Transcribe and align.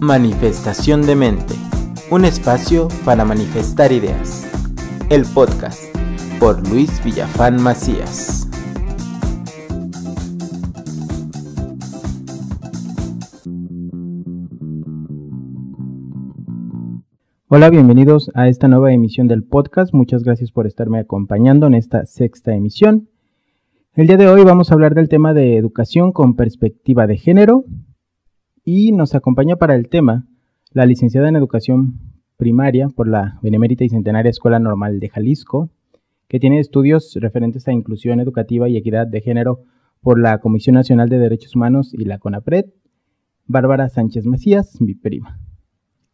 Manifestación 0.00 1.02
de 1.02 1.16
Mente, 1.16 1.54
un 2.08 2.24
espacio 2.24 2.86
para 3.04 3.24
manifestar 3.24 3.90
ideas. 3.90 4.46
El 5.10 5.24
podcast 5.24 5.82
por 6.38 6.66
Luis 6.68 7.02
Villafán 7.04 7.60
Macías. 7.60 8.48
Hola, 17.48 17.68
bienvenidos 17.68 18.30
a 18.34 18.48
esta 18.48 18.68
nueva 18.68 18.92
emisión 18.92 19.26
del 19.26 19.42
podcast. 19.42 19.92
Muchas 19.92 20.22
gracias 20.22 20.52
por 20.52 20.68
estarme 20.68 21.00
acompañando 21.00 21.66
en 21.66 21.74
esta 21.74 22.06
sexta 22.06 22.54
emisión. 22.54 23.08
El 23.94 24.06
día 24.06 24.16
de 24.16 24.28
hoy 24.28 24.44
vamos 24.44 24.70
a 24.70 24.74
hablar 24.74 24.94
del 24.94 25.08
tema 25.08 25.34
de 25.34 25.56
educación 25.56 26.12
con 26.12 26.36
perspectiva 26.36 27.08
de 27.08 27.16
género 27.16 27.64
y 28.70 28.92
nos 28.92 29.14
acompaña 29.14 29.56
para 29.56 29.74
el 29.74 29.88
tema 29.88 30.26
la 30.72 30.84
licenciada 30.84 31.26
en 31.30 31.36
educación 31.36 32.00
primaria 32.36 32.88
por 32.94 33.08
la 33.08 33.38
Benemérita 33.42 33.82
y 33.82 33.88
Centenaria 33.88 34.28
Escuela 34.28 34.58
Normal 34.58 35.00
de 35.00 35.08
Jalisco, 35.08 35.70
que 36.28 36.38
tiene 36.38 36.58
estudios 36.58 37.16
referentes 37.18 37.66
a 37.66 37.72
inclusión 37.72 38.20
educativa 38.20 38.68
y 38.68 38.76
equidad 38.76 39.06
de 39.06 39.22
género 39.22 39.60
por 40.02 40.20
la 40.20 40.36
Comisión 40.40 40.74
Nacional 40.74 41.08
de 41.08 41.18
Derechos 41.18 41.56
Humanos 41.56 41.94
y 41.94 42.04
la 42.04 42.18
CONAPRED, 42.18 42.66
Bárbara 43.46 43.88
Sánchez 43.88 44.26
Macías, 44.26 44.82
mi 44.82 44.94
prima. 44.94 45.40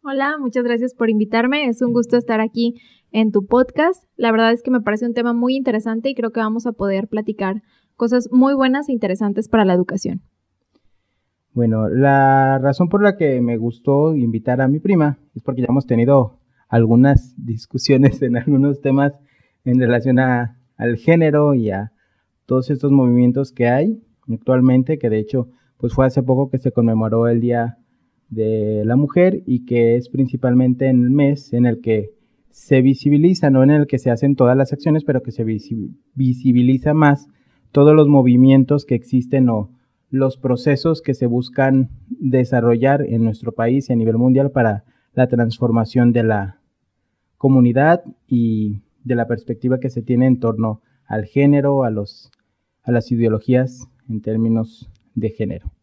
Hola, 0.01 0.37
muchas 0.39 0.63
gracias 0.63 0.93
por 0.93 1.09
invitarme. 1.09 1.67
Es 1.67 1.81
un 1.81 1.91
gusto 1.91 2.15
estar 2.15 2.39
aquí 2.39 2.75
en 3.11 3.33
tu 3.33 3.45
podcast. 3.47 4.05
La 4.15 4.31
verdad 4.31 4.53
es 4.53 4.63
que 4.63 4.71
me 4.71 4.79
parece 4.79 5.05
un 5.05 5.13
tema 5.13 5.33
muy 5.33 5.57
interesante 5.57 6.09
y 6.09 6.15
creo 6.15 6.31
que 6.31 6.39
vamos 6.39 6.65
a 6.67 6.71
poder 6.71 7.09
platicar 7.09 7.63
cosas 7.97 8.29
muy 8.31 8.53
buenas 8.53 8.87
e 8.87 8.93
interesantes 8.93 9.49
para 9.49 9.65
la 9.65 9.73
educación. 9.73 10.21
Bueno, 11.55 11.87
la 11.87 12.59
razón 12.59 12.89
por 12.89 13.01
la 13.01 13.15
que 13.15 13.39
me 13.39 13.55
gustó 13.55 14.13
invitar 14.13 14.59
a 14.59 14.67
mi 14.67 14.79
prima 14.79 15.19
es 15.35 15.41
porque 15.41 15.61
ya 15.61 15.67
hemos 15.69 15.87
tenido 15.87 16.37
algunas 16.67 17.33
discusiones 17.45 18.21
en 18.21 18.35
algunos 18.35 18.81
temas 18.81 19.13
en 19.63 19.79
relación 19.79 20.19
a, 20.19 20.59
al 20.75 20.97
género 20.97 21.53
y 21.53 21.69
a 21.69 21.93
todos 22.45 22.69
estos 22.69 22.91
movimientos 22.91 23.53
que 23.53 23.69
hay 23.69 24.03
actualmente, 24.29 24.99
que 24.99 25.09
de 25.09 25.19
hecho 25.19 25.47
pues 25.77 25.93
fue 25.93 26.05
hace 26.05 26.21
poco 26.21 26.49
que 26.49 26.57
se 26.57 26.73
conmemoró 26.73 27.29
el 27.29 27.39
Día 27.39 27.77
de 28.27 28.83
la 28.83 28.97
mujer 28.97 29.41
y 29.45 29.63
que 29.63 29.95
es 29.95 30.09
principalmente 30.09 30.87
en 30.87 31.03
el 31.03 31.09
mes 31.09 31.53
en 31.53 31.65
el 31.65 31.79
que 31.79 32.11
se 32.49 32.81
visibiliza, 32.81 33.49
no 33.49 33.63
en 33.63 33.69
el 33.69 33.87
que 33.87 33.97
se 33.97 34.11
hacen 34.11 34.35
todas 34.35 34.57
las 34.57 34.73
acciones, 34.73 35.05
pero 35.05 35.23
que 35.23 35.31
se 35.31 35.45
visibiliza 35.45 36.93
más 36.93 37.29
todos 37.71 37.95
los 37.95 38.09
movimientos 38.09 38.83
que 38.83 38.95
existen 38.95 39.47
o 39.47 39.74
los 40.15 40.37
procesos 40.37 41.01
que 41.01 41.13
se 41.13 41.25
buscan 41.25 41.89
desarrollar 42.07 43.01
en 43.01 43.25
nuestro 43.25 43.51
país 43.51 43.89
y 43.89 43.93
a 43.93 43.97
nivel 43.97 44.17
mundial 44.17 44.49
para 44.49 44.85
la 45.13 45.27
transformación 45.27 46.13
de 46.13 46.23
la 46.23 46.61
comunidad 47.37 48.01
y 48.25 48.81
de 49.03 49.15
la 49.15 49.27
perspectiva 49.27 49.79
que 49.79 49.89
se 49.89 50.01
tiene 50.01 50.25
en 50.27 50.39
torno 50.39 50.81
al 51.05 51.25
género, 51.25 51.83
a, 51.83 51.89
los, 51.89 52.31
a 52.83 52.91
las 52.93 53.11
ideologías 53.11 53.89
en 54.07 54.21
términos 54.21 54.89
de 55.15 55.31
género. 55.31 55.73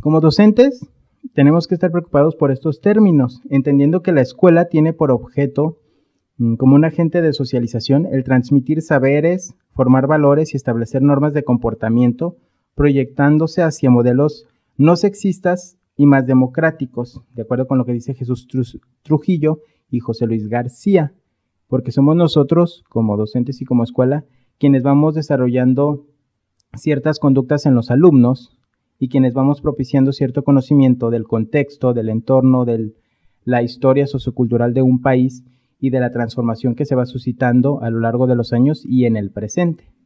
Como 0.00 0.20
docentes, 0.20 0.84
tenemos 1.34 1.68
que 1.68 1.74
estar 1.74 1.92
preocupados 1.92 2.34
por 2.34 2.50
estos 2.50 2.80
términos, 2.80 3.40
entendiendo 3.50 4.02
que 4.02 4.12
la 4.12 4.20
escuela 4.20 4.64
tiene 4.64 4.92
por 4.92 5.12
objeto, 5.12 5.78
mm, 6.38 6.56
como 6.56 6.74
un 6.74 6.84
agente 6.84 7.22
de 7.22 7.32
socialización, 7.32 8.06
el 8.06 8.24
transmitir 8.24 8.82
saberes, 8.82 9.54
formar 9.70 10.08
valores 10.08 10.54
y 10.54 10.56
establecer 10.56 11.02
normas 11.02 11.34
de 11.34 11.44
comportamiento, 11.44 12.36
proyectándose 12.78 13.62
hacia 13.62 13.90
modelos 13.90 14.46
no 14.76 14.94
sexistas 14.94 15.76
y 15.96 16.06
más 16.06 16.26
democráticos, 16.26 17.20
de 17.34 17.42
acuerdo 17.42 17.66
con 17.66 17.76
lo 17.76 17.84
que 17.84 17.92
dice 17.92 18.14
Jesús 18.14 18.46
Trujillo 19.02 19.58
y 19.90 19.98
José 19.98 20.26
Luis 20.26 20.48
García, 20.48 21.12
porque 21.66 21.90
somos 21.90 22.14
nosotros, 22.14 22.84
como 22.88 23.16
docentes 23.16 23.60
y 23.60 23.64
como 23.64 23.82
escuela, 23.82 24.24
quienes 24.58 24.84
vamos 24.84 25.16
desarrollando 25.16 26.06
ciertas 26.74 27.18
conductas 27.18 27.66
en 27.66 27.74
los 27.74 27.90
alumnos, 27.90 28.58
y 29.00 29.08
quienes 29.08 29.34
vamos 29.34 29.60
propiciando 29.60 30.12
cierto 30.12 30.42
conocimiento 30.44 31.10
del 31.10 31.24
contexto, 31.24 31.94
del 31.94 32.08
entorno, 32.08 32.64
de 32.64 32.92
la 33.44 33.62
historia 33.62 34.06
sociocultural 34.06 34.74
de 34.74 34.82
un 34.82 35.00
país 35.00 35.44
y 35.80 35.90
de 35.90 36.00
la 36.00 36.10
transformación 36.10 36.74
que 36.74 36.84
se 36.84 36.94
va 36.94 37.06
suscitando 37.06 37.80
a 37.82 37.90
lo 37.90 38.00
largo 38.00 38.26
de 38.26 38.34
los 38.34 38.52
años 38.52 38.84
y 38.84 39.04
en 39.04 39.16
el 39.16 39.30
presente. 39.30 39.97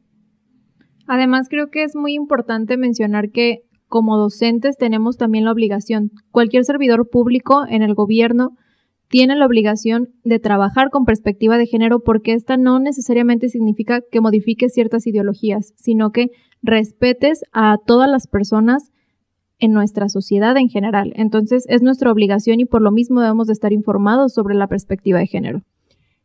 Además, 1.13 1.47
creo 1.47 1.69
que 1.69 1.83
es 1.83 1.95
muy 1.95 2.15
importante 2.15 2.75
mencionar 2.75 3.29
que 3.29 3.59
como 3.87 4.17
docentes 4.17 4.77
tenemos 4.77 5.15
también 5.15 5.45
la 5.45 5.51
obligación, 5.51 6.09
cualquier 6.31 6.65
servidor 6.65 7.07
público 7.07 7.65
en 7.69 7.83
el 7.83 7.93
gobierno 7.93 8.57
tiene 9.09 9.35
la 9.35 9.45
obligación 9.45 10.09
de 10.23 10.39
trabajar 10.39 10.89
con 10.89 11.05
perspectiva 11.05 11.59
de 11.59 11.67
género 11.67 11.99
porque 11.99 12.33
esta 12.33 12.57
no 12.57 12.79
necesariamente 12.79 13.49
significa 13.49 14.01
que 14.11 14.21
modifique 14.21 14.69
ciertas 14.69 15.05
ideologías, 15.05 15.75
sino 15.75 16.09
que 16.09 16.29
respetes 16.63 17.43
a 17.51 17.77
todas 17.85 18.09
las 18.09 18.25
personas 18.25 18.89
en 19.59 19.71
nuestra 19.71 20.09
sociedad 20.09 20.57
en 20.57 20.69
general. 20.69 21.13
Entonces 21.15 21.67
es 21.69 21.83
nuestra 21.83 22.11
obligación 22.11 22.59
y 22.59 22.65
por 22.65 22.81
lo 22.81 22.91
mismo 22.91 23.21
debemos 23.21 23.45
de 23.45 23.53
estar 23.53 23.71
informados 23.71 24.33
sobre 24.33 24.55
la 24.55 24.65
perspectiva 24.65 25.19
de 25.19 25.27
género. 25.27 25.61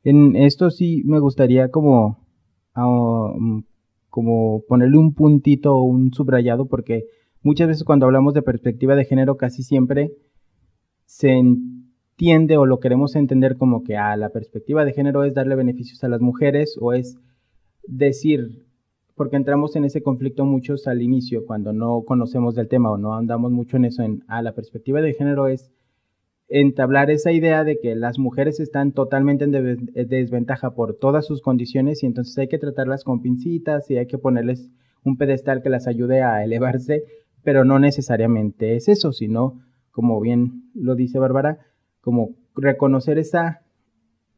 En 0.03 0.35
esto 0.35 0.71
sí 0.71 1.03
me 1.05 1.21
gustaría 1.21 1.69
como, 1.71 2.27
ah, 2.75 3.35
como 4.11 4.63
ponerle 4.69 4.99
un 4.99 5.15
puntito 5.15 5.77
o 5.77 5.83
un 5.83 6.13
subrayado 6.13 6.67
porque 6.67 7.05
muchas 7.43 7.69
veces 7.69 7.85
cuando 7.85 8.07
hablamos 8.07 8.35
de 8.35 8.43
perspectiva 8.43 8.95
de 8.95 9.05
género 9.05 9.37
casi 9.37 9.63
siempre 9.63 10.13
se 11.05 11.31
entiende 11.31 12.57
o 12.57 12.67
lo 12.67 12.81
queremos 12.81 13.17
entender 13.17 13.57
como 13.57 13.83
que 13.83 13.97
a 13.97 14.13
ah, 14.13 14.17
la 14.17 14.31
perspectiva 14.31 14.85
de 14.85 14.93
género 14.93 15.25
es 15.25 15.35
darle 15.35 15.55
beneficios 15.55 16.03
a 16.05 16.09
las 16.09 16.21
mujeres 16.21 16.77
o 16.81 16.93
es 16.93 17.17
decir, 17.87 18.67
porque 19.15 19.37
entramos 19.37 19.77
en 19.77 19.85
ese 19.85 20.03
conflicto 20.03 20.45
muchos 20.45 20.87
al 20.87 21.03
inicio 21.03 21.47
cuando 21.47 21.73
no 21.73 22.03
conocemos 22.03 22.55
del 22.55 22.69
tema 22.69 22.91
o 22.91 22.99
no 22.99 23.15
andamos 23.15 23.53
mucho 23.53 23.77
en 23.77 23.87
eso, 23.87 24.03
en 24.03 24.25
a 24.29 24.39
ah, 24.39 24.43
la 24.43 24.55
perspectiva 24.55 25.01
de 25.01 25.15
género 25.15 25.49
es 25.49 25.71
entablar 26.49 27.11
esa 27.11 27.31
idea 27.31 27.63
de 27.63 27.79
que 27.79 27.95
las 27.95 28.19
mujeres 28.19 28.59
están 28.59 28.93
totalmente 28.93 29.45
en 29.45 29.91
desventaja 30.09 30.75
por 30.75 30.95
todas 30.95 31.27
sus 31.27 31.43
condiciones 31.43 32.03
y 32.03 32.07
entonces 32.07 32.37
hay 32.39 32.49
que 32.49 32.59
tratarlas 32.59 33.05
con 33.05 33.21
pincitas 33.21 33.91
y 33.91 33.99
hay 33.99 34.07
que 34.07 34.19
ponerles 34.19 34.71
un 35.05 35.17
pedestal 35.17 35.63
que 35.63 35.69
las 35.69 35.87
ayude 35.87 36.23
a 36.23 36.43
elevarse, 36.43 37.05
pero 37.43 37.65
no 37.65 37.79
necesariamente 37.79 38.77
es 38.77 38.89
eso, 38.89 39.13
sino, 39.13 39.61
como 39.91 40.21
bien 40.21 40.71
lo 40.75 40.95
dice 40.95 41.19
Bárbara, 41.19 41.59
como 42.01 42.31
reconocer 42.57 43.19
esas 43.19 43.59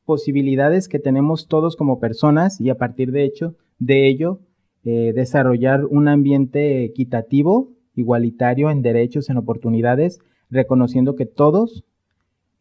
posibilidades 0.04 0.88
que 0.88 0.98
tenemos 0.98 1.46
todos 1.46 1.76
como 1.76 2.00
personas 2.00 2.60
y 2.60 2.70
a 2.70 2.76
partir 2.76 3.12
de 3.12 3.24
hecho 3.24 3.54
de 3.78 4.08
ello 4.08 4.40
eh, 4.84 5.12
desarrollar 5.14 5.84
un 5.84 6.08
ambiente 6.08 6.84
equitativo, 6.84 7.70
igualitario 7.94 8.70
en 8.70 8.82
derechos, 8.82 9.30
en 9.30 9.36
oportunidades, 9.36 10.18
reconociendo 10.50 11.16
que 11.16 11.26
todos 11.26 11.84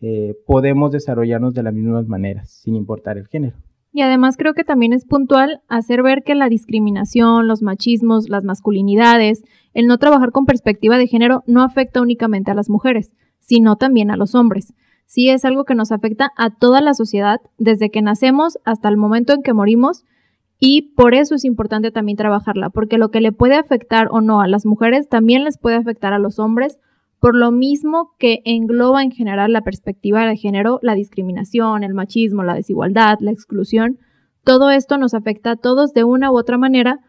eh, 0.01 0.35
podemos 0.45 0.91
desarrollarnos 0.91 1.53
de 1.53 1.63
las 1.63 1.73
mismas 1.73 2.07
maneras, 2.07 2.51
sin 2.51 2.75
importar 2.75 3.17
el 3.17 3.27
género. 3.27 3.57
Y 3.91 4.01
además 4.01 4.37
creo 4.37 4.53
que 4.53 4.63
también 4.63 4.93
es 4.93 5.05
puntual 5.05 5.61
hacer 5.67 6.03
ver 6.03 6.23
que 6.23 6.35
la 6.35 6.47
discriminación, 6.47 7.47
los 7.47 7.61
machismos, 7.61 8.29
las 8.29 8.43
masculinidades, 8.43 9.43
el 9.73 9.87
no 9.87 9.97
trabajar 9.97 10.31
con 10.31 10.45
perspectiva 10.45 10.97
de 10.97 11.07
género 11.07 11.43
no 11.47 11.63
afecta 11.63 12.01
únicamente 12.01 12.51
a 12.51 12.55
las 12.55 12.69
mujeres, 12.69 13.11
sino 13.39 13.77
también 13.77 14.11
a 14.11 14.17
los 14.17 14.35
hombres 14.35 14.73
sí 15.09 15.29
es 15.29 15.43
algo 15.43 15.65
que 15.65 15.73
nos 15.73 15.91
afecta 15.91 16.31
a 16.37 16.51
toda 16.51 16.81
la 16.81 16.93
sociedad 16.93 17.41
desde 17.57 17.89
que 17.89 18.03
nacemos 18.03 18.59
hasta 18.63 18.89
el 18.89 18.95
momento 18.95 19.33
en 19.33 19.41
que 19.41 19.53
morimos 19.53 20.05
y 20.59 20.93
por 20.93 21.15
eso 21.15 21.33
es 21.33 21.45
importante 21.45 21.89
también 21.89 22.15
trabajarla, 22.15 22.69
porque 22.69 22.99
lo 22.99 23.09
que 23.09 23.19
le 23.19 23.31
puede 23.31 23.55
afectar 23.55 24.07
o 24.11 24.21
no 24.21 24.39
a 24.39 24.47
las 24.47 24.67
mujeres 24.67 25.09
también 25.09 25.43
les 25.43 25.57
puede 25.57 25.77
afectar 25.77 26.13
a 26.13 26.19
los 26.19 26.37
hombres, 26.37 26.77
por 27.19 27.35
lo 27.35 27.51
mismo 27.51 28.11
que 28.17 28.41
engloba 28.45 29.03
en 29.03 29.11
general 29.11 29.51
la 29.51 29.61
perspectiva 29.61 30.25
de 30.25 30.37
género, 30.37 30.79
la 30.81 30.95
discriminación, 30.95 31.83
el 31.83 31.93
machismo, 31.93 32.43
la 32.43 32.55
desigualdad, 32.55 33.17
la 33.19 33.31
exclusión. 33.31 33.97
Todo 34.43 34.71
esto 34.71 34.97
nos 34.97 35.13
afecta 35.13 35.51
a 35.51 35.55
todos 35.57 35.93
de 35.93 36.05
una 36.05 36.31
u 36.31 36.37
otra 36.37 36.57
manera 36.57 36.99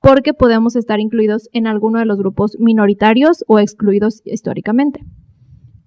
porque 0.00 0.34
podemos 0.34 0.76
estar 0.76 1.00
incluidos 1.00 1.48
en 1.52 1.66
alguno 1.66 1.98
de 1.98 2.06
los 2.06 2.16
grupos 2.18 2.56
minoritarios 2.60 3.44
o 3.48 3.58
excluidos 3.58 4.22
históricamente. 4.24 5.00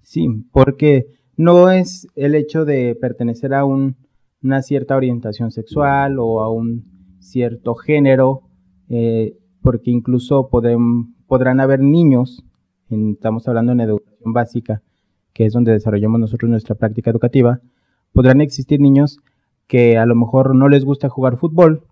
Sí, 0.01 0.27
porque 0.51 1.05
no 1.37 1.71
es 1.71 2.07
el 2.15 2.35
hecho 2.35 2.65
de 2.65 2.97
pertenecer 2.99 3.53
a 3.53 3.63
una 3.63 4.61
cierta 4.61 4.97
orientación 4.97 5.51
sexual 5.51 6.17
o 6.19 6.41
a 6.41 6.51
un 6.51 6.83
cierto 7.19 7.75
género, 7.75 8.41
eh, 8.89 9.37
porque 9.61 9.91
incluso 9.91 10.49
podrán 10.49 11.59
haber 11.61 11.79
niños, 11.79 12.43
estamos 12.89 13.47
hablando 13.47 13.71
en 13.71 13.81
educación 13.81 14.33
básica, 14.33 14.81
que 15.33 15.45
es 15.45 15.53
donde 15.53 15.71
desarrollamos 15.71 16.19
nosotros 16.19 16.49
nuestra 16.49 16.75
práctica 16.75 17.11
educativa, 17.11 17.61
podrán 18.13 18.41
existir 18.41 18.79
niños 18.79 19.19
que 19.67 19.97
a 19.97 20.05
lo 20.05 20.15
mejor 20.15 20.55
no 20.55 20.67
les 20.67 20.83
gusta 20.83 21.09
jugar 21.09 21.37
fútbol 21.37 21.83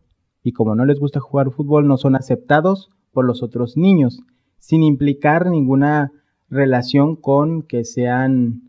y 0.44 0.52
como 0.52 0.76
no 0.76 0.86
les 0.86 1.00
gusta 1.00 1.20
jugar 1.20 1.52
fútbol 1.52 1.88
no 1.88 1.98
son 1.98 2.16
aceptados 2.16 2.90
por 3.12 3.26
los 3.26 3.44
otros 3.44 3.78
niños, 3.78 4.22
sin 4.58 4.84
implicar 4.84 5.48
ninguna 5.48 6.12
relación 6.50 7.16
con 7.16 7.64
que 7.64 7.84
sean 7.84 8.62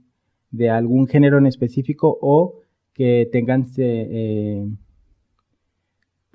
de 0.51 0.71
algún 0.71 1.07
género 1.07 1.39
en 1.39 1.47
específico 1.47 2.19
o 2.21 2.61
que 2.93 3.29
tengan 3.31 3.67
eh, 3.77 4.67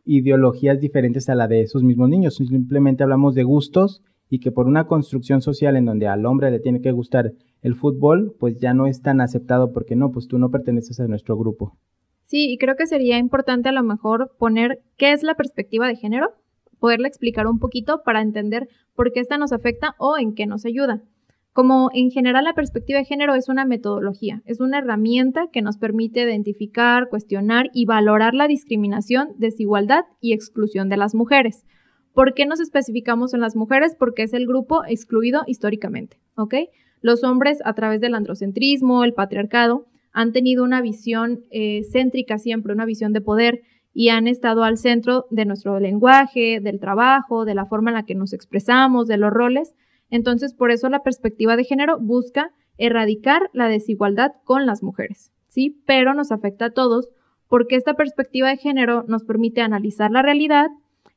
ideologías 0.06 0.80
diferentes 0.80 1.30
a 1.30 1.36
la 1.36 1.48
de 1.48 1.62
esos 1.62 1.84
mismos 1.84 2.10
niños. 2.10 2.36
Simplemente 2.36 3.04
hablamos 3.04 3.36
de 3.36 3.44
gustos 3.44 4.02
y 4.34 4.40
que 4.40 4.52
por 4.52 4.66
una 4.66 4.88
construcción 4.88 5.42
social 5.42 5.76
en 5.76 5.86
donde 5.86 6.08
al 6.08 6.26
hombre 6.26 6.50
le 6.50 6.60
tiene 6.60 6.82
que 6.82 6.92
gustar 6.92 7.34
el 7.62 7.76
fútbol, 7.76 8.36
pues 8.40 8.58
ya 8.58 8.74
no 8.74 8.88
es 8.88 9.04
tan 9.04 9.22
aceptado 9.22 9.72
porque 9.72 9.96
no, 9.96 10.10
pues 10.10 10.28
tú 10.28 10.40
no 10.40 10.50
perteneces 10.50 11.00
a 11.00 11.08
nuestro 11.08 11.38
grupo. 11.38 11.78
Sí, 12.26 12.52
y 12.52 12.58
creo 12.58 12.76
que 12.76 12.88
sería 12.88 13.20
importante 13.20 13.70
a 13.70 13.72
lo 13.74 13.84
mejor 13.84 14.32
poner 14.40 14.82
qué 14.98 15.12
es 15.12 15.22
la 15.22 15.36
perspectiva 15.36 15.88
de 15.88 15.98
género, 15.98 16.32
poderla 16.80 17.10
explicar 17.10 17.46
un 17.46 17.60
poquito 17.60 18.02
para 18.04 18.22
entender 18.22 18.68
por 18.96 19.12
qué 19.12 19.20
esta 19.20 19.38
nos 19.38 19.54
afecta 19.54 19.94
o 20.00 20.18
en 20.18 20.34
qué 20.34 20.48
nos 20.48 20.66
ayuda. 20.66 21.04
Como 21.52 21.92
en 21.94 22.10
general 22.10 22.46
la 22.46 22.56
perspectiva 22.56 22.98
de 22.98 23.06
género 23.06 23.36
es 23.36 23.50
una 23.50 23.66
metodología, 23.66 24.42
es 24.46 24.60
una 24.60 24.80
herramienta 24.80 25.50
que 25.54 25.62
nos 25.62 25.78
permite 25.78 26.24
identificar, 26.24 27.08
cuestionar 27.08 27.70
y 27.72 27.86
valorar 27.86 28.34
la 28.34 28.48
discriminación, 28.48 29.34
desigualdad 29.38 30.06
y 30.22 30.34
exclusión 30.34 30.90
de 30.90 30.98
las 30.98 31.14
mujeres. 31.14 31.66
¿Por 32.14 32.34
qué 32.34 32.46
nos 32.46 32.60
especificamos 32.60 33.34
en 33.34 33.42
las 33.42 33.56
mujeres? 33.56 33.96
Porque 33.98 34.24
es 34.24 34.34
el 34.34 34.48
grupo 34.48 34.84
excluido 34.86 35.44
históricamente, 35.48 36.18
¿ok? 36.36 36.56
Los 37.02 37.24
hombres, 37.24 37.60
a 37.66 37.74
través 37.74 38.02
del 38.02 38.16
androcentrismo, 38.16 39.04
el 39.04 39.14
patriarcado, 39.14 39.86
han 40.12 40.32
tenido 40.32 40.64
una 40.64 40.82
visión 40.82 41.44
eh, 41.50 41.82
céntrica 41.92 42.38
siempre, 42.38 42.74
una 42.74 42.86
visión 42.86 43.14
de 43.14 43.22
poder, 43.22 43.62
y 43.96 44.10
han 44.10 44.28
estado 44.28 44.64
al 44.64 44.78
centro 44.78 45.26
de 45.30 45.46
nuestro 45.46 45.80
lenguaje, 45.80 46.60
del 46.60 46.80
trabajo, 46.80 47.46
de 47.46 47.56
la 47.56 47.66
forma 47.66 47.92
en 47.92 47.96
la 47.96 48.06
que 48.06 48.16
nos 48.16 48.34
expresamos, 48.34 49.08
de 49.08 49.18
los 49.18 49.32
roles, 49.32 49.74
entonces, 50.14 50.54
por 50.54 50.70
eso 50.70 50.90
la 50.90 51.02
perspectiva 51.02 51.56
de 51.58 51.64
género 51.64 51.98
busca 52.00 52.52
erradicar 52.78 53.50
la 53.52 53.68
desigualdad 53.68 54.34
con 54.44 54.68
las 54.68 54.84
mujeres, 54.84 55.32
¿sí? 55.48 55.82
Pero 55.88 56.14
nos 56.14 56.32
afecta 56.32 56.66
a 56.66 56.70
todos 56.70 57.12
porque 57.48 57.76
esta 57.76 57.96
perspectiva 57.96 58.50
de 58.50 58.58
género 58.58 59.06
nos 59.08 59.24
permite 59.24 59.62
analizar 59.62 60.12
la 60.12 60.22
realidad 60.22 60.68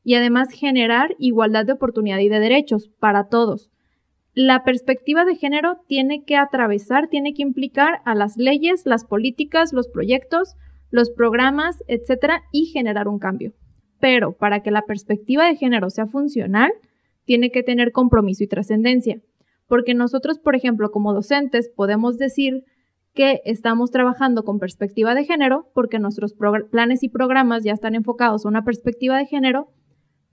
y 0.07 0.15
además 0.15 0.51
generar 0.53 1.17
igualdad 1.19 1.67
de 1.67 1.73
oportunidad 1.73 2.21
y 2.21 2.29
de 2.29 2.39
derechos 2.39 2.89
para 3.01 3.25
todos. 3.25 3.73
La 4.35 4.63
perspectiva 4.63 5.25
de 5.25 5.35
género 5.35 5.81
tiene 5.89 6.23
que 6.25 6.37
atravesar, 6.37 7.09
tiene 7.09 7.35
que 7.35 7.43
implicar 7.43 8.03
a 8.05 8.15
las 8.15 8.37
leyes, 8.37 8.87
las 8.87 9.05
políticas, 9.05 9.73
los 9.73 9.89
proyectos, 9.89 10.55
los 10.91 11.11
programas, 11.11 11.83
etcétera, 11.89 12.45
y 12.53 12.67
generar 12.67 13.09
un 13.09 13.19
cambio. 13.19 13.53
Pero 13.99 14.37
para 14.37 14.61
que 14.61 14.71
la 14.71 14.83
perspectiva 14.83 15.49
de 15.49 15.57
género 15.57 15.91
sea 15.91 16.07
funcional, 16.07 16.71
tiene 17.25 17.51
que 17.51 17.65
tener 17.65 17.91
compromiso 17.91 18.45
y 18.45 18.47
trascendencia. 18.47 19.21
Porque 19.67 19.95
nosotros, 19.95 20.39
por 20.39 20.55
ejemplo, 20.55 20.93
como 20.93 21.15
docentes, 21.15 21.69
podemos 21.75 22.17
decir 22.17 22.63
que 23.13 23.41
estamos 23.45 23.91
trabajando 23.91 24.45
con 24.45 24.61
perspectiva 24.61 25.17
de 25.17 25.25
género 25.25 25.69
porque 25.75 25.99
nuestros 25.99 26.37
planes 26.71 27.03
y 27.03 27.09
programas 27.09 27.65
ya 27.65 27.73
están 27.73 27.97
enfocados 27.97 28.45
a 28.45 28.49
una 28.49 28.63
perspectiva 28.63 29.19
de 29.19 29.27
género, 29.27 29.73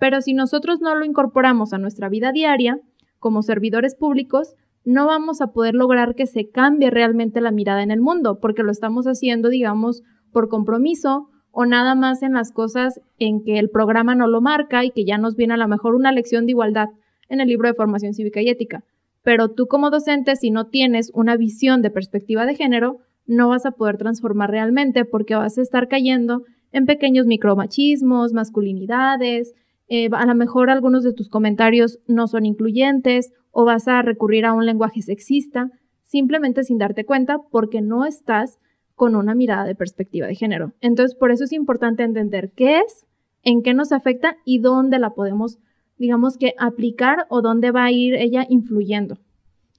pero 0.04 0.20
si 0.20 0.34
nosotros 0.34 0.82
no 0.82 0.96
lo 0.96 1.06
incorporamos 1.06 1.72
a 1.72 1.78
nuestra 1.78 2.10
vida 2.10 2.34
diaria, 2.34 2.78
como 3.20 3.42
servidores 3.42 3.96
públicos, 3.96 4.54
no 4.84 5.06
vamos 5.06 5.40
a 5.40 5.54
poder 5.54 5.76
lograr 5.76 6.14
que 6.14 6.26
se 6.26 6.50
cambie 6.50 6.90
realmente 6.90 7.40
la 7.40 7.52
mirada 7.52 7.84
en 7.84 7.90
el 7.90 8.02
mundo, 8.02 8.42
porque 8.42 8.64
lo 8.64 8.72
estamos 8.74 9.06
haciendo, 9.06 9.48
digamos, 9.48 10.02
por 10.34 10.50
compromiso 10.50 11.30
o 11.52 11.66
nada 11.66 11.96
más 11.96 12.22
en 12.22 12.34
las 12.34 12.52
cosas 12.52 13.00
en 13.18 13.46
que 13.46 13.60
el 13.60 13.70
programa 13.70 14.14
no 14.14 14.28
lo 14.28 14.42
marca 14.42 14.84
y 14.84 14.92
que 14.92 15.06
ya 15.06 15.18
nos 15.18 15.38
viene 15.38 15.54
a 15.54 15.58
lo 15.58 15.70
mejor 15.70 15.96
una 15.96 16.12
lección 16.12 16.48
de 16.48 16.52
igualdad 16.52 16.90
en 17.30 17.40
el 17.40 17.48
libro 17.48 17.70
de 17.70 17.74
formación 17.74 18.14
cívica 18.14 18.42
y 18.42 18.50
ética. 18.50 18.84
Pero 19.24 19.52
tú 19.52 19.68
como 19.68 19.90
docente, 19.90 20.36
si 20.36 20.52
no 20.52 20.66
tienes 20.66 21.12
una 21.14 21.38
visión 21.38 21.82
de 21.82 21.92
perspectiva 21.92 22.46
de 22.46 22.56
género, 22.56 22.98
no 23.26 23.48
vas 23.48 23.66
a 23.66 23.72
poder 23.72 23.96
transformar 23.96 24.52
realmente 24.52 25.06
porque 25.06 25.36
vas 25.36 25.58
a 25.58 25.62
estar 25.62 25.88
cayendo 25.88 26.42
en 26.74 26.88
pequeños 26.88 27.26
micromachismos, 27.26 28.34
masculinidades, 28.34 29.54
eh, 29.96 30.10
a 30.12 30.26
lo 30.26 30.34
mejor 30.34 30.72
algunos 30.72 31.04
de 31.04 31.14
tus 31.14 31.30
comentarios 31.30 32.00
no 32.08 32.28
son 32.28 32.48
incluyentes 32.48 33.32
o 33.52 33.64
vas 33.64 33.88
a 33.88 34.02
recurrir 34.02 34.44
a 34.44 34.54
un 34.54 34.66
lenguaje 34.66 35.04
sexista 35.04 35.70
simplemente 36.02 36.64
sin 36.64 36.80
darte 36.80 37.06
cuenta 37.06 37.38
porque 37.52 37.80
no 37.80 38.04
estás 38.04 38.58
con 38.96 39.16
una 39.16 39.36
mirada 39.36 39.66
de 39.66 39.76
perspectiva 39.76 40.26
de 40.26 40.34
género. 40.34 40.74
Entonces, 40.82 41.16
por 41.16 41.32
eso 41.32 41.44
es 41.44 41.52
importante 41.52 42.02
entender 42.02 42.50
qué 42.56 42.80
es, 42.80 43.06
en 43.44 43.62
qué 43.62 43.76
nos 43.76 43.92
afecta 43.92 44.36
y 44.46 44.58
dónde 44.58 44.98
la 44.98 45.12
podemos, 45.12 45.60
digamos 46.00 46.38
que, 46.38 46.56
aplicar 46.58 47.28
o 47.30 47.44
dónde 47.44 47.70
va 47.70 47.84
a 47.84 47.92
ir 47.92 48.16
ella 48.16 48.48
influyendo. 48.50 49.20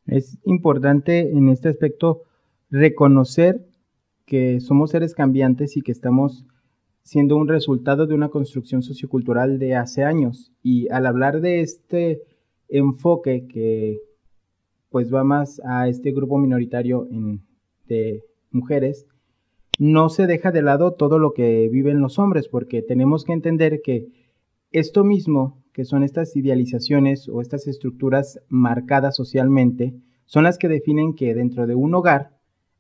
Es 0.07 0.39
importante 0.45 1.33
en 1.33 1.49
este 1.49 1.71
aspecto 1.71 2.23
reconocer 2.71 3.67
que 4.27 4.61
somos 4.61 4.93
seres 4.93 5.13
cambiantes 5.13 5.77
y 5.77 5.83
que 5.83 5.91
estamos 5.91 6.45
siendo 7.05 7.37
un 7.37 7.49
resultado 7.49 8.07
de 8.07 8.15
una 8.15 8.31
construcción 8.31 8.83
sociocultural 8.83 9.59
de 9.59 9.77
hace 9.77 10.03
años. 10.03 10.53
Y 10.63 10.89
al 10.91 11.07
hablar 11.07 11.41
de 11.41 11.61
este 11.61 12.23
enfoque 12.69 13.47
que 13.47 14.01
pues 14.89 15.13
va 15.13 15.23
más 15.23 15.61
a 15.65 15.89
este 15.89 16.13
grupo 16.13 16.39
minoritario 16.39 17.07
de 17.87 18.23
mujeres, 18.51 19.07
no 19.79 20.09
se 20.09 20.27
deja 20.27 20.51
de 20.53 20.63
lado 20.63 20.95
todo 20.95 21.19
lo 21.19 21.33
que 21.33 21.69
viven 21.69 22.01
los 22.01 22.19
hombres, 22.19 22.49
porque 22.49 22.81
tenemos 22.81 23.25
que 23.25 23.33
entender 23.33 23.83
que 23.83 24.07
esto 24.71 25.05
mismo, 25.05 25.63
que 25.73 25.85
son 25.85 26.05
estas 26.05 26.37
idealizaciones 26.37 27.29
o 27.29 27.41
estas 27.41 27.67
estructuras 27.67 28.41
marcadas 28.49 29.17
socialmente, 29.17 29.95
son 30.27 30.45
las 30.45 30.59
que 30.59 30.69
definen 30.69 31.15
que 31.15 31.35
dentro 31.35 31.67
de 31.67 31.75
un 31.75 31.95
hogar 31.95 32.34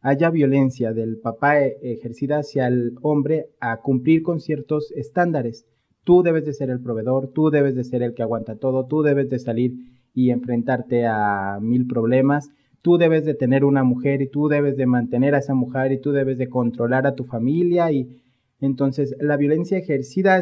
haya 0.04 0.30
violencia 0.30 0.92
del 0.92 1.18
papá 1.18 1.60
e-, 1.60 1.76
ejercida 1.82 2.38
hacia 2.38 2.68
el 2.68 2.92
hombre 3.02 3.46
a 3.58 3.80
cumplir 3.80 4.22
con 4.22 4.38
ciertos 4.38 4.92
estándares. 4.92 5.66
Tú 6.04 6.22
debes 6.22 6.44
de 6.44 6.52
ser 6.52 6.70
el 6.70 6.80
proveedor, 6.80 7.32
tú 7.34 7.50
debes 7.50 7.74
de 7.74 7.82
ser 7.82 8.04
el 8.04 8.14
que 8.14 8.22
aguanta 8.22 8.54
todo, 8.54 8.86
tú 8.86 9.02
debes 9.02 9.28
de 9.28 9.40
salir 9.40 9.72
y 10.14 10.30
enfrentarte 10.30 11.06
a 11.06 11.58
mil 11.60 11.88
problemas 11.88 12.52
tú 12.84 12.98
debes 12.98 13.24
de 13.24 13.32
tener 13.32 13.64
una 13.64 13.82
mujer 13.82 14.20
y 14.20 14.28
tú 14.28 14.48
debes 14.48 14.76
de 14.76 14.84
mantener 14.84 15.34
a 15.34 15.38
esa 15.38 15.54
mujer 15.54 15.90
y 15.90 16.02
tú 16.02 16.12
debes 16.12 16.36
de 16.36 16.50
controlar 16.50 17.06
a 17.06 17.14
tu 17.14 17.24
familia 17.24 17.90
y 17.90 18.20
entonces 18.60 19.16
la 19.20 19.38
violencia 19.38 19.78
ejercida 19.78 20.38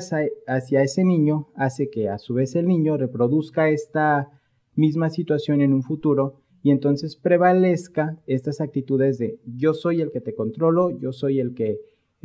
hacia 0.49 0.83
ese 0.83 1.05
niño 1.05 1.47
hace 1.55 1.89
que 1.89 2.09
a 2.09 2.19
su 2.19 2.35
vez 2.35 2.57
el 2.57 2.67
niño 2.67 2.97
reproduzca 2.97 3.69
esta 3.69 4.29
misma 4.75 5.09
situación 5.09 5.61
en 5.61 5.73
un 5.73 5.85
futuro 5.85 6.42
y 6.63 6.71
entonces 6.71 7.17
prevalezca 7.17 8.19
estas 8.27 8.61
actitudes 8.61 9.19
de 9.19 9.39
yo 9.45 9.75
soy 9.75 10.01
el 10.01 10.11
que 10.11 10.21
te 10.21 10.35
controlo, 10.35 10.91
yo 10.99 11.13
soy 11.13 11.41
el 11.41 11.55
que 11.55 11.81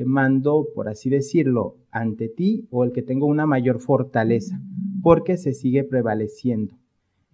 mando, 0.05 0.67
por 0.75 0.89
así 0.89 1.09
decirlo, 1.09 1.75
ante 1.91 2.29
ti 2.29 2.67
o 2.69 2.83
el 2.83 2.91
que 2.91 3.01
tengo 3.01 3.25
una 3.25 3.45
mayor 3.45 3.79
fortaleza, 3.79 4.61
porque 5.01 5.37
se 5.37 5.53
sigue 5.53 5.83
prevaleciendo. 5.83 6.77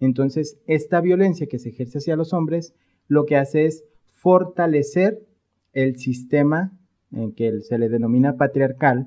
Entonces, 0.00 0.58
esta 0.66 1.00
violencia 1.00 1.46
que 1.46 1.58
se 1.58 1.70
ejerce 1.70 1.98
hacia 1.98 2.16
los 2.16 2.32
hombres 2.32 2.74
lo 3.06 3.26
que 3.26 3.36
hace 3.36 3.66
es 3.66 3.84
fortalecer 4.08 5.22
el 5.72 5.96
sistema 5.96 6.72
en 7.12 7.32
que 7.32 7.60
se 7.60 7.78
le 7.78 7.88
denomina 7.88 8.36
patriarcal 8.36 9.06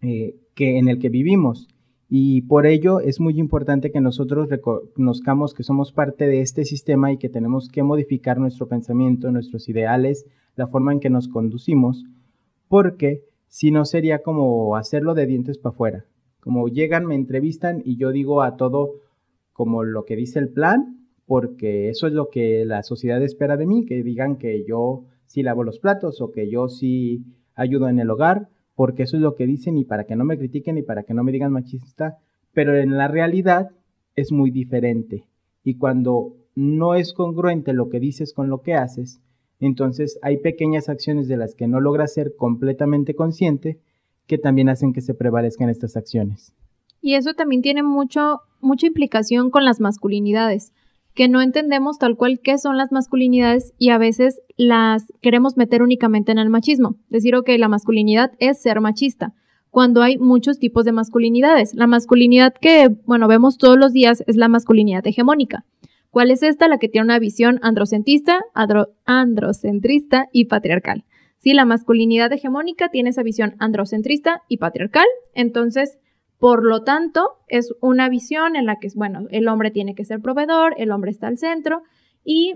eh, 0.00 0.36
que, 0.54 0.78
en 0.78 0.88
el 0.88 0.98
que 0.98 1.08
vivimos. 1.08 1.68
Y 2.16 2.42
por 2.42 2.64
ello 2.64 3.00
es 3.00 3.18
muy 3.18 3.40
importante 3.40 3.90
que 3.90 4.00
nosotros 4.00 4.48
reconozcamos 4.48 5.52
que 5.52 5.64
somos 5.64 5.90
parte 5.90 6.28
de 6.28 6.42
este 6.42 6.64
sistema 6.64 7.10
y 7.10 7.18
que 7.18 7.28
tenemos 7.28 7.68
que 7.68 7.82
modificar 7.82 8.38
nuestro 8.38 8.68
pensamiento, 8.68 9.32
nuestros 9.32 9.68
ideales, 9.68 10.24
la 10.54 10.68
forma 10.68 10.92
en 10.92 11.00
que 11.00 11.10
nos 11.10 11.26
conducimos, 11.26 12.04
porque 12.68 13.24
si 13.48 13.72
no 13.72 13.84
sería 13.84 14.20
como 14.20 14.76
hacerlo 14.76 15.14
de 15.14 15.26
dientes 15.26 15.58
para 15.58 15.74
afuera. 15.74 16.04
Como 16.38 16.68
llegan, 16.68 17.04
me 17.04 17.16
entrevistan 17.16 17.82
y 17.84 17.96
yo 17.96 18.12
digo 18.12 18.42
a 18.42 18.56
todo 18.56 18.92
como 19.52 19.82
lo 19.82 20.04
que 20.04 20.14
dice 20.14 20.38
el 20.38 20.50
plan, 20.50 21.08
porque 21.26 21.88
eso 21.88 22.06
es 22.06 22.12
lo 22.12 22.28
que 22.30 22.64
la 22.64 22.84
sociedad 22.84 23.20
espera 23.24 23.56
de 23.56 23.66
mí, 23.66 23.86
que 23.86 24.04
digan 24.04 24.36
que 24.36 24.64
yo 24.64 25.02
sí 25.26 25.42
lavo 25.42 25.64
los 25.64 25.80
platos 25.80 26.20
o 26.20 26.30
que 26.30 26.48
yo 26.48 26.68
sí 26.68 27.24
ayudo 27.56 27.88
en 27.88 27.98
el 27.98 28.08
hogar, 28.08 28.50
porque 28.74 29.04
eso 29.04 29.16
es 29.16 29.22
lo 29.22 29.34
que 29.34 29.46
dicen 29.46 29.78
y 29.78 29.84
para 29.84 30.04
que 30.04 30.16
no 30.16 30.24
me 30.24 30.38
critiquen 30.38 30.78
y 30.78 30.82
para 30.82 31.04
que 31.04 31.14
no 31.14 31.24
me 31.24 31.32
digan 31.32 31.52
machista, 31.52 32.18
pero 32.52 32.76
en 32.76 32.96
la 32.96 33.08
realidad 33.08 33.70
es 34.16 34.32
muy 34.32 34.50
diferente. 34.50 35.24
Y 35.62 35.76
cuando 35.76 36.36
no 36.54 36.94
es 36.94 37.12
congruente 37.12 37.72
lo 37.72 37.88
que 37.88 38.00
dices 38.00 38.32
con 38.32 38.48
lo 38.48 38.62
que 38.62 38.74
haces, 38.74 39.20
entonces 39.60 40.18
hay 40.22 40.38
pequeñas 40.38 40.88
acciones 40.88 41.28
de 41.28 41.36
las 41.36 41.54
que 41.54 41.66
no 41.66 41.80
logras 41.80 42.12
ser 42.12 42.34
completamente 42.36 43.14
consciente 43.14 43.78
que 44.26 44.38
también 44.38 44.68
hacen 44.68 44.92
que 44.92 45.00
se 45.00 45.14
prevalezcan 45.14 45.68
estas 45.68 45.96
acciones. 45.96 46.52
Y 47.00 47.14
eso 47.14 47.34
también 47.34 47.62
tiene 47.62 47.82
mucho 47.82 48.40
mucha 48.64 48.86
implicación 48.86 49.50
con 49.50 49.64
las 49.64 49.80
masculinidades, 49.80 50.72
que 51.14 51.28
no 51.28 51.40
entendemos 51.42 51.98
tal 51.98 52.16
cual 52.16 52.40
qué 52.42 52.58
son 52.58 52.76
las 52.76 52.90
masculinidades 52.90 53.72
y 53.78 53.90
a 53.90 53.98
veces 53.98 54.40
las 54.56 55.12
queremos 55.20 55.56
meter 55.56 55.82
únicamente 55.82 56.32
en 56.32 56.38
el 56.38 56.50
machismo. 56.50 56.96
Decir, 57.08 57.34
ok, 57.34 57.50
la 57.58 57.68
masculinidad 57.68 58.32
es 58.38 58.60
ser 58.62 58.80
machista, 58.80 59.32
cuando 59.70 60.02
hay 60.02 60.18
muchos 60.18 60.60
tipos 60.60 60.84
de 60.84 60.92
masculinidades. 60.92 61.74
La 61.74 61.88
masculinidad 61.88 62.54
que, 62.54 62.88
bueno, 63.06 63.26
vemos 63.26 63.58
todos 63.58 63.76
los 63.76 63.92
días 63.92 64.22
es 64.28 64.36
la 64.36 64.48
masculinidad 64.48 65.04
hegemónica. 65.06 65.64
¿Cuál 66.10 66.30
es 66.30 66.44
esta? 66.44 66.68
La 66.68 66.78
que 66.78 66.88
tiene 66.88 67.06
una 67.06 67.18
visión 67.18 67.58
androcentista, 67.60 68.40
androcentrista 69.04 70.28
y 70.30 70.44
patriarcal. 70.44 71.04
Si 71.38 71.52
la 71.54 71.64
masculinidad 71.64 72.32
hegemónica 72.32 72.88
tiene 72.88 73.10
esa 73.10 73.24
visión 73.24 73.56
androcentrista 73.58 74.42
y 74.48 74.58
patriarcal, 74.58 75.06
entonces, 75.34 75.98
por 76.38 76.64
lo 76.64 76.84
tanto, 76.84 77.32
es 77.48 77.74
una 77.80 78.08
visión 78.08 78.54
en 78.54 78.66
la 78.66 78.76
que, 78.76 78.88
bueno, 78.94 79.26
el 79.30 79.48
hombre 79.48 79.72
tiene 79.72 79.96
que 79.96 80.04
ser 80.04 80.20
proveedor, 80.20 80.74
el 80.78 80.92
hombre 80.92 81.10
está 81.10 81.26
al 81.26 81.36
centro 81.36 81.82
y 82.24 82.54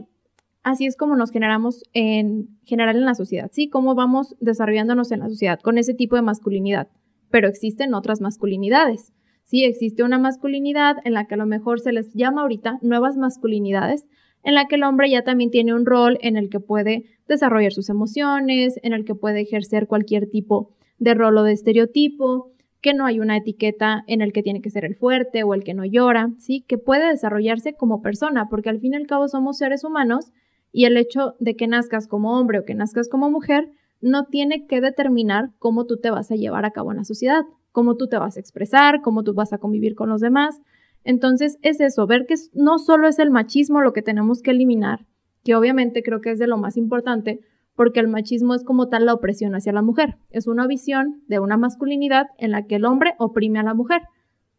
así 0.63 0.87
es 0.87 0.97
como 0.97 1.17
nos 1.17 1.31
generamos 1.31 1.83
en 1.93 2.59
general 2.65 2.97
en 2.97 3.05
la 3.05 3.15
sociedad, 3.15 3.51
¿sí? 3.53 3.69
Cómo 3.69 3.95
vamos 3.95 4.37
desarrollándonos 4.41 5.13
en 5.13 5.21
la 5.21 5.29
sociedad 5.29 5.61
con 5.61 5.79
ese 5.79 5.95
tipo 5.95 6.17
de 6.17 6.23
masculinidad. 6.23 6.89
Pero 7.31 7.49
existen 7.49 7.95
otras 7.95 8.21
masculinidades. 8.21 9.13
Sí, 9.45 9.65
existe 9.65 10.03
una 10.03 10.19
masculinidad 10.19 10.97
en 11.05 11.15
la 11.15 11.27
que 11.27 11.35
a 11.35 11.39
lo 11.39 11.47
mejor 11.47 11.81
se 11.81 11.93
les 11.93 12.13
llama 12.13 12.43
ahorita 12.43 12.79
nuevas 12.83 13.17
masculinidades, 13.17 14.07
en 14.43 14.55
la 14.55 14.67
que 14.67 14.77
el 14.77 14.85
hombre 14.85 15.11
ya 15.11 15.23
también 15.25 15.51
tiene 15.51 15.75
un 15.75 15.87
rol 15.87 16.19
en 16.21 16.37
el 16.37 16.49
que 16.49 16.61
puede 16.61 17.05
desarrollar 17.27 17.73
sus 17.73 17.89
emociones, 17.89 18.79
en 18.83 18.93
el 18.93 19.05
que 19.05 19.15
puede 19.15 19.41
ejercer 19.41 19.87
cualquier 19.87 20.29
tipo 20.29 20.75
de 20.99 21.15
rol 21.15 21.39
o 21.39 21.43
de 21.45 21.53
estereotipo, 21.53 22.53
que 22.81 22.95
no 22.95 23.07
hay 23.07 23.21
una 23.21 23.37
etiqueta 23.37 24.05
en 24.07 24.21
el 24.21 24.33
que 24.33 24.43
tiene 24.43 24.61
que 24.61 24.71
ser 24.71 24.85
el 24.85 24.95
fuerte 24.95 25.43
o 25.43 25.55
el 25.55 25.65
que 25.65 25.75
no 25.75 25.85
llora, 25.85 26.31
¿sí? 26.39 26.65
Que 26.67 26.79
puede 26.79 27.09
desarrollarse 27.09 27.75
como 27.75 28.03
persona, 28.03 28.49
porque 28.49 28.69
al 28.69 28.81
fin 28.81 28.93
y 28.93 28.97
al 28.97 29.07
cabo 29.07 29.29
somos 29.29 29.59
seres 29.59 29.83
humanos 29.83 30.33
y 30.79 30.85
el 30.85 30.97
hecho 30.97 31.35
de 31.41 31.57
que 31.57 31.67
nazcas 31.67 32.07
como 32.07 32.39
hombre 32.39 32.61
o 32.61 32.65
que 32.65 32.77
nazcas 32.77 33.09
como 33.09 33.33
mujer 33.33 33.69
no 34.01 34.27
tiene 34.27 34.69
que 34.69 34.81
determinar 34.81 35.51
cómo 35.59 35.87
tú 35.87 35.97
te 35.97 36.13
vas 36.13 36.31
a 36.31 36.37
llevar 36.37 36.65
a 36.65 36.71
cabo 36.71 36.93
en 36.93 36.99
la 36.99 37.05
sociedad, 37.05 37.43
cómo 37.73 37.97
tú 37.97 38.07
te 38.07 38.17
vas 38.17 38.37
a 38.37 38.41
expresar, 38.41 39.01
cómo 39.03 39.25
tú 39.25 39.35
vas 39.35 39.53
a 39.53 39.59
convivir 39.59 39.97
con 39.97 40.09
los 40.09 40.21
demás. 40.21 40.61
Entonces 41.03 41.59
es 41.63 41.81
eso, 41.81 42.07
ver 42.07 42.27
que 42.27 42.37
no 42.53 42.79
solo 42.79 43.09
es 43.09 43.19
el 43.19 43.33
machismo 43.33 43.81
lo 43.81 43.93
que 43.93 44.03
tenemos 44.03 44.41
que 44.41 44.53
eliminar, 44.53 45.05
que 45.43 45.57
obviamente 45.57 46.05
creo 46.05 46.21
que 46.21 46.31
es 46.31 46.39
de 46.39 46.47
lo 46.47 46.59
más 46.59 46.77
importante, 46.77 47.41
porque 47.75 47.99
el 47.99 48.07
machismo 48.07 48.55
es 48.55 48.63
como 48.63 48.89
tal 48.89 49.05
la 49.05 49.15
opresión 49.15 49.57
hacia 49.57 49.73
la 49.73 49.83
mujer. 49.83 50.15
Es 50.31 50.47
una 50.47 50.69
visión 50.69 51.25
de 51.27 51.41
una 51.41 51.57
masculinidad 51.57 52.27
en 52.39 52.53
la 52.53 52.69
que 52.69 52.77
el 52.77 52.85
hombre 52.85 53.17
oprime 53.19 53.59
a 53.59 53.65
la 53.65 53.75
mujer. 53.75 54.03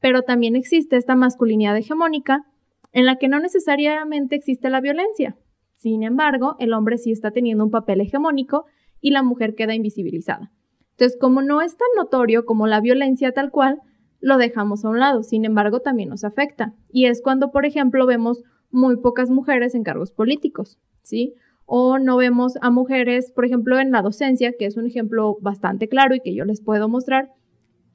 Pero 0.02 0.24
también 0.24 0.58
existe 0.58 0.98
esta 0.98 1.16
masculinidad 1.16 1.78
hegemónica 1.78 2.44
en 2.92 3.06
la 3.06 3.16
que 3.16 3.30
no 3.30 3.40
necesariamente 3.40 4.36
existe 4.36 4.70
la 4.70 4.82
violencia. 4.82 5.38
Sin 5.80 6.04
embargo, 6.04 6.58
el 6.60 6.74
hombre 6.74 6.98
sí 6.98 7.10
está 7.10 7.32
teniendo 7.32 7.64
un 7.64 7.72
papel 7.72 8.02
hegemónico 8.02 8.66
y 9.00 9.12
la 9.12 9.24
mujer 9.24 9.56
queda 9.56 9.74
invisibilizada. 9.74 10.52
Entonces, 10.92 11.18
como 11.18 11.42
no 11.42 11.62
es 11.62 11.78
tan 11.78 11.88
notorio 11.96 12.46
como 12.46 12.68
la 12.68 12.82
violencia 12.82 13.32
tal 13.32 13.50
cual, 13.50 13.80
lo 14.20 14.38
dejamos 14.38 14.84
a 14.84 14.90
un 14.90 15.00
lado. 15.00 15.24
Sin 15.24 15.46
embargo, 15.46 15.80
también 15.80 16.10
nos 16.10 16.26
afecta. 16.26 16.74
Y 16.90 17.06
es 17.06 17.22
cuando, 17.22 17.52
por 17.52 17.66
ejemplo, 17.66 18.06
vemos 18.06 18.44
muy 18.72 18.98
pocas 18.98 19.30
mujeres 19.30 19.74
en 19.74 19.84
cargos 19.84 20.12
políticos, 20.12 20.78
¿sí? 21.02 21.34
O 21.66 21.98
no 21.98 22.18
vemos 22.18 22.58
a 22.60 22.72
mujeres, 22.72 23.32
por 23.32 23.46
ejemplo, 23.46 23.80
en 23.80 23.92
la 23.92 24.02
docencia, 24.02 24.52
que 24.60 24.66
es 24.66 24.76
un 24.76 24.86
ejemplo 24.86 25.38
bastante 25.40 25.88
claro 25.88 26.14
y 26.14 26.20
que 26.20 26.36
yo 26.36 26.44
les 26.44 26.60
puedo 26.60 26.90
mostrar. 26.90 27.32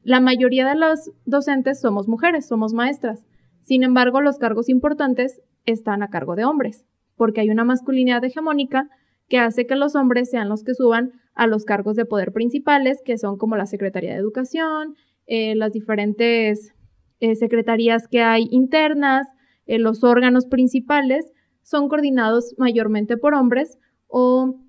La 0.02 0.20
mayoría 0.20 0.66
de 0.66 0.74
los 0.74 1.10
docentes 1.26 1.82
somos 1.82 2.08
mujeres, 2.08 2.46
somos 2.48 2.72
maestras. 2.72 3.26
Sin 3.60 3.82
embargo, 3.82 4.22
los 4.22 4.38
cargos 4.38 4.70
importantes 4.70 5.42
están 5.66 6.02
a 6.02 6.08
cargo 6.08 6.34
de 6.34 6.46
hombres 6.46 6.86
porque 7.16 7.40
hay 7.40 7.50
una 7.50 7.64
masculinidad 7.64 8.24
hegemónica 8.24 8.88
que 9.28 9.38
hace 9.38 9.66
que 9.66 9.76
los 9.76 9.94
hombres 9.96 10.30
sean 10.30 10.48
los 10.48 10.64
que 10.64 10.74
suban 10.74 11.12
a 11.34 11.46
los 11.46 11.64
cargos 11.64 11.96
de 11.96 12.04
poder 12.04 12.32
principales, 12.32 13.00
que 13.04 13.18
son 13.18 13.36
como 13.36 13.56
la 13.56 13.66
Secretaría 13.66 14.12
de 14.12 14.18
Educación, 14.18 14.94
eh, 15.26 15.54
las 15.54 15.72
diferentes 15.72 16.72
eh, 17.20 17.34
secretarías 17.34 18.06
que 18.08 18.22
hay 18.22 18.48
internas, 18.50 19.26
eh, 19.66 19.78
los 19.78 20.04
órganos 20.04 20.46
principales 20.46 21.32
son 21.62 21.88
coordinados 21.88 22.54
mayormente 22.58 23.16
por 23.16 23.34
hombres 23.34 23.78
o 24.06 24.60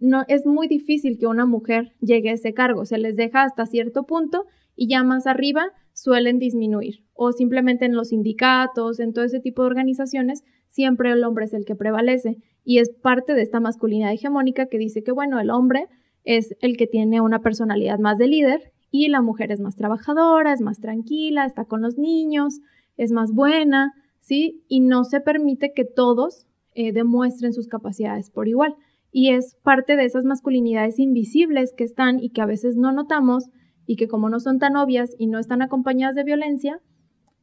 no 0.00 0.24
es 0.26 0.44
muy 0.44 0.66
difícil 0.66 1.16
que 1.18 1.26
una 1.26 1.46
mujer 1.46 1.92
llegue 2.00 2.30
a 2.30 2.34
ese 2.34 2.52
cargo, 2.52 2.84
se 2.84 2.98
les 2.98 3.14
deja 3.14 3.44
hasta 3.44 3.66
cierto 3.66 4.04
punto 4.04 4.46
y 4.74 4.88
ya 4.88 5.04
más 5.04 5.28
arriba 5.28 5.70
suelen 5.92 6.40
disminuir 6.40 7.04
o 7.14 7.30
simplemente 7.30 7.84
en 7.84 7.94
los 7.94 8.08
sindicatos, 8.08 8.98
en 8.98 9.12
todo 9.12 9.24
ese 9.24 9.38
tipo 9.38 9.62
de 9.62 9.68
organizaciones 9.68 10.42
siempre 10.72 11.12
el 11.12 11.22
hombre 11.22 11.44
es 11.44 11.54
el 11.54 11.64
que 11.64 11.76
prevalece 11.76 12.38
y 12.64 12.78
es 12.78 12.90
parte 12.90 13.34
de 13.34 13.42
esta 13.42 13.60
masculinidad 13.60 14.12
hegemónica 14.12 14.66
que 14.66 14.78
dice 14.78 15.02
que, 15.02 15.12
bueno, 15.12 15.38
el 15.38 15.50
hombre 15.50 15.86
es 16.24 16.56
el 16.60 16.76
que 16.76 16.86
tiene 16.86 17.20
una 17.20 17.40
personalidad 17.40 17.98
más 17.98 18.18
de 18.18 18.26
líder 18.26 18.72
y 18.90 19.08
la 19.08 19.20
mujer 19.22 19.52
es 19.52 19.60
más 19.60 19.76
trabajadora, 19.76 20.52
es 20.52 20.60
más 20.60 20.80
tranquila, 20.80 21.44
está 21.44 21.64
con 21.64 21.82
los 21.82 21.98
niños, 21.98 22.60
es 22.96 23.12
más 23.12 23.32
buena, 23.32 23.92
¿sí? 24.20 24.64
Y 24.68 24.80
no 24.80 25.04
se 25.04 25.20
permite 25.20 25.72
que 25.74 25.84
todos 25.84 26.46
eh, 26.74 26.92
demuestren 26.92 27.52
sus 27.52 27.68
capacidades 27.68 28.30
por 28.30 28.48
igual. 28.48 28.74
Y 29.10 29.30
es 29.30 29.56
parte 29.62 29.96
de 29.96 30.04
esas 30.04 30.24
masculinidades 30.24 30.98
invisibles 30.98 31.74
que 31.76 31.84
están 31.84 32.18
y 32.18 32.30
que 32.30 32.40
a 32.40 32.46
veces 32.46 32.76
no 32.76 32.92
notamos 32.92 33.44
y 33.86 33.96
que 33.96 34.08
como 34.08 34.30
no 34.30 34.40
son 34.40 34.58
tan 34.58 34.76
obvias 34.76 35.10
y 35.18 35.26
no 35.26 35.38
están 35.38 35.60
acompañadas 35.60 36.14
de 36.14 36.24
violencia, 36.24 36.80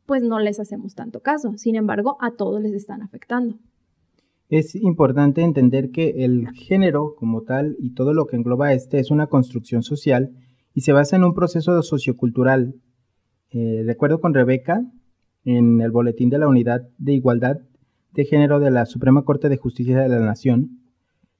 pues 0.09 0.23
no 0.23 0.39
les 0.39 0.59
hacemos 0.59 0.95
tanto 0.95 1.19
caso. 1.19 1.55
Sin 1.57 1.75
embargo, 1.75 2.17
a 2.19 2.31
todos 2.31 2.59
les 2.63 2.73
están 2.73 3.03
afectando. 3.03 3.59
Es 4.49 4.73
importante 4.73 5.43
entender 5.43 5.91
que 5.91 6.25
el 6.25 6.49
género 6.49 7.13
como 7.15 7.43
tal 7.43 7.75
y 7.77 7.93
todo 7.93 8.15
lo 8.15 8.25
que 8.25 8.35
engloba 8.35 8.73
este 8.73 8.97
es 8.99 9.11
una 9.11 9.27
construcción 9.27 9.83
social 9.83 10.31
y 10.73 10.81
se 10.81 10.93
basa 10.93 11.15
en 11.15 11.25
un 11.25 11.35
proceso 11.35 11.79
sociocultural. 11.83 12.73
Eh, 13.51 13.83
de 13.85 13.91
acuerdo 13.91 14.19
con 14.19 14.33
Rebeca, 14.33 14.81
en 15.45 15.79
el 15.79 15.91
Boletín 15.91 16.31
de 16.31 16.39
la 16.39 16.47
Unidad 16.47 16.89
de 16.97 17.13
Igualdad 17.13 17.59
de 18.11 18.25
Género 18.25 18.59
de 18.59 18.71
la 18.71 18.87
Suprema 18.87 19.23
Corte 19.23 19.47
de 19.47 19.57
Justicia 19.57 20.01
de 20.01 20.09
la 20.09 20.19
Nación, 20.19 20.79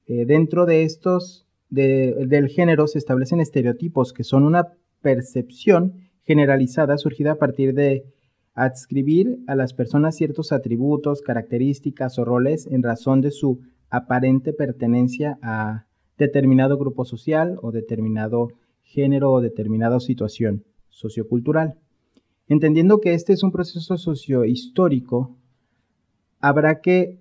eh, 0.05 0.25
dentro 0.27 0.67
de 0.67 0.83
estos 0.83 1.47
del 1.71 2.49
género 2.49 2.85
se 2.85 2.99
establecen 2.99 3.39
estereotipos 3.39 4.13
que 4.13 4.23
son 4.23 4.43
una 4.43 4.67
percepción 5.01 5.95
generalizada 6.23 6.99
surgida 6.99 7.31
a 7.31 7.35
partir 7.35 7.73
de 7.73 8.05
adscribir 8.59 9.39
a 9.47 9.55
las 9.55 9.73
personas 9.73 10.17
ciertos 10.17 10.51
atributos, 10.51 11.21
características 11.21 12.19
o 12.19 12.25
roles 12.25 12.67
en 12.67 12.83
razón 12.83 13.21
de 13.21 13.31
su 13.31 13.61
aparente 13.89 14.51
pertenencia 14.51 15.39
a 15.41 15.85
determinado 16.17 16.77
grupo 16.77 17.05
social 17.05 17.57
o 17.61 17.71
determinado 17.71 18.49
género 18.81 19.31
o 19.31 19.39
determinada 19.39 20.01
situación 20.01 20.65
sociocultural. 20.89 21.75
Entendiendo 22.49 22.99
que 22.99 23.13
este 23.13 23.31
es 23.31 23.43
un 23.43 23.53
proceso 23.53 23.97
sociohistórico, 23.97 25.37
habrá 26.41 26.81
que 26.81 27.17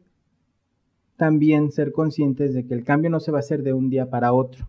también 1.16 1.70
ser 1.70 1.92
conscientes 1.92 2.52
de 2.52 2.66
que 2.66 2.74
el 2.74 2.82
cambio 2.82 3.10
no 3.10 3.20
se 3.20 3.30
va 3.30 3.38
a 3.38 3.40
hacer 3.40 3.62
de 3.62 3.74
un 3.74 3.90
día 3.90 4.10
para 4.10 4.32
otro 4.32 4.68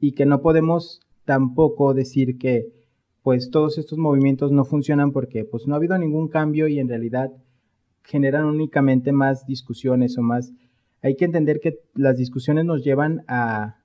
y 0.00 0.12
que 0.12 0.26
no 0.26 0.40
podemos 0.42 1.00
tampoco 1.24 1.94
decir 1.94 2.36
que 2.36 2.83
pues 3.24 3.50
todos 3.50 3.78
estos 3.78 3.96
movimientos 3.96 4.52
no 4.52 4.66
funcionan 4.66 5.10
porque 5.10 5.46
pues 5.46 5.66
no 5.66 5.72
ha 5.72 5.78
habido 5.78 5.96
ningún 5.96 6.28
cambio 6.28 6.68
y 6.68 6.78
en 6.78 6.90
realidad 6.90 7.32
generan 8.02 8.44
únicamente 8.44 9.12
más 9.12 9.46
discusiones 9.46 10.18
o 10.18 10.22
más... 10.22 10.52
Hay 11.02 11.16
que 11.16 11.24
entender 11.24 11.58
que 11.58 11.80
las 11.94 12.18
discusiones 12.18 12.66
nos 12.66 12.84
llevan 12.84 13.24
a 13.26 13.78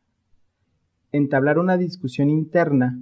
entablar 1.13 1.57
una 1.57 1.77
discusión 1.77 2.29
interna 2.29 2.99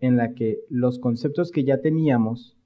en 0.00 0.16
la 0.16 0.34
que 0.34 0.58
los 0.68 0.98
conceptos 0.98 1.52
que 1.52 1.62
ya 1.62 1.80
teníamos 1.80 2.56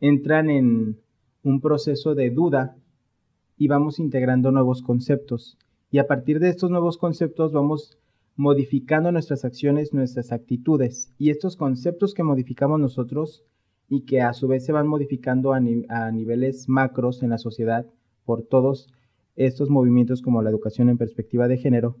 entran 0.00 0.50
en 0.50 0.98
un 1.44 1.60
proceso 1.60 2.16
de 2.16 2.30
duda 2.30 2.76
y 3.56 3.68
vamos 3.68 4.00
integrando 4.00 4.50
nuevos 4.50 4.82
conceptos. 4.82 5.56
Y 5.92 5.98
a 5.98 6.08
partir 6.08 6.40
de 6.40 6.48
estos 6.48 6.68
nuevos 6.68 6.98
conceptos 6.98 7.52
vamos 7.52 7.96
modificando 8.38 9.10
nuestras 9.10 9.44
acciones, 9.44 9.92
nuestras 9.92 10.30
actitudes. 10.30 11.12
Y 11.18 11.30
estos 11.30 11.56
conceptos 11.56 12.14
que 12.14 12.22
modificamos 12.22 12.78
nosotros 12.78 13.44
y 13.88 14.02
que 14.02 14.20
a 14.22 14.32
su 14.32 14.46
vez 14.46 14.64
se 14.64 14.70
van 14.70 14.86
modificando 14.86 15.52
a, 15.52 15.60
niveles 15.60 16.68
macros 16.68 17.24
en 17.24 17.30
la 17.30 17.38
sociedad 17.38 17.84
por 18.24 18.44
todos 18.44 18.94
estos 19.34 19.70
movimientos 19.70 20.22
como 20.22 20.40
la 20.40 20.50
educación 20.50 20.88
en 20.88 20.98
perspectiva 20.98 21.48
de 21.48 21.58
género, 21.58 21.96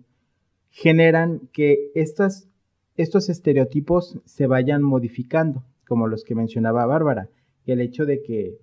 generan 0.70 1.48
que 1.52 1.90
estos 1.94 2.48
estereotipos 2.96 4.20
se 4.24 4.46
vayan 4.46 4.82
modificando, 4.82 5.64
como 5.88 6.06
los 6.06 6.22
que 6.22 6.36
mencionaba 6.36 6.86
Bárbara. 6.86 7.30
El 7.66 7.80
hecho 7.80 8.06
de 8.06 8.22
que 8.22 8.58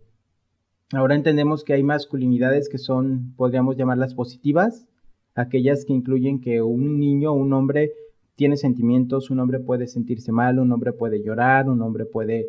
ahora 0.93 1.15
entendemos 1.15 1.65
que 1.65 1.73
hay 1.73 1.83
masculinidades 1.83 2.69
que 2.69 2.77
son, 2.77 3.33
podríamos 3.35 3.75
llamarlas 3.75 4.13
positivas, 4.13 4.87
aquellas 5.35 5.85
que 5.85 5.93
incluyen 5.93 6.39
que 6.39 6.61
un 6.61 6.97
niño, 6.97 7.33
un 7.33 7.53
hombre 7.53 7.91
tiene 8.35 8.57
sentimientos, 8.57 9.29
un 9.29 9.39
hombre 9.39 9.59
puede 9.59 9.87
sentirse 9.87 10.31
mal, 10.31 10.59
un 10.59 10.71
hombre 10.71 10.93
puede 10.93 11.21
llorar, 11.21 11.69
un 11.69 11.81
hombre 11.81 12.05
puede 12.05 12.47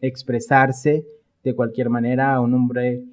expresarse 0.00 1.06
de 1.42 1.54
cualquier 1.54 1.90
manera, 1.90 2.40
un 2.40 2.54
hombre 2.54 3.04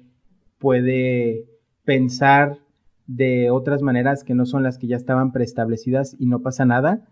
puede 0.58 1.44
pensar 1.84 2.58
de 3.06 3.50
otras 3.50 3.82
maneras 3.82 4.24
que 4.24 4.34
no 4.34 4.46
son 4.46 4.62
las 4.62 4.78
que 4.78 4.86
ya 4.86 4.96
estaban 4.96 5.32
preestablecidas 5.32 6.16
y 6.18 6.26
no 6.26 6.40
pasa 6.40 6.64
nada, 6.64 7.06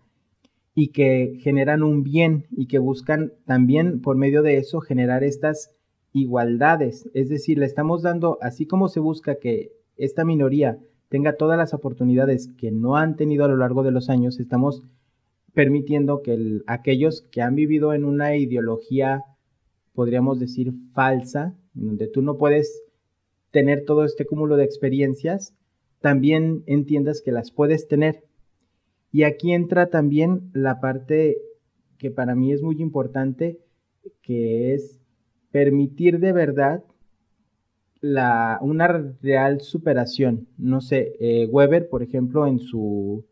y 0.73 0.89
que 0.89 1.37
generan 1.41 1.83
un 1.83 2.03
bien 2.03 2.45
y 2.51 2.67
que 2.67 2.79
buscan 2.79 3.33
también 3.45 4.01
por 4.01 4.15
medio 4.15 4.41
de 4.41 4.57
eso 4.57 4.79
generar 4.79 5.23
estas 5.23 5.75
igualdades, 6.13 7.09
es 7.13 7.29
decir, 7.29 7.57
le 7.57 7.65
estamos 7.65 8.01
dando, 8.01 8.37
así 8.41 8.65
como 8.65 8.87
se 8.87 8.99
busca 8.99 9.35
que 9.35 9.71
esta 9.97 10.25
minoría 10.25 10.77
tenga 11.11 11.35
todas 11.35 11.57
las 11.57 11.73
oportunidades 11.73 12.47
que 12.57 12.71
no 12.71 12.95
han 12.95 13.17
tenido 13.17 13.43
a 13.43 13.49
lo 13.49 13.57
largo 13.57 13.83
de 13.83 13.91
los 13.91 14.09
años, 14.09 14.39
estamos 14.39 14.81
permitiendo 15.53 16.21
que 16.21 16.61
aquellos 16.67 17.27
que 17.33 17.41
han 17.41 17.53
vivido 17.53 17.93
en 17.93 18.05
una 18.05 18.37
ideología, 18.37 19.25
podríamos 19.93 20.39
decir, 20.39 20.71
falsa, 20.93 21.53
en 21.75 21.87
donde 21.87 22.07
tú 22.07 22.21
no 22.21 22.37
puedes 22.37 22.81
tener 23.51 23.83
todo 23.83 24.05
este 24.05 24.25
cúmulo 24.25 24.55
de 24.55 24.63
experiencias, 24.63 25.53
también 25.99 26.63
entiendas 26.65 27.21
que 27.21 27.33
las 27.33 27.51
puedes 27.51 27.89
tener. 27.89 28.23
Y 29.11 29.23
aquí 29.23 29.51
entra 29.51 29.89
también 29.89 30.49
la 30.53 30.79
parte 30.79 31.35
que 31.97 32.09
para 32.09 32.35
mí 32.35 32.53
es 32.53 32.61
muy 32.61 32.81
importante, 32.81 33.59
que 34.21 34.73
es 34.73 35.01
permitir 35.51 36.19
de 36.19 36.31
verdad 36.31 36.85
la, 38.01 38.57
una 38.61 38.87
real 39.21 39.61
superación. 39.61 40.47
No 40.57 40.81
sé, 40.81 41.15
eh, 41.19 41.47
Weber, 41.49 41.87
por 41.87 42.03
ejemplo, 42.03 42.47
en 42.47 42.59
su 42.59 43.25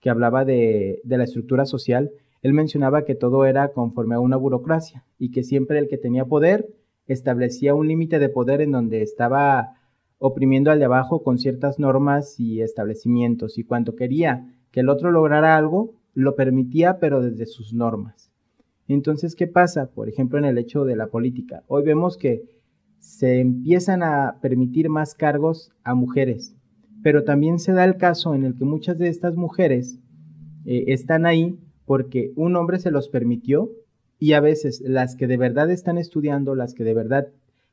que 0.00 0.10
hablaba 0.10 0.44
de, 0.44 1.00
de 1.04 1.18
la 1.18 1.24
estructura 1.24 1.66
social, 1.66 2.10
él 2.42 2.52
mencionaba 2.54 3.04
que 3.04 3.14
todo 3.14 3.44
era 3.44 3.72
conforme 3.72 4.14
a 4.14 4.20
una 4.20 4.36
burocracia 4.36 5.04
y 5.18 5.30
que 5.30 5.42
siempre 5.42 5.78
el 5.78 5.88
que 5.88 5.98
tenía 5.98 6.24
poder 6.24 6.68
establecía 7.06 7.74
un 7.74 7.88
límite 7.88 8.18
de 8.18 8.28
poder 8.28 8.60
en 8.60 8.70
donde 8.70 9.02
estaba 9.02 9.76
oprimiendo 10.18 10.70
al 10.70 10.78
de 10.78 10.84
abajo 10.84 11.22
con 11.22 11.38
ciertas 11.38 11.78
normas 11.78 12.38
y 12.38 12.62
establecimientos 12.62 13.58
y 13.58 13.64
cuando 13.64 13.96
quería 13.96 14.54
que 14.70 14.80
el 14.80 14.88
otro 14.88 15.10
lograra 15.10 15.56
algo, 15.56 15.94
lo 16.14 16.36
permitía 16.36 16.98
pero 16.98 17.20
desde 17.20 17.46
sus 17.46 17.74
normas. 17.74 18.30
Entonces, 18.86 19.34
¿qué 19.34 19.46
pasa? 19.46 19.86
Por 19.86 20.08
ejemplo, 20.08 20.38
en 20.38 20.44
el 20.44 20.58
hecho 20.58 20.84
de 20.84 20.96
la 20.96 21.06
política. 21.06 21.62
Hoy 21.68 21.84
vemos 21.84 22.16
que 22.16 22.59
se 23.00 23.40
empiezan 23.40 24.02
a 24.02 24.38
permitir 24.40 24.88
más 24.88 25.14
cargos 25.14 25.72
a 25.82 25.94
mujeres, 25.94 26.54
pero 27.02 27.24
también 27.24 27.58
se 27.58 27.72
da 27.72 27.84
el 27.84 27.96
caso 27.96 28.34
en 28.34 28.44
el 28.44 28.54
que 28.56 28.64
muchas 28.64 28.98
de 28.98 29.08
estas 29.08 29.36
mujeres 29.36 29.98
eh, 30.66 30.84
están 30.88 31.26
ahí 31.26 31.58
porque 31.86 32.32
un 32.36 32.54
hombre 32.56 32.78
se 32.78 32.90
los 32.90 33.08
permitió 33.08 33.70
y 34.18 34.34
a 34.34 34.40
veces 34.40 34.82
las 34.84 35.16
que 35.16 35.26
de 35.26 35.38
verdad 35.38 35.70
están 35.70 35.98
estudiando, 35.98 36.54
las 36.54 36.74
que 36.74 36.84
de 36.84 36.94
verdad 36.94 37.28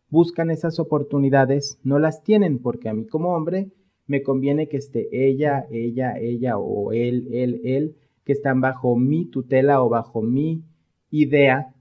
buscan 0.10 0.50
esas 0.50 0.80
oportunidades, 0.80 1.78
no 1.84 2.00
las 2.00 2.24
tienen 2.24 2.60
porque 2.60 2.88
a 2.88 2.94
mí 2.94 3.06
como 3.06 3.36
hombre 3.36 3.70
me 4.08 4.24
conviene 4.24 4.70
que 4.70 4.78
esté 4.78 5.10
ella, 5.12 5.68
ella, 5.70 6.18
ella 6.18 6.58
o 6.58 6.94
él, 6.94 7.28
él, 7.34 7.62
él, 7.66 7.96
que 8.24 8.32
están 8.32 8.62
bajo 8.62 8.96
mi 8.96 9.26
tutela 9.26 9.84
o 9.84 9.90
bajo 9.90 10.22
mi 10.22 10.64
idea 11.12 11.74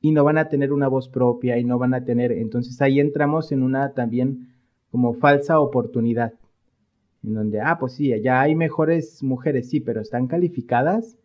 y 0.00 0.12
no 0.12 0.24
van 0.24 0.38
a 0.38 0.48
tener 0.48 0.72
una 0.72 0.88
voz 0.88 1.08
propia 1.08 1.58
y 1.58 1.64
no 1.64 1.78
van 1.78 1.94
a 1.94 2.04
tener, 2.04 2.32
entonces 2.32 2.80
ahí 2.80 3.00
entramos 3.00 3.52
en 3.52 3.62
una 3.62 3.92
también 3.92 4.48
como 4.90 5.14
falsa 5.14 5.60
oportunidad, 5.60 6.34
en 7.22 7.34
donde, 7.34 7.60
ah, 7.60 7.78
pues 7.78 7.92
sí, 7.92 8.12
ya 8.22 8.40
hay 8.40 8.54
mejores 8.54 9.22
mujeres, 9.22 9.68
sí, 9.68 9.80
pero 9.80 10.00
están 10.00 10.26
calificadas 10.26 11.16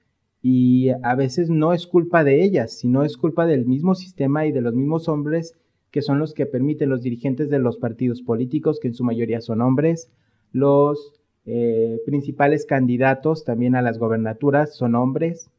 y 0.42 0.90
a 1.02 1.16
veces 1.16 1.50
no 1.50 1.74
es 1.74 1.88
culpa 1.88 2.24
de 2.24 2.44
ellas, 2.44 2.74
sino 2.74 3.04
es 3.04 3.18
culpa 3.18 3.46
del 3.46 3.66
mismo 3.66 3.96
sistema 3.96 4.46
y 4.46 4.52
de 4.52 4.62
los 4.62 4.76
mismos 4.76 5.08
hombres 5.08 5.56
que 5.96 6.02
son 6.02 6.20
los 6.20 6.34
que 6.34 6.46
permiten 6.46 6.90
los 6.90 7.02
dirigentes 7.02 7.50
de 7.50 7.58
los 7.58 7.78
partidos 7.78 8.22
políticos, 8.22 8.80
que 8.82 8.90
en 8.90 8.94
su 8.94 9.06
mayoría 9.06 9.40
son 9.40 9.62
hombres, 9.62 10.12
los 10.52 11.14
eh, 11.46 12.02
principales 12.06 12.66
candidatos 12.66 13.46
también 13.46 13.76
a 13.76 13.82
las 13.82 13.98
gobernaturas 13.98 14.76
son 14.76 14.96
hombres. 14.96 15.50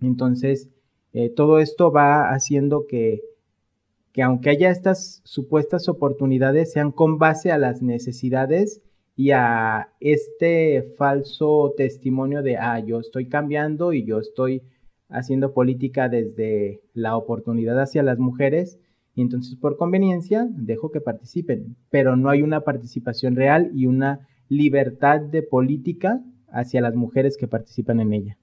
Entonces, 0.00 0.70
eh, 1.12 1.30
todo 1.30 1.58
esto 1.58 1.90
va 1.90 2.30
haciendo 2.30 2.86
que, 2.86 3.22
que 4.12 4.22
aunque 4.22 4.50
haya 4.50 4.70
estas 4.70 5.20
supuestas 5.24 5.88
oportunidades, 5.88 6.72
sean 6.72 6.92
con 6.92 7.18
base 7.18 7.50
a 7.52 7.58
las 7.58 7.82
necesidades 7.82 8.82
y 9.16 9.32
a 9.32 9.88
este 10.00 10.94
falso 10.96 11.74
testimonio 11.76 12.42
de, 12.42 12.56
ah, 12.56 12.78
yo 12.78 13.00
estoy 13.00 13.28
cambiando 13.28 13.92
y 13.92 14.04
yo 14.04 14.18
estoy 14.18 14.62
haciendo 15.08 15.52
política 15.52 16.08
desde 16.08 16.82
la 16.94 17.16
oportunidad 17.16 17.80
hacia 17.80 18.02
las 18.02 18.18
mujeres 18.18 18.78
y 19.14 19.22
entonces 19.22 19.56
por 19.56 19.76
conveniencia 19.76 20.46
dejo 20.50 20.92
que 20.92 21.00
participen, 21.00 21.74
pero 21.90 22.14
no 22.14 22.28
hay 22.28 22.42
una 22.42 22.60
participación 22.60 23.34
real 23.34 23.72
y 23.74 23.86
una 23.86 24.28
libertad 24.48 25.20
de 25.20 25.42
política 25.42 26.22
hacia 26.52 26.80
las 26.80 26.94
mujeres 26.94 27.36
que 27.36 27.48
participan 27.48 27.98
en 27.98 28.12
ella. 28.12 28.36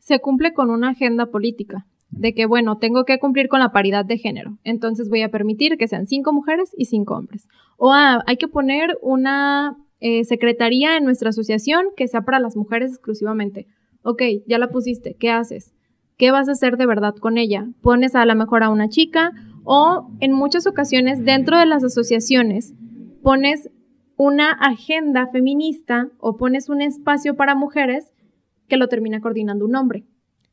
Se 0.00 0.18
cumple 0.20 0.52
con 0.52 0.70
una 0.70 0.90
agenda 0.90 1.26
política, 1.26 1.86
de 2.10 2.34
que, 2.34 2.46
bueno, 2.46 2.78
tengo 2.78 3.04
que 3.04 3.18
cumplir 3.18 3.48
con 3.48 3.60
la 3.60 3.72
paridad 3.72 4.04
de 4.04 4.18
género, 4.18 4.58
entonces 4.64 5.08
voy 5.08 5.22
a 5.22 5.30
permitir 5.30 5.76
que 5.76 5.88
sean 5.88 6.06
cinco 6.06 6.32
mujeres 6.32 6.72
y 6.76 6.86
cinco 6.86 7.14
hombres. 7.14 7.48
O 7.76 7.92
ah, 7.92 8.22
hay 8.26 8.36
que 8.36 8.48
poner 8.48 8.96
una 9.02 9.76
eh, 10.00 10.24
secretaría 10.24 10.96
en 10.96 11.04
nuestra 11.04 11.30
asociación 11.30 11.86
que 11.96 12.08
sea 12.08 12.22
para 12.22 12.40
las 12.40 12.56
mujeres 12.56 12.90
exclusivamente. 12.90 13.66
Ok, 14.02 14.22
ya 14.46 14.58
la 14.58 14.70
pusiste, 14.70 15.16
¿qué 15.18 15.30
haces? 15.30 15.72
¿Qué 16.16 16.30
vas 16.30 16.48
a 16.48 16.52
hacer 16.52 16.76
de 16.76 16.86
verdad 16.86 17.14
con 17.16 17.36
ella? 17.38 17.68
Pones 17.82 18.14
a 18.14 18.24
lo 18.24 18.34
mejor 18.34 18.62
a 18.62 18.70
una 18.70 18.88
chica 18.88 19.32
o 19.64 20.10
en 20.20 20.32
muchas 20.32 20.66
ocasiones 20.66 21.24
dentro 21.24 21.58
de 21.58 21.66
las 21.66 21.84
asociaciones 21.84 22.72
pones 23.22 23.68
una 24.16 24.52
agenda 24.52 25.26
feminista 25.26 26.08
o 26.18 26.36
pones 26.36 26.68
un 26.68 26.80
espacio 26.80 27.34
para 27.34 27.54
mujeres 27.54 28.12
que 28.68 28.76
lo 28.76 28.88
termina 28.88 29.20
coordinando 29.20 29.66
un 29.66 29.74
hombre 29.74 30.06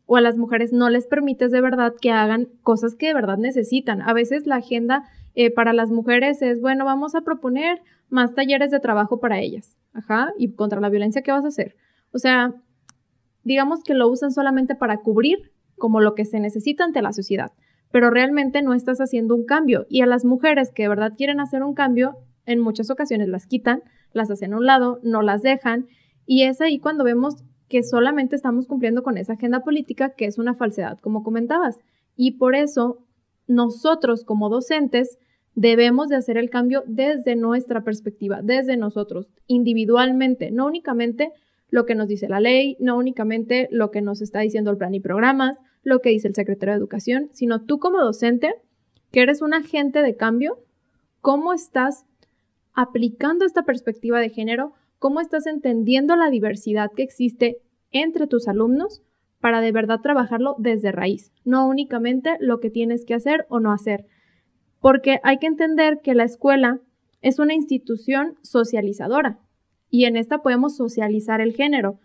o 0.05 0.17
a 0.17 0.21
las 0.21 0.37
mujeres 0.37 0.73
no 0.73 0.89
les 0.89 1.07
permites 1.07 1.51
de 1.51 1.61
verdad 1.61 1.93
que 1.99 2.11
hagan 2.11 2.49
cosas 2.61 2.95
que 2.95 3.07
de 3.07 3.13
verdad 3.13 3.37
necesitan. 3.37 4.01
A 4.01 4.13
veces 4.13 4.45
la 4.45 4.57
agenda 4.57 5.03
eh, 5.35 5.51
para 5.51 5.73
las 5.73 5.89
mujeres 5.89 6.41
es, 6.41 6.61
bueno, 6.61 6.85
vamos 6.85 7.15
a 7.15 7.21
proponer 7.21 7.81
más 8.09 8.33
talleres 8.33 8.71
de 8.71 8.79
trabajo 8.79 9.19
para 9.19 9.39
ellas. 9.39 9.77
Ajá, 9.93 10.33
y 10.37 10.53
contra 10.53 10.81
la 10.81 10.89
violencia, 10.89 11.21
¿qué 11.21 11.31
vas 11.31 11.45
a 11.45 11.49
hacer? 11.49 11.75
O 12.11 12.17
sea, 12.17 12.53
digamos 13.43 13.83
que 13.83 13.93
lo 13.93 14.07
usan 14.09 14.31
solamente 14.31 14.75
para 14.75 14.97
cubrir 14.97 15.51
como 15.77 16.01
lo 16.01 16.15
que 16.15 16.25
se 16.25 16.39
necesita 16.39 16.83
ante 16.83 17.01
la 17.01 17.13
sociedad, 17.13 17.51
pero 17.91 18.09
realmente 18.09 18.61
no 18.61 18.73
estás 18.73 18.99
haciendo 18.99 19.35
un 19.35 19.45
cambio. 19.45 19.85
Y 19.89 20.01
a 20.01 20.05
las 20.05 20.25
mujeres 20.25 20.71
que 20.71 20.83
de 20.83 20.89
verdad 20.89 21.13
quieren 21.15 21.39
hacer 21.39 21.63
un 21.63 21.73
cambio, 21.73 22.17
en 22.45 22.59
muchas 22.59 22.89
ocasiones 22.89 23.29
las 23.29 23.47
quitan, 23.47 23.83
las 24.11 24.29
hacen 24.29 24.53
a 24.53 24.57
un 24.57 24.65
lado, 24.65 24.99
no 25.03 25.21
las 25.21 25.41
dejan, 25.41 25.87
y 26.25 26.43
es 26.43 26.61
ahí 26.61 26.79
cuando 26.79 27.03
vemos 27.03 27.43
que 27.73 27.81
solamente 27.81 28.35
estamos 28.35 28.67
cumpliendo 28.67 29.01
con 29.01 29.17
esa 29.17 29.33
agenda 29.33 29.61
política 29.61 30.11
que 30.11 30.25
es 30.25 30.37
una 30.37 30.53
falsedad, 30.53 30.99
como 30.99 31.23
comentabas. 31.23 31.79
Y 32.15 32.33
por 32.33 32.53
eso 32.53 32.99
nosotros 33.47 34.23
como 34.23 34.49
docentes 34.49 35.17
debemos 35.55 36.07
de 36.07 36.17
hacer 36.17 36.37
el 36.37 36.51
cambio 36.51 36.83
desde 36.85 37.35
nuestra 37.35 37.83
perspectiva, 37.83 38.43
desde 38.43 38.77
nosotros, 38.77 39.27
individualmente, 39.47 40.51
no 40.51 40.67
únicamente 40.67 41.31
lo 41.71 41.87
que 41.87 41.95
nos 41.95 42.07
dice 42.07 42.29
la 42.29 42.39
ley, 42.39 42.77
no 42.79 42.95
únicamente 42.95 43.69
lo 43.71 43.89
que 43.89 44.03
nos 44.03 44.21
está 44.21 44.41
diciendo 44.41 44.69
el 44.69 44.77
plan 44.77 44.93
y 44.93 44.99
programas, 44.99 45.57
lo 45.81 45.99
que 45.99 46.11
dice 46.11 46.27
el 46.27 46.35
secretario 46.35 46.73
de 46.73 46.77
Educación, 46.77 47.29
sino 47.33 47.63
tú 47.63 47.79
como 47.79 47.99
docente, 48.01 48.53
que 49.11 49.21
eres 49.21 49.41
un 49.41 49.55
agente 49.55 50.03
de 50.03 50.15
cambio, 50.15 50.59
cómo 51.21 51.53
estás 51.53 52.05
aplicando 52.75 53.45
esta 53.45 53.63
perspectiva 53.63 54.19
de 54.19 54.29
género 54.29 54.73
cómo 55.03 55.19
estás 55.19 55.47
entendiendo 55.47 56.15
la 56.15 56.29
diversidad 56.29 56.89
que 56.95 57.03
existe 57.03 57.57
entre 57.93 58.27
tus 58.27 58.47
alumnos 58.47 59.01
para 59.39 59.61
de 59.61 59.71
verdad 59.71 60.01
trabajarlo 60.01 60.55
desde 60.57 60.91
raíz, 60.91 61.31
no 61.45 61.67
únicamente 61.67 62.37
lo 62.39 62.59
que 62.59 62.69
tienes 62.69 63.05
que 63.05 63.13
hacer 63.13 63.45
o 63.49 63.59
no 63.59 63.71
hacer. 63.71 64.05
Porque 64.79 65.19
hay 65.23 65.37
que 65.37 65.47
entender 65.47 65.99
que 66.01 66.13
la 66.13 66.23
escuela 66.23 66.79
es 67.21 67.39
una 67.39 67.53
institución 67.53 68.35
socializadora 68.41 69.39
y 69.89 70.05
en 70.05 70.17
esta 70.17 70.39
podemos 70.39 70.75
socializar 70.75 71.39
el 71.39 71.53
género. 71.53 71.99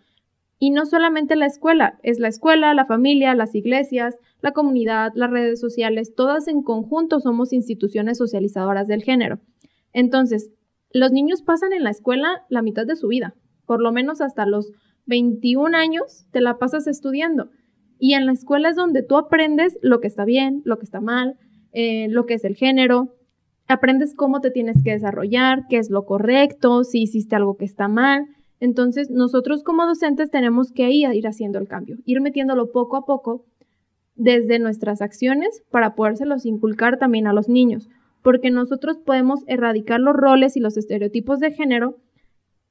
Y 0.59 0.71
no 0.71 0.85
solamente 0.85 1.35
la 1.35 1.45
escuela, 1.45 1.97
es 2.03 2.19
la 2.19 2.27
escuela, 2.27 2.73
la 2.73 2.85
familia, 2.85 3.33
las 3.33 3.55
iglesias, 3.55 4.17
la 4.41 4.51
comunidad, 4.51 5.11
las 5.15 5.31
redes 5.31 5.59
sociales, 5.59 6.13
todas 6.15 6.47
en 6.47 6.61
conjunto 6.61 7.19
somos 7.19 7.53
instituciones 7.53 8.17
socializadoras 8.17 8.87
del 8.87 9.01
género. 9.01 9.39
Entonces, 9.93 10.51
los 10.91 11.11
niños 11.11 11.41
pasan 11.41 11.73
en 11.73 11.83
la 11.83 11.89
escuela 11.89 12.43
la 12.49 12.61
mitad 12.61 12.85
de 12.85 12.95
su 12.95 13.07
vida, 13.07 13.35
por 13.65 13.81
lo 13.81 13.91
menos 13.91 14.21
hasta 14.21 14.45
los 14.45 14.71
21 15.09 15.75
años 15.75 16.25
te 16.31 16.39
la 16.39 16.57
pasas 16.57 16.87
estudiando. 16.87 17.49
Y 17.97 18.13
en 18.13 18.25
la 18.25 18.31
escuela 18.31 18.69
es 18.69 18.77
donde 18.77 19.03
tú 19.03 19.17
aprendes 19.17 19.77
lo 19.81 19.99
que 19.99 20.07
está 20.07 20.23
bien, 20.23 20.61
lo 20.63 20.77
que 20.77 20.85
está 20.85 21.01
mal, 21.01 21.35
eh, 21.73 22.07
lo 22.09 22.25
que 22.25 22.35
es 22.35 22.45
el 22.45 22.55
género, 22.55 23.15
aprendes 23.67 24.15
cómo 24.15 24.39
te 24.39 24.51
tienes 24.51 24.81
que 24.83 24.91
desarrollar, 24.91 25.65
qué 25.69 25.77
es 25.77 25.89
lo 25.89 26.05
correcto, 26.05 26.85
si 26.85 27.01
hiciste 27.01 27.35
algo 27.35 27.57
que 27.57 27.65
está 27.65 27.89
mal. 27.89 28.27
Entonces, 28.61 29.09
nosotros 29.09 29.63
como 29.63 29.85
docentes 29.85 30.31
tenemos 30.31 30.71
que 30.71 30.89
ir, 30.91 31.27
haciendo 31.27 31.59
el 31.59 31.67
cambio, 31.67 31.97
ir 32.05 32.21
metiéndolo 32.21 32.71
poco 32.71 32.95
a 32.95 33.05
poco 33.05 33.45
desde 34.15 34.59
nuestras 34.59 35.01
acciones 35.01 35.63
para 35.69 35.95
podérselos 35.95 36.45
inculcar 36.45 36.97
también 36.97 37.27
a 37.27 37.33
los 37.33 37.49
niños 37.49 37.89
porque 38.21 38.51
nosotros 38.51 38.97
podemos 38.97 39.41
erradicar 39.47 39.99
los 39.99 40.15
roles 40.15 40.57
y 40.57 40.59
los 40.59 40.77
estereotipos 40.77 41.39
de 41.39 41.51
género 41.51 41.97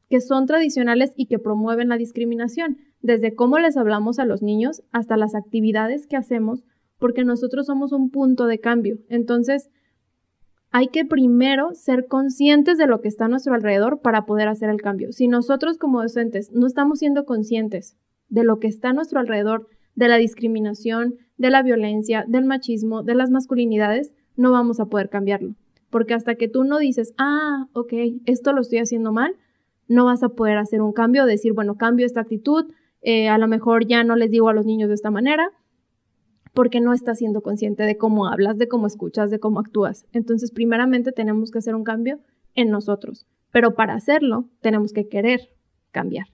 que 0.09 0.21
son 0.21 0.47
tradicionales 0.47 1.13
y 1.17 1.27
que 1.27 1.39
promueven 1.39 1.89
la 1.89 1.97
discriminación, 1.97 2.79
desde 3.01 3.35
cómo 3.35 3.59
les 3.59 3.77
hablamos 3.77 4.19
a 4.19 4.25
los 4.25 4.43
niños 4.43 4.83
hasta 4.91 5.17
las 5.17 5.35
actividades 5.35 6.07
que 6.07 6.17
hacemos, 6.17 6.65
porque 6.99 7.25
nosotros 7.25 7.67
somos 7.67 7.93
un 7.93 8.11
punto 8.11 8.47
de 8.47 8.59
cambio. 8.59 8.99
Entonces, 9.09 9.71
hay 10.71 10.89
que 10.89 11.05
primero 11.05 11.75
ser 11.75 12.07
conscientes 12.07 12.77
de 12.77 12.87
lo 12.87 13.01
que 13.01 13.09
está 13.09 13.27
a 13.27 13.29
nuestro 13.29 13.55
alrededor 13.55 14.01
para 14.01 14.27
poder 14.27 14.49
hacer 14.49 14.69
el 14.69 14.83
cambio. 14.83 15.13
Si 15.13 15.29
nosotros 15.29 15.79
como 15.79 16.03
docentes 16.03 16.51
no 16.53 16.67
estamos 16.67 16.99
siendo 16.99 17.25
conscientes 17.25 17.97
de 18.29 18.45
lo 18.45 18.59
que 18.59 18.69
está 18.69 18.91
a 18.91 18.93
nuestro 18.93 19.21
alrededor, 19.21 19.69
de 19.95 20.09
la 20.09 20.17
discriminación, 20.17 21.17
de 21.39 21.51
la 21.51 21.63
violencia, 21.63 22.25
del 22.29 22.45
machismo, 22.45 23.03
de 23.03 23.15
las 23.15 23.31
masculinidades, 23.31 24.13
no 24.37 24.53
vamos 24.53 24.79
a 24.79 24.87
poder 24.87 25.09
cambiarlo. 25.09 25.55
Porque 25.91 26.15
hasta 26.15 26.35
que 26.35 26.49
tú 26.49 26.65
no 26.65 26.79
dices, 26.79 27.15
ah, 27.19 27.67
ok, 27.73 27.93
esto 28.27 28.53
lo 28.53 28.61
estoy 28.61 28.79
haciendo 28.79 29.13
mal, 29.13 29.35
no 29.89 30.05
vas 30.05 30.23
a 30.23 30.29
poder 30.29 30.59
hacer 30.59 30.83
un 30.83 30.93
cambio, 30.93 31.27
decir, 31.27 31.55
bueno, 31.55 31.77
cambio 31.77 32.07
esta 32.07 32.21
actitud, 32.21 32.71
eh, 33.01 33.29
a 33.29 33.39
lo 33.39 33.49
mejor 33.49 33.87
ya 33.87 34.05
no 34.05 34.17
les 34.17 34.31
digo 34.31 34.49
a 34.49 34.53
los 34.53 34.67
niños 34.67 34.89
de 34.89 34.95
esta 34.95 35.11
manera, 35.11 35.51
porque 36.55 36.81
no 36.81 36.93
estás 36.93 37.19
siendo 37.19 37.41
consciente 37.41 37.85
de 37.85 37.97
cómo 37.97 38.27
hablas, 38.27 38.59
de 38.59 38.69
cómo 38.69 38.87
escuchas, 38.87 39.31
de 39.31 39.39
cómo 39.39 39.61
actúas. 39.61 40.07
Entonces, 40.13 40.51
primeramente 40.51 41.13
tenemos 41.13 41.51
que 41.51 41.59
hacer 41.59 41.75
un 41.75 41.85
cambio 41.85 42.21
en 42.55 42.71
nosotros, 42.71 43.27
pero 43.51 43.75
para 43.75 43.95
hacerlo 43.95 44.49
tenemos 44.61 44.93
que 44.93 45.09
querer 45.09 45.51
cambiar. 45.91 46.27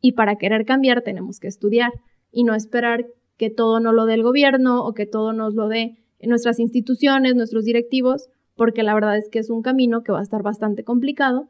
Y 0.00 0.12
para 0.12 0.36
querer 0.36 0.66
cambiar 0.66 1.02
tenemos 1.02 1.40
que 1.40 1.48
estudiar 1.48 1.92
y 2.30 2.44
no 2.44 2.54
esperar 2.54 3.06
que 3.36 3.50
todo 3.50 3.80
nos 3.80 3.94
lo 3.94 4.06
dé 4.06 4.14
el 4.14 4.22
gobierno 4.22 4.84
o 4.84 4.92
que 4.92 5.06
todo 5.06 5.32
nos 5.32 5.54
lo 5.54 5.68
dé 5.68 5.96
nuestras 6.20 6.58
instituciones, 6.58 7.34
nuestros 7.34 7.64
directivos, 7.64 8.28
porque 8.54 8.82
la 8.82 8.94
verdad 8.94 9.16
es 9.16 9.28
que 9.30 9.38
es 9.38 9.50
un 9.50 9.62
camino 9.62 10.02
que 10.02 10.12
va 10.12 10.20
a 10.20 10.22
estar 10.22 10.42
bastante 10.42 10.84
complicado 10.84 11.48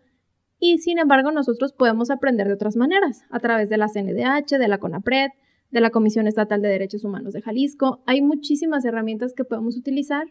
y 0.59 0.79
sin 0.79 0.99
embargo 0.99 1.31
nosotros 1.31 1.73
podemos 1.73 2.11
aprender 2.11 2.47
de 2.47 2.55
otras 2.55 2.77
maneras, 2.77 3.23
a 3.31 3.41
través 3.41 3.69
de 3.69 3.77
la 3.77 3.89
CNDH, 3.89 4.59
de 4.59 4.69
la 4.69 4.79
CONAPRED, 4.79 5.31
de 5.71 5.81
la 5.81 5.91
Comisión 5.91 6.27
Estatal 6.27 6.63
de 6.63 6.69
Derechos 6.69 7.05
Humanos 7.05 7.33
de 7.33 7.43
Jalisco. 7.43 8.03
Hay 8.07 8.23
muchísimas 8.23 8.85
herramientas 8.85 9.35
que 9.35 9.45
podemos 9.45 9.77
utilizar, 9.77 10.27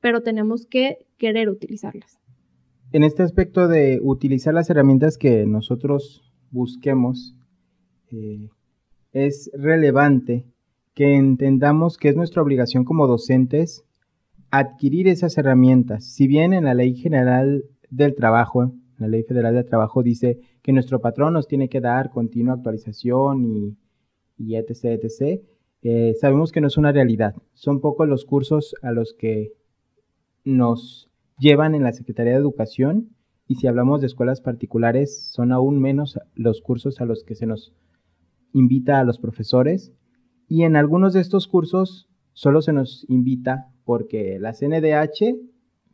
pero 0.00 0.22
tenemos 0.22 0.66
que 0.66 1.06
querer 1.18 1.48
utilizarlas. 1.48 2.18
En 2.92 3.02
este 3.02 3.22
aspecto 3.22 3.66
de 3.66 3.98
utilizar 4.00 4.54
las 4.54 4.70
herramientas 4.70 5.18
que 5.18 5.44
nosotros 5.44 6.32
busquemos, 6.50 7.34
eh, 8.12 8.48
es 9.12 9.50
relevante 9.54 10.46
que 10.94 11.16
entendamos 11.16 11.98
que 11.98 12.08
es 12.08 12.16
nuestra 12.16 12.42
obligación 12.42 12.84
como 12.84 13.06
docentes 13.06 13.84
adquirir 14.50 15.08
esas 15.08 15.36
herramientas. 15.36 16.04
Si 16.04 16.26
bien 16.26 16.52
en 16.52 16.64
la 16.64 16.74
Ley 16.74 16.94
General 16.94 17.64
del 17.90 18.14
Trabajo, 18.14 18.72
la 18.98 19.08
Ley 19.08 19.22
Federal 19.22 19.54
del 19.54 19.64
Trabajo 19.64 20.02
dice 20.02 20.38
que 20.62 20.72
nuestro 20.72 21.00
patrón 21.00 21.34
nos 21.34 21.48
tiene 21.48 21.68
que 21.68 21.80
dar 21.80 22.10
continua 22.10 22.54
actualización 22.54 23.76
y, 24.38 24.56
etc., 24.56 24.84
etc., 24.84 25.42
eh, 25.82 26.14
sabemos 26.20 26.50
que 26.50 26.60
no 26.60 26.66
es 26.66 26.76
una 26.76 26.90
realidad. 26.90 27.34
Son 27.52 27.80
pocos 27.80 28.08
los 28.08 28.24
cursos 28.24 28.74
a 28.82 28.90
los 28.90 29.14
que 29.14 29.52
nos 30.44 31.10
llevan 31.38 31.74
en 31.74 31.82
la 31.82 31.92
Secretaría 31.92 32.32
de 32.32 32.38
Educación 32.38 33.10
y 33.46 33.56
si 33.56 33.66
hablamos 33.68 34.00
de 34.00 34.08
escuelas 34.08 34.40
particulares, 34.40 35.28
son 35.30 35.52
aún 35.52 35.80
menos 35.80 36.18
los 36.34 36.60
cursos 36.60 37.00
a 37.00 37.04
los 37.04 37.22
que 37.22 37.36
se 37.36 37.46
nos 37.46 37.72
invita 38.52 38.98
a 38.98 39.04
los 39.04 39.18
profesores 39.18 39.92
y 40.48 40.62
en 40.62 40.76
algunos 40.76 41.12
de 41.12 41.20
estos 41.20 41.46
cursos 41.46 42.08
solo 42.32 42.62
se 42.62 42.72
nos 42.72 43.04
invita 43.08 43.68
porque 43.84 44.38
la 44.40 44.52
CNDH 44.52 45.36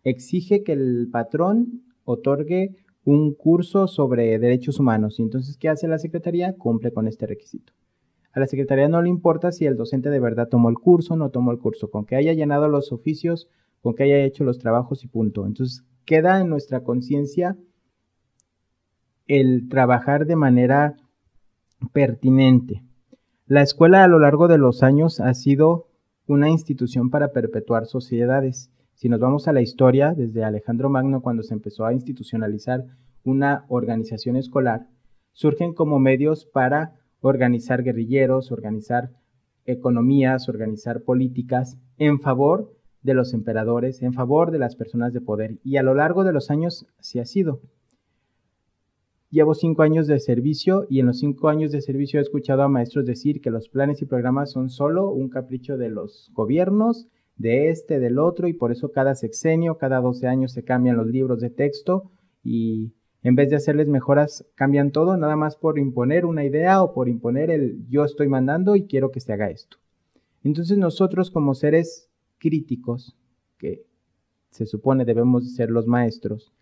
exige 0.04 0.62
que 0.62 0.72
el 0.72 1.08
patrón 1.10 1.82
otorgue 2.04 2.76
un 3.04 3.34
curso 3.34 3.88
sobre 3.88 4.38
derechos 4.38 4.78
humanos. 4.78 5.18
Y 5.18 5.22
entonces, 5.22 5.56
¿qué 5.56 5.68
hace 5.68 5.88
la 5.88 5.98
Secretaría? 5.98 6.54
Cumple 6.56 6.92
con 6.92 7.08
este 7.08 7.26
requisito. 7.26 7.72
A 8.32 8.40
la 8.40 8.46
Secretaría 8.46 8.88
no 8.88 9.02
le 9.02 9.10
importa 9.10 9.52
si 9.52 9.66
el 9.66 9.76
docente 9.76 10.08
de 10.08 10.20
verdad 10.20 10.48
tomó 10.48 10.70
el 10.70 10.76
curso 10.76 11.14
o 11.14 11.16
no 11.16 11.30
tomó 11.30 11.52
el 11.52 11.58
curso, 11.58 11.90
con 11.90 12.06
que 12.06 12.16
haya 12.16 12.32
llenado 12.32 12.68
los 12.68 12.92
oficios, 12.92 13.48
con 13.82 13.94
que 13.94 14.04
haya 14.04 14.24
hecho 14.24 14.44
los 14.44 14.58
trabajos 14.58 15.04
y 15.04 15.08
punto. 15.08 15.44
Entonces, 15.46 15.84
queda 16.04 16.40
en 16.40 16.48
nuestra 16.48 16.82
conciencia 16.82 17.56
el 19.26 19.68
trabajar 19.68 20.26
de 20.26 20.36
manera 20.36 20.96
pertinente. 21.92 22.82
La 23.46 23.62
escuela 23.62 24.02
a 24.02 24.08
lo 24.08 24.18
largo 24.18 24.48
de 24.48 24.58
los 24.58 24.82
años 24.82 25.20
ha 25.20 25.34
sido 25.34 25.88
una 26.26 26.48
institución 26.48 27.10
para 27.10 27.32
perpetuar 27.32 27.86
sociedades. 27.86 28.70
Si 29.02 29.08
nos 29.08 29.18
vamos 29.18 29.48
a 29.48 29.52
la 29.52 29.62
historia, 29.62 30.14
desde 30.14 30.44
Alejandro 30.44 30.88
Magno, 30.88 31.22
cuando 31.22 31.42
se 31.42 31.54
empezó 31.54 31.84
a 31.84 31.92
institucionalizar 31.92 32.84
una 33.24 33.64
organización 33.66 34.36
escolar, 34.36 34.86
surgen 35.32 35.74
como 35.74 35.98
medios 35.98 36.46
para 36.46 36.92
organizar 37.20 37.82
guerrilleros, 37.82 38.52
organizar 38.52 39.10
economías, 39.66 40.48
organizar 40.48 41.02
políticas 41.02 41.76
en 41.98 42.20
favor 42.20 42.72
de 43.02 43.14
los 43.14 43.34
emperadores, 43.34 44.02
en 44.02 44.12
favor 44.12 44.52
de 44.52 44.60
las 44.60 44.76
personas 44.76 45.12
de 45.12 45.20
poder. 45.20 45.58
Y 45.64 45.78
a 45.78 45.82
lo 45.82 45.94
largo 45.94 46.22
de 46.22 46.32
los 46.32 46.52
años 46.52 46.86
así 47.00 47.18
ha 47.18 47.24
sido. 47.24 47.58
Llevo 49.30 49.54
cinco 49.54 49.82
años 49.82 50.06
de 50.06 50.20
servicio 50.20 50.86
y 50.88 51.00
en 51.00 51.06
los 51.06 51.18
cinco 51.18 51.48
años 51.48 51.72
de 51.72 51.80
servicio 51.80 52.20
he 52.20 52.22
escuchado 52.22 52.62
a 52.62 52.68
maestros 52.68 53.04
decir 53.04 53.40
que 53.40 53.50
los 53.50 53.68
planes 53.68 54.00
y 54.00 54.06
programas 54.06 54.52
son 54.52 54.70
solo 54.70 55.10
un 55.10 55.28
capricho 55.28 55.76
de 55.76 55.88
los 55.88 56.30
gobiernos, 56.34 57.08
de 57.36 57.70
este, 57.70 57.98
del 57.98 58.18
otro, 58.18 58.48
y 58.48 58.52
por 58.52 58.72
eso 58.72 58.92
cada 58.92 59.14
sexenio, 59.14 59.78
cada 59.78 60.00
12 60.00 60.26
años 60.26 60.52
se 60.52 60.64
cambian 60.64 60.96
los 60.96 61.06
libros 61.06 61.40
de 61.40 61.50
texto 61.50 62.10
y 62.44 62.92
en 63.22 63.36
vez 63.36 63.50
de 63.50 63.56
hacerles 63.56 63.88
mejoras, 63.88 64.44
cambian 64.54 64.90
todo, 64.90 65.16
nada 65.16 65.36
más 65.36 65.56
por 65.56 65.78
imponer 65.78 66.26
una 66.26 66.44
idea 66.44 66.82
o 66.82 66.92
por 66.92 67.08
imponer 67.08 67.50
el 67.50 67.86
yo 67.88 68.04
estoy 68.04 68.28
mandando 68.28 68.74
y 68.74 68.86
quiero 68.86 69.10
que 69.10 69.20
se 69.20 69.32
haga 69.32 69.50
esto. 69.50 69.78
Entonces 70.42 70.76
nosotros 70.76 71.30
como 71.30 71.54
seres 71.54 72.10
críticos, 72.38 73.16
que 73.58 73.84
se 74.50 74.66
supone 74.66 75.04
debemos 75.04 75.54
ser 75.54 75.70
los 75.70 75.86
maestros, 75.86 76.52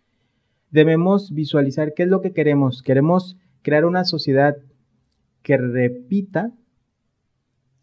debemos 0.70 1.32
visualizar 1.32 1.94
qué 1.94 2.02
es 2.02 2.08
lo 2.10 2.20
que 2.20 2.32
queremos. 2.32 2.82
Queremos 2.82 3.38
crear 3.62 3.86
una 3.86 4.04
sociedad 4.04 4.56
que 5.42 5.56
repita, 5.56 6.52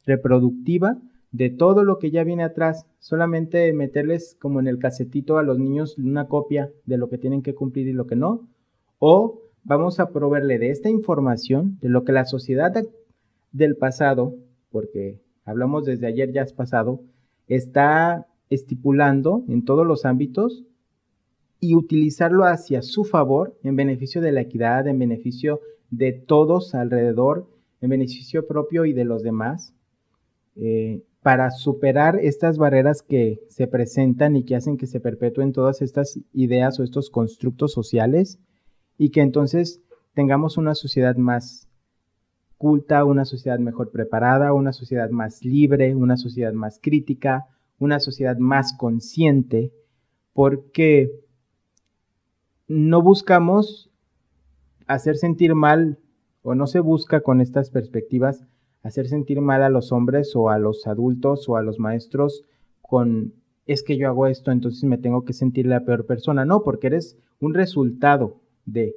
reproductiva, 0.06 1.00
de 1.38 1.52
todo 1.52 1.84
lo 1.84 2.00
que 2.00 2.10
ya 2.10 2.24
viene 2.24 2.44
atrás, 2.44 2.88
solamente 2.98 3.72
meterles 3.72 4.36
como 4.42 4.60
en 4.60 4.66
el 4.66 4.80
casetito 4.80 5.38
a 5.38 5.44
los 5.44 5.60
niños 5.60 5.96
una 6.00 6.28
copia 6.28 6.72
de 6.88 6.98
lo 6.98 7.10
que 7.10 7.20
tienen 7.20 7.44
que 7.44 7.54
cumplir 7.54 7.88
y 7.88 7.94
lo 7.94 8.08
que 8.08 8.16
no, 8.16 8.48
o 8.98 9.44
vamos 9.64 10.00
a 10.00 10.10
proveerle 10.10 10.58
de 10.58 10.72
esta 10.72 10.90
información, 10.90 11.78
de 11.80 11.90
lo 11.90 12.04
que 12.04 12.12
la 12.12 12.26
sociedad 12.26 12.74
del 13.52 13.76
pasado, 13.76 14.34
porque 14.72 15.22
hablamos 15.46 15.86
desde 15.86 16.08
ayer 16.08 16.34
ya 16.34 16.42
es 16.42 16.54
pasado, 16.54 17.02
está 17.48 18.26
estipulando 18.50 19.44
en 19.48 19.64
todos 19.64 19.86
los 19.86 20.06
ámbitos 20.06 20.64
y 21.60 21.76
utilizarlo 21.76 22.46
hacia 22.46 22.82
su 22.82 23.04
favor, 23.04 23.56
en 23.62 23.76
beneficio 23.76 24.22
de 24.22 24.32
la 24.32 24.42
equidad, 24.42 24.88
en 24.88 24.98
beneficio 24.98 25.62
de 25.92 26.14
todos 26.14 26.74
alrededor, 26.74 27.48
en 27.80 27.92
beneficio 27.92 28.48
propio 28.48 28.86
y 28.86 28.94
de 28.94 29.06
los 29.06 29.22
demás, 29.22 29.76
eh, 30.56 31.04
para 31.22 31.52
superar 31.52 32.20
estas 32.22 32.58
barreras 32.58 33.02
que 33.02 33.42
se 33.50 33.68
presentan 33.68 34.36
y 34.36 34.44
que 34.44 34.56
hacen 34.56 34.78
que 34.78 34.88
se 34.88 35.00
perpetúen 35.00 35.52
todas 35.52 35.82
estas 35.82 36.20
ideas 36.34 36.80
o 36.80 36.84
estos 36.84 37.10
constructos 37.10 37.74
sociales 37.74 38.40
y 38.98 39.10
que 39.10 39.22
entonces 39.22 39.82
tengamos 40.14 40.58
una 40.58 40.76
sociedad 40.76 41.16
más 41.18 41.68
culta, 42.58 43.06
una 43.06 43.26
sociedad 43.26 43.60
mejor 43.60 43.92
preparada, 43.92 44.54
una 44.54 44.74
sociedad 44.74 45.10
más 45.10 45.44
libre, 45.44 45.96
una 45.96 46.18
sociedad 46.18 46.54
más 46.54 46.80
crítica, 46.82 47.48
una 47.80 48.00
sociedad 48.00 48.38
más 48.38 48.74
consciente, 48.74 49.72
porque 50.34 51.12
no 52.68 53.02
buscamos 53.02 53.92
hacer 54.88 55.18
sentir 55.18 55.56
mal 55.56 56.00
o 56.42 56.56
no 56.56 56.68
se 56.68 56.80
busca 56.80 57.22
con 57.22 57.42
estas 57.42 57.70
perspectivas 57.70 58.46
hacer 58.88 59.08
sentir 59.08 59.42
mal 59.42 59.64
a 59.64 59.70
los 59.70 59.92
hombres 59.92 60.36
o 60.36 60.50
a 60.50 60.58
los 60.58 60.88
adultos 60.88 61.48
o 61.50 61.58
a 61.58 61.62
los 61.62 61.78
maestros 61.78 62.46
con 62.82 63.34
es 63.66 63.84
que 63.84 63.98
yo 63.98 64.08
hago 64.08 64.28
esto, 64.28 64.52
entonces 64.52 64.84
me 64.86 64.98
tengo 64.98 65.26
que 65.26 65.34
sentir 65.34 65.66
la 65.68 65.84
peor 65.84 66.06
persona. 66.06 66.46
No, 66.46 66.64
porque 66.64 66.88
eres 66.88 67.18
un 67.42 67.54
resultado 67.54 68.40
de. 68.66 68.96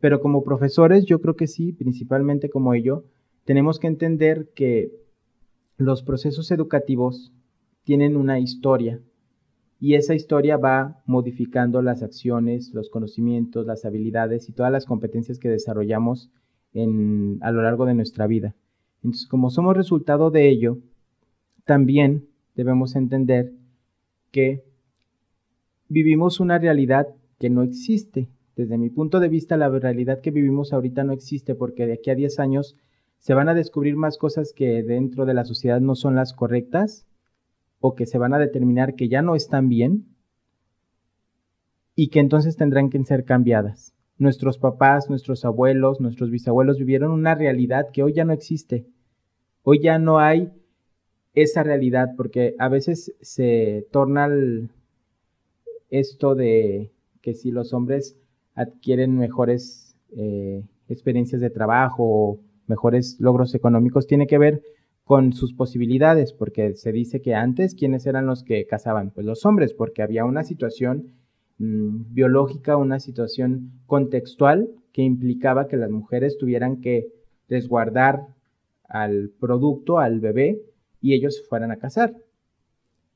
Pero 0.00 0.20
como 0.20 0.42
profesores, 0.42 1.04
yo 1.06 1.20
creo 1.20 1.36
que 1.36 1.46
sí, 1.46 1.72
principalmente 1.72 2.50
como 2.50 2.74
ello, 2.74 3.04
tenemos 3.44 3.78
que 3.78 3.86
entender 3.86 4.48
que 4.54 4.90
los 5.76 6.02
procesos 6.02 6.50
educativos 6.50 7.32
tienen 7.84 8.16
una 8.16 8.40
historia 8.40 9.00
y 9.80 9.94
esa 9.94 10.14
historia 10.14 10.56
va 10.56 11.00
modificando 11.06 11.80
las 11.80 12.02
acciones, 12.02 12.74
los 12.74 12.90
conocimientos, 12.90 13.66
las 13.66 13.84
habilidades 13.84 14.48
y 14.48 14.52
todas 14.52 14.72
las 14.72 14.84
competencias 14.84 15.38
que 15.38 15.48
desarrollamos 15.48 16.30
en, 16.74 17.38
a 17.40 17.52
lo 17.52 17.62
largo 17.62 17.86
de 17.86 17.94
nuestra 17.94 18.26
vida. 18.26 18.56
Entonces, 18.98 19.26
como 19.26 19.50
somos 19.50 19.76
resultado 19.76 20.30
de 20.30 20.48
ello, 20.48 20.78
también 21.64 22.26
debemos 22.54 22.96
entender 22.96 23.52
que 24.30 24.64
vivimos 25.88 26.40
una 26.40 26.58
realidad 26.58 27.08
que 27.38 27.50
no 27.50 27.62
existe. 27.62 28.28
Desde 28.56 28.78
mi 28.78 28.90
punto 28.90 29.20
de 29.20 29.28
vista, 29.28 29.56
la 29.56 29.68
realidad 29.68 30.20
que 30.20 30.30
vivimos 30.30 30.72
ahorita 30.72 31.04
no 31.04 31.12
existe 31.12 31.54
porque 31.54 31.86
de 31.86 31.94
aquí 31.94 32.10
a 32.10 32.14
10 32.14 32.40
años 32.40 32.76
se 33.18 33.34
van 33.34 33.48
a 33.48 33.54
descubrir 33.54 33.96
más 33.96 34.18
cosas 34.18 34.52
que 34.52 34.82
dentro 34.82 35.26
de 35.26 35.34
la 35.34 35.44
sociedad 35.44 35.80
no 35.80 35.94
son 35.94 36.14
las 36.14 36.32
correctas 36.32 37.06
o 37.80 37.94
que 37.94 38.06
se 38.06 38.18
van 38.18 38.34
a 38.34 38.38
determinar 38.38 38.94
que 38.94 39.08
ya 39.08 39.22
no 39.22 39.34
están 39.34 39.68
bien 39.68 40.06
y 41.94 42.08
que 42.08 42.20
entonces 42.20 42.56
tendrán 42.56 42.90
que 42.90 43.02
ser 43.04 43.24
cambiadas. 43.24 43.94
Nuestros 44.18 44.58
papás, 44.58 45.08
nuestros 45.08 45.44
abuelos, 45.44 46.00
nuestros 46.00 46.30
bisabuelos 46.30 46.78
vivieron 46.78 47.12
una 47.12 47.34
realidad 47.34 47.86
que 47.92 48.02
hoy 48.02 48.12
ya 48.12 48.24
no 48.24 48.32
existe. 48.32 48.84
Hoy 49.62 49.80
ya 49.80 49.98
no 49.98 50.18
hay 50.18 50.50
esa 51.34 51.62
realidad 51.62 52.10
porque 52.16 52.54
a 52.58 52.68
veces 52.68 53.14
se 53.20 53.86
torna 53.92 54.28
esto 55.90 56.34
de 56.34 56.90
que 57.22 57.34
si 57.34 57.50
los 57.50 57.72
hombres 57.72 58.16
adquieren 58.54 59.16
mejores 59.16 59.96
eh, 60.16 60.64
experiencias 60.88 61.40
de 61.40 61.50
trabajo 61.50 62.02
o 62.02 62.40
mejores 62.66 63.20
logros 63.20 63.54
económicos, 63.54 64.06
tiene 64.06 64.26
que 64.26 64.38
ver 64.38 64.62
con 65.04 65.32
sus 65.32 65.54
posibilidades, 65.54 66.32
porque 66.34 66.74
se 66.74 66.92
dice 66.92 67.22
que 67.22 67.34
antes, 67.34 67.74
¿quiénes 67.74 68.04
eran 68.06 68.26
los 68.26 68.42
que 68.42 68.66
cazaban? 68.66 69.10
Pues 69.10 69.24
los 69.24 69.46
hombres, 69.46 69.72
porque 69.72 70.02
había 70.02 70.24
una 70.24 70.42
situación 70.42 71.14
mm, 71.58 72.14
biológica, 72.14 72.76
una 72.76 73.00
situación 73.00 73.72
contextual 73.86 74.68
que 74.92 75.02
implicaba 75.02 75.68
que 75.68 75.76
las 75.76 75.90
mujeres 75.90 76.38
tuvieran 76.38 76.80
que 76.80 77.08
resguardar 77.48 78.26
al 78.88 79.30
producto, 79.38 79.98
al 79.98 80.20
bebé, 80.20 80.60
y 81.00 81.14
ellos 81.14 81.44
fueran 81.48 81.70
a 81.70 81.76
cazar. 81.76 82.14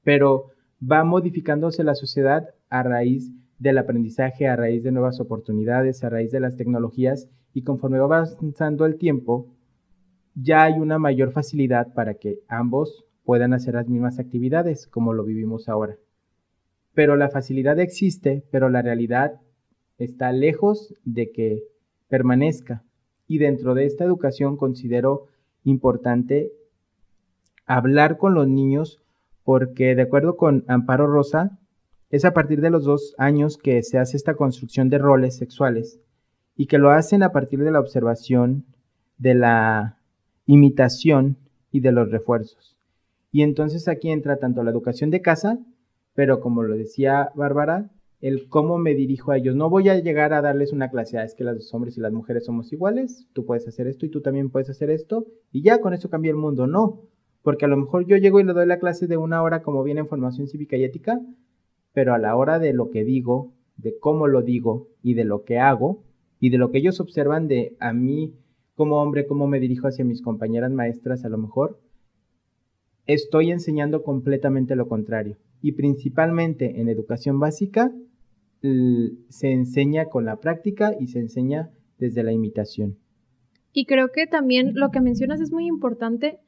Pero 0.04 0.50
va 0.80 1.04
modificándose 1.04 1.84
la 1.84 1.94
sociedad 1.94 2.48
a 2.68 2.82
raíz 2.82 3.32
del 3.58 3.78
aprendizaje, 3.78 4.48
a 4.48 4.56
raíz 4.56 4.82
de 4.82 4.92
nuevas 4.92 5.20
oportunidades, 5.20 6.02
a 6.02 6.10
raíz 6.10 6.32
de 6.32 6.40
las 6.40 6.56
tecnologías, 6.56 7.28
y 7.54 7.62
conforme 7.62 7.98
va 7.98 8.04
avanzando 8.04 8.86
el 8.86 8.96
tiempo, 8.96 9.46
ya 10.34 10.64
hay 10.64 10.74
una 10.74 10.98
mayor 10.98 11.32
facilidad 11.32 11.92
para 11.94 12.14
que 12.14 12.40
ambos 12.48 13.04
puedan 13.24 13.52
hacer 13.52 13.74
las 13.74 13.88
mismas 13.88 14.18
actividades 14.18 14.86
como 14.86 15.12
lo 15.12 15.24
vivimos 15.24 15.68
ahora. 15.68 15.96
Pero 16.94 17.16
la 17.16 17.30
facilidad 17.30 17.78
existe, 17.78 18.44
pero 18.50 18.68
la 18.68 18.82
realidad 18.82 19.40
está 19.98 20.32
lejos 20.32 20.94
de 21.04 21.30
que 21.30 21.62
permanezca. 22.08 22.82
Y 23.26 23.38
dentro 23.38 23.74
de 23.74 23.86
esta 23.86 24.04
educación 24.04 24.56
considero 24.56 25.26
importante 25.64 26.52
hablar 27.66 28.18
con 28.18 28.34
los 28.34 28.48
niños 28.48 29.02
porque 29.44 29.94
de 29.94 30.02
acuerdo 30.02 30.36
con 30.36 30.64
Amparo 30.68 31.06
Rosa, 31.06 31.58
es 32.10 32.24
a 32.24 32.34
partir 32.34 32.60
de 32.60 32.70
los 32.70 32.84
dos 32.84 33.14
años 33.18 33.56
que 33.56 33.82
se 33.82 33.98
hace 33.98 34.16
esta 34.16 34.34
construcción 34.34 34.88
de 34.90 34.98
roles 34.98 35.36
sexuales 35.36 35.98
y 36.56 36.66
que 36.66 36.78
lo 36.78 36.90
hacen 36.90 37.22
a 37.22 37.32
partir 37.32 37.60
de 37.60 37.70
la 37.70 37.80
observación, 37.80 38.66
de 39.18 39.34
la 39.34 39.96
imitación 40.46 41.38
y 41.70 41.80
de 41.80 41.92
los 41.92 42.10
refuerzos. 42.10 42.76
Y 43.32 43.42
entonces 43.42 43.88
aquí 43.88 44.10
entra 44.10 44.36
tanto 44.36 44.62
la 44.62 44.70
educación 44.70 45.10
de 45.10 45.22
casa, 45.22 45.58
pero 46.14 46.40
como 46.40 46.62
lo 46.62 46.76
decía 46.76 47.30
Bárbara, 47.34 47.90
el 48.20 48.48
cómo 48.48 48.78
me 48.78 48.94
dirijo 48.94 49.32
a 49.32 49.38
ellos. 49.38 49.56
No 49.56 49.68
voy 49.68 49.88
a 49.88 49.98
llegar 49.98 50.32
a 50.32 50.40
darles 50.40 50.72
una 50.72 50.90
clase, 50.90 51.18
ah, 51.18 51.24
es 51.24 51.34
que 51.34 51.44
los 51.44 51.74
hombres 51.74 51.98
y 51.98 52.00
las 52.00 52.12
mujeres 52.12 52.44
somos 52.44 52.72
iguales, 52.72 53.26
tú 53.32 53.44
puedes 53.44 53.66
hacer 53.66 53.88
esto 53.88 54.06
y 54.06 54.10
tú 54.10 54.20
también 54.20 54.50
puedes 54.50 54.70
hacer 54.70 54.90
esto, 54.90 55.26
y 55.50 55.62
ya 55.62 55.80
con 55.80 55.92
eso 55.92 56.08
cambia 56.08 56.30
el 56.30 56.36
mundo. 56.36 56.66
No, 56.66 57.00
porque 57.42 57.64
a 57.64 57.68
lo 57.68 57.76
mejor 57.76 58.06
yo 58.06 58.16
llego 58.16 58.38
y 58.38 58.44
le 58.44 58.52
doy 58.52 58.66
la 58.66 58.78
clase 58.78 59.08
de 59.08 59.16
una 59.16 59.42
hora 59.42 59.62
como 59.62 59.82
viene 59.82 60.00
en 60.00 60.08
formación 60.08 60.46
cívica 60.46 60.76
y 60.76 60.84
ética, 60.84 61.20
pero 61.92 62.14
a 62.14 62.18
la 62.18 62.36
hora 62.36 62.58
de 62.58 62.72
lo 62.72 62.90
que 62.90 63.04
digo, 63.04 63.52
de 63.76 63.98
cómo 63.98 64.28
lo 64.28 64.42
digo 64.42 64.88
y 65.02 65.14
de 65.14 65.24
lo 65.24 65.42
que 65.42 65.58
hago, 65.58 66.04
y 66.38 66.50
de 66.50 66.58
lo 66.58 66.70
que 66.70 66.78
ellos 66.78 67.00
observan 67.00 67.48
de 67.48 67.76
a 67.80 67.92
mí 67.92 68.34
como 68.74 69.02
hombre, 69.02 69.26
cómo 69.26 69.46
me 69.46 69.60
dirijo 69.60 69.88
hacia 69.88 70.04
mis 70.04 70.22
compañeras 70.22 70.70
maestras, 70.70 71.24
a 71.24 71.28
lo 71.28 71.38
mejor, 71.38 71.78
estoy 73.06 73.50
enseñando 73.50 74.02
completamente 74.02 74.76
lo 74.76 74.88
contrario. 74.88 75.36
Y 75.62 75.72
principalmente 75.72 76.80
en 76.80 76.88
educación 76.88 77.38
básica, 77.38 77.90
se 78.60 79.52
enseña 79.52 80.06
con 80.06 80.24
la 80.24 80.36
práctica 80.36 80.92
y 80.98 81.06
se 81.08 81.18
enseña 81.18 81.70
desde 81.98 82.22
la 82.22 82.32
imitación. 82.32 82.98
Y 83.72 83.86
creo 83.86 84.10
que 84.12 84.26
también 84.26 84.72
lo 84.74 84.90
que 84.90 85.00
mencionas 85.00 85.40
es 85.40 85.50
muy 85.50 85.66
importante. 85.66 86.38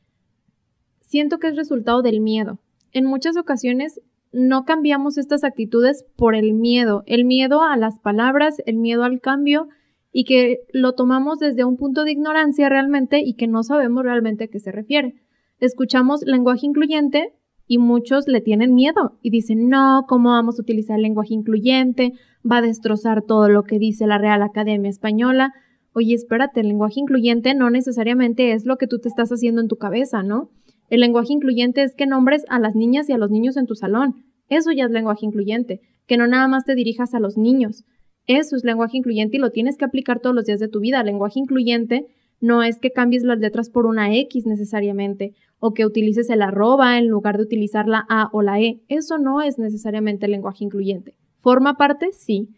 Siento 1.00 1.38
que 1.38 1.48
es 1.48 1.56
resultado 1.56 2.02
del 2.02 2.20
miedo. 2.20 2.60
En 2.92 3.06
muchas 3.06 3.36
ocasiones 3.36 4.00
no 4.32 4.64
cambiamos 4.64 5.16
estas 5.16 5.44
actitudes 5.44 6.04
por 6.16 6.34
el 6.34 6.54
miedo, 6.54 7.02
el 7.06 7.24
miedo 7.24 7.62
a 7.62 7.76
las 7.76 7.98
palabras, 8.00 8.62
el 8.66 8.76
miedo 8.76 9.04
al 9.04 9.20
cambio 9.20 9.68
y 10.12 10.24
que 10.24 10.60
lo 10.72 10.94
tomamos 10.94 11.38
desde 11.38 11.64
un 11.64 11.76
punto 11.76 12.04
de 12.04 12.12
ignorancia 12.12 12.68
realmente 12.68 13.20
y 13.24 13.34
que 13.34 13.46
no 13.46 13.62
sabemos 13.62 14.04
realmente 14.04 14.44
a 14.44 14.48
qué 14.48 14.60
se 14.60 14.72
refiere. 14.72 15.14
Escuchamos 15.60 16.22
lenguaje 16.24 16.66
incluyente 16.66 17.34
y 17.66 17.78
muchos 17.78 18.28
le 18.28 18.40
tienen 18.40 18.74
miedo 18.74 19.18
y 19.22 19.30
dicen, 19.30 19.68
no, 19.68 20.04
¿cómo 20.08 20.30
vamos 20.30 20.58
a 20.58 20.62
utilizar 20.62 20.96
el 20.96 21.02
lenguaje 21.02 21.34
incluyente? 21.34 22.12
Va 22.50 22.58
a 22.58 22.62
destrozar 22.62 23.22
todo 23.22 23.48
lo 23.48 23.64
que 23.64 23.78
dice 23.78 24.06
la 24.06 24.18
Real 24.18 24.42
Academia 24.42 24.90
Española. 24.90 25.52
Oye, 25.94 26.14
espérate, 26.14 26.60
el 26.60 26.68
lenguaje 26.68 27.00
incluyente 27.00 27.54
no 27.54 27.70
necesariamente 27.70 28.52
es 28.52 28.66
lo 28.66 28.76
que 28.76 28.86
tú 28.86 28.98
te 28.98 29.08
estás 29.08 29.30
haciendo 29.30 29.60
en 29.60 29.68
tu 29.68 29.76
cabeza, 29.76 30.22
¿no? 30.22 30.50
El 30.90 31.00
lenguaje 31.00 31.32
incluyente 31.32 31.82
es 31.82 31.94
que 31.94 32.06
nombres 32.06 32.44
a 32.48 32.58
las 32.58 32.74
niñas 32.74 33.08
y 33.08 33.12
a 33.12 33.18
los 33.18 33.30
niños 33.30 33.56
en 33.56 33.66
tu 33.66 33.74
salón. 33.74 34.24
Eso 34.48 34.70
ya 34.72 34.84
es 34.84 34.90
lenguaje 34.90 35.24
incluyente, 35.24 35.80
que 36.06 36.18
no 36.18 36.26
nada 36.26 36.48
más 36.48 36.64
te 36.64 36.74
dirijas 36.74 37.14
a 37.14 37.20
los 37.20 37.38
niños. 37.38 37.84
Eso 38.26 38.56
es 38.56 38.64
lenguaje 38.64 38.98
incluyente 38.98 39.36
y 39.36 39.40
lo 39.40 39.50
tienes 39.50 39.76
que 39.78 39.84
aplicar 39.84 40.20
todos 40.20 40.34
los 40.34 40.44
días 40.44 40.60
de 40.60 40.68
tu 40.68 40.80
vida. 40.80 41.02
lenguaje 41.02 41.38
incluyente 41.38 42.06
no 42.40 42.62
es 42.62 42.78
que 42.78 42.92
cambies 42.92 43.22
las 43.22 43.38
letras 43.38 43.70
por 43.70 43.86
una 43.86 44.14
X 44.14 44.46
necesariamente 44.46 45.34
o 45.58 45.72
que 45.72 45.86
utilices 45.86 46.28
el 46.30 46.42
arroba 46.42 46.98
en 46.98 47.08
lugar 47.08 47.36
de 47.36 47.44
utilizar 47.44 47.88
la 47.88 48.04
A 48.08 48.28
o 48.32 48.42
la 48.42 48.60
E. 48.60 48.80
Eso 48.88 49.18
no 49.18 49.40
es 49.40 49.58
necesariamente 49.58 50.28
lenguaje 50.28 50.64
incluyente. 50.64 51.14
Forma 51.40 51.76
parte, 51.76 52.10
sí. 52.12 52.48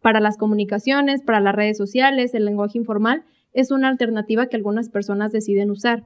Para 0.00 0.20
las 0.20 0.36
comunicaciones, 0.36 1.22
para 1.22 1.40
las 1.40 1.54
redes 1.54 1.76
sociales, 1.76 2.34
el 2.34 2.44
lenguaje 2.44 2.78
informal 2.78 3.24
es 3.52 3.70
una 3.70 3.88
alternativa 3.88 4.46
que 4.48 4.56
algunas 4.56 4.88
personas 4.88 5.32
deciden 5.32 5.70
usar, 5.70 6.04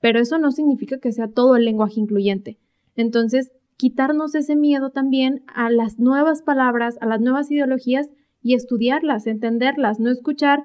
pero 0.00 0.18
eso 0.18 0.38
no 0.38 0.50
significa 0.50 0.98
que 0.98 1.12
sea 1.12 1.28
todo 1.28 1.56
el 1.56 1.64
lenguaje 1.64 2.00
incluyente. 2.00 2.58
Entonces, 2.96 3.52
quitarnos 3.76 4.34
ese 4.34 4.56
miedo 4.56 4.90
también 4.90 5.42
a 5.46 5.70
las 5.70 5.98
nuevas 5.98 6.42
palabras, 6.42 6.96
a 7.00 7.06
las 7.06 7.20
nuevas 7.20 7.50
ideologías 7.50 8.10
y 8.42 8.54
estudiarlas, 8.54 9.26
entenderlas, 9.26 10.00
no 10.00 10.10
escuchar 10.10 10.64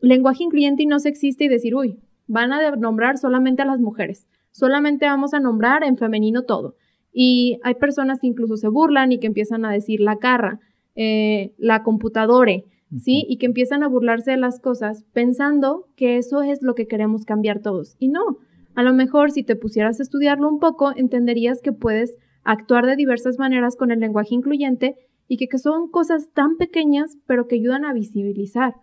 lenguaje 0.00 0.44
incluyente 0.44 0.82
y 0.82 0.86
no 0.86 0.98
sexista 0.98 1.44
y 1.44 1.48
decir, 1.48 1.74
uy, 1.74 1.98
van 2.26 2.52
a 2.52 2.76
nombrar 2.76 3.18
solamente 3.18 3.62
a 3.62 3.66
las 3.66 3.80
mujeres 3.80 4.28
solamente 4.58 5.06
vamos 5.06 5.34
a 5.34 5.40
nombrar 5.40 5.84
en 5.84 5.96
femenino 5.96 6.42
todo. 6.42 6.74
Y 7.12 7.58
hay 7.62 7.74
personas 7.74 8.20
que 8.20 8.26
incluso 8.26 8.56
se 8.56 8.68
burlan 8.68 9.12
y 9.12 9.18
que 9.18 9.26
empiezan 9.28 9.64
a 9.64 9.72
decir 9.72 10.00
la 10.00 10.16
carra, 10.16 10.60
eh, 10.96 11.54
la 11.58 11.82
computadora, 11.82 12.52
¿sí? 12.96 13.24
Y 13.28 13.38
que 13.38 13.46
empiezan 13.46 13.82
a 13.82 13.88
burlarse 13.88 14.32
de 14.32 14.36
las 14.36 14.60
cosas 14.60 15.04
pensando 15.12 15.86
que 15.96 16.16
eso 16.16 16.42
es 16.42 16.60
lo 16.62 16.74
que 16.74 16.86
queremos 16.86 17.24
cambiar 17.24 17.60
todos. 17.60 17.96
Y 17.98 18.08
no, 18.08 18.38
a 18.74 18.82
lo 18.82 18.92
mejor 18.92 19.30
si 19.30 19.44
te 19.44 19.56
pusieras 19.56 20.00
a 20.00 20.02
estudiarlo 20.02 20.48
un 20.48 20.58
poco, 20.58 20.92
entenderías 20.94 21.62
que 21.62 21.72
puedes 21.72 22.16
actuar 22.42 22.86
de 22.86 22.96
diversas 22.96 23.38
maneras 23.38 23.76
con 23.76 23.90
el 23.90 24.00
lenguaje 24.00 24.34
incluyente 24.34 24.96
y 25.28 25.36
que, 25.36 25.48
que 25.48 25.58
son 25.58 25.88
cosas 25.88 26.30
tan 26.32 26.56
pequeñas, 26.56 27.16
pero 27.26 27.46
que 27.46 27.56
ayudan 27.56 27.84
a 27.84 27.92
visibilizar. 27.92 28.74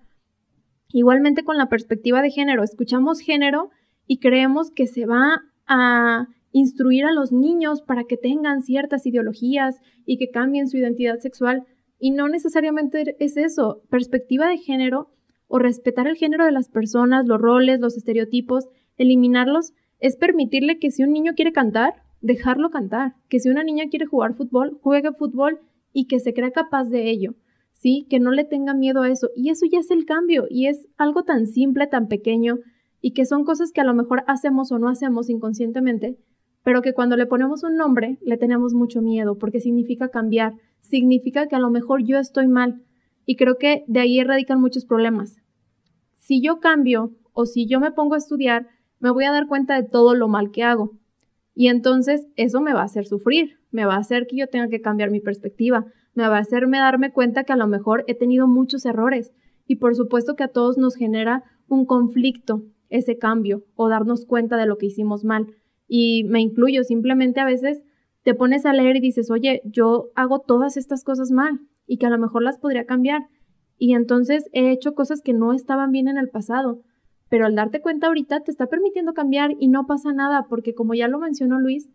Igualmente 0.95 1.43
con 1.43 1.57
la 1.57 1.67
perspectiva 1.67 2.21
de 2.21 2.31
género, 2.31 2.63
escuchamos 2.63 3.19
género 3.19 3.69
y 4.07 4.19
creemos 4.19 4.71
que 4.71 4.87
se 4.87 5.05
va 5.05 5.41
a 5.67 6.29
instruir 6.53 7.03
a 7.03 7.11
los 7.11 7.33
niños 7.33 7.81
para 7.81 8.05
que 8.05 8.15
tengan 8.15 8.61
ciertas 8.61 9.05
ideologías 9.05 9.81
y 10.05 10.17
que 10.17 10.29
cambien 10.29 10.69
su 10.69 10.77
identidad 10.77 11.19
sexual. 11.19 11.65
Y 11.99 12.11
no 12.11 12.29
necesariamente 12.29 13.17
es 13.19 13.35
eso. 13.35 13.81
Perspectiva 13.89 14.47
de 14.47 14.57
género 14.57 15.09
o 15.47 15.59
respetar 15.59 16.07
el 16.07 16.15
género 16.15 16.45
de 16.45 16.53
las 16.53 16.69
personas, 16.69 17.27
los 17.27 17.41
roles, 17.41 17.81
los 17.81 17.97
estereotipos, 17.97 18.69
eliminarlos, 18.95 19.73
es 19.99 20.15
permitirle 20.15 20.79
que 20.79 20.91
si 20.91 21.03
un 21.03 21.11
niño 21.11 21.33
quiere 21.35 21.51
cantar, 21.51 22.03
dejarlo 22.21 22.69
cantar. 22.69 23.15
Que 23.27 23.41
si 23.41 23.49
una 23.49 23.65
niña 23.65 23.89
quiere 23.89 24.05
jugar 24.05 24.35
fútbol, 24.35 24.79
juegue 24.81 25.11
fútbol 25.11 25.59
y 25.91 26.07
que 26.07 26.21
se 26.21 26.33
crea 26.33 26.51
capaz 26.51 26.85
de 26.85 27.09
ello. 27.09 27.35
¿Sí? 27.75 28.07
Que 28.09 28.19
no 28.19 28.31
le 28.31 28.43
tenga 28.43 28.73
miedo 28.73 29.03
a 29.03 29.09
eso. 29.09 29.29
Y 29.35 29.51
eso 29.51 29.65
ya 29.71 29.79
es 29.79 29.91
el 29.91 30.05
cambio. 30.05 30.47
Y 30.49 30.67
es 30.67 30.87
algo 30.97 31.23
tan 31.23 31.45
simple, 31.45 31.87
tan 31.87 32.07
pequeño, 32.07 32.57
y 33.05 33.11
que 33.11 33.25
son 33.25 33.43
cosas 33.43 33.71
que 33.71 33.81
a 33.81 33.83
lo 33.83 33.93
mejor 33.93 34.23
hacemos 34.25 34.71
o 34.71 34.79
no 34.79 34.89
hacemos 34.89 35.29
inconscientemente, 35.29 36.17
pero 36.63 36.81
que 36.81 36.95
cuando 36.95 37.15
le 37.15 37.27
ponemos 37.27 37.63
un 37.63 37.77
nombre 37.77 38.17
le 38.23 38.35
tenemos 38.35 38.73
mucho 38.73 39.03
miedo 39.03 39.37
porque 39.37 39.59
significa 39.59 40.09
cambiar, 40.09 40.55
significa 40.81 41.47
que 41.47 41.55
a 41.55 41.59
lo 41.59 41.69
mejor 41.69 42.03
yo 42.03 42.17
estoy 42.17 42.47
mal 42.47 42.81
y 43.27 43.35
creo 43.35 43.59
que 43.59 43.83
de 43.87 43.99
ahí 43.99 44.23
radican 44.23 44.59
muchos 44.59 44.85
problemas. 44.85 45.35
Si 46.15 46.41
yo 46.41 46.59
cambio 46.59 47.11
o 47.31 47.45
si 47.45 47.67
yo 47.67 47.79
me 47.79 47.91
pongo 47.91 48.15
a 48.15 48.17
estudiar, 48.17 48.69
me 48.99 49.11
voy 49.11 49.25
a 49.25 49.31
dar 49.31 49.47
cuenta 49.47 49.79
de 49.79 49.87
todo 49.87 50.15
lo 50.15 50.27
mal 50.27 50.49
que 50.49 50.63
hago. 50.63 50.97
Y 51.53 51.67
entonces 51.67 52.25
eso 52.37 52.59
me 52.59 52.73
va 52.73 52.81
a 52.81 52.85
hacer 52.85 53.05
sufrir, 53.05 53.59
me 53.69 53.85
va 53.85 53.93
a 53.93 53.99
hacer 53.99 54.25
que 54.25 54.37
yo 54.37 54.47
tenga 54.47 54.67
que 54.67 54.81
cambiar 54.81 55.11
mi 55.11 55.19
perspectiva, 55.19 55.85
me 56.15 56.27
va 56.27 56.37
a 56.37 56.41
hacerme 56.41 56.79
darme 56.79 57.11
cuenta 57.11 57.43
que 57.43 57.53
a 57.53 57.57
lo 57.57 57.67
mejor 57.67 58.03
he 58.07 58.15
tenido 58.15 58.47
muchos 58.47 58.85
errores. 58.85 59.31
Y 59.67 59.75
por 59.75 59.95
supuesto 59.95 60.35
que 60.35 60.43
a 60.43 60.47
todos 60.47 60.77
nos 60.77 60.95
genera 60.95 61.43
un 61.67 61.85
conflicto 61.85 62.63
ese 62.89 63.17
cambio 63.17 63.63
o 63.75 63.89
darnos 63.89 64.25
cuenta 64.25 64.57
de 64.57 64.65
lo 64.65 64.77
que 64.77 64.87
hicimos 64.87 65.23
mal. 65.23 65.47
Y 65.87 66.23
me 66.25 66.41
incluyo, 66.41 66.83
simplemente 66.83 67.39
a 67.39 67.45
veces 67.45 67.83
te 68.23 68.33
pones 68.33 68.65
a 68.65 68.73
leer 68.73 68.95
y 68.95 69.01
dices, 69.01 69.29
oye, 69.29 69.61
yo 69.65 70.09
hago 70.15 70.39
todas 70.39 70.77
estas 70.77 71.03
cosas 71.03 71.31
mal. 71.31 71.59
y 71.87 71.97
que 71.97 72.07
a 72.07 72.09
lo 72.09 72.17
mejor 72.17 72.41
las 72.41 72.57
podría 72.57 72.87
cambiar. 72.87 73.27
Y 73.77 73.93
entonces 73.93 74.49
he 74.53 74.71
hecho 74.71 74.95
cosas 74.95 75.21
que 75.21 75.33
no 75.33 75.53
estaban 75.53 75.91
bien 75.91 76.07
en 76.07 76.17
el 76.17 76.29
pasado, 76.29 76.81
pero 77.29 77.45
al 77.45 77.55
darte 77.55 77.79
cuenta 77.79 78.07
ahorita 78.07 78.39
te 78.39 78.49
está 78.49 78.65
permitiendo 78.65 79.13
cambiar 79.13 79.51
y 79.59 79.67
no 79.67 79.85
pasa 79.85 80.11
nada, 80.11 80.47
porque 80.49 80.73
como 80.73 80.95
ya 80.95 81.07
lo 81.07 81.19
mencionó 81.19 81.59
Luis, 81.59 81.89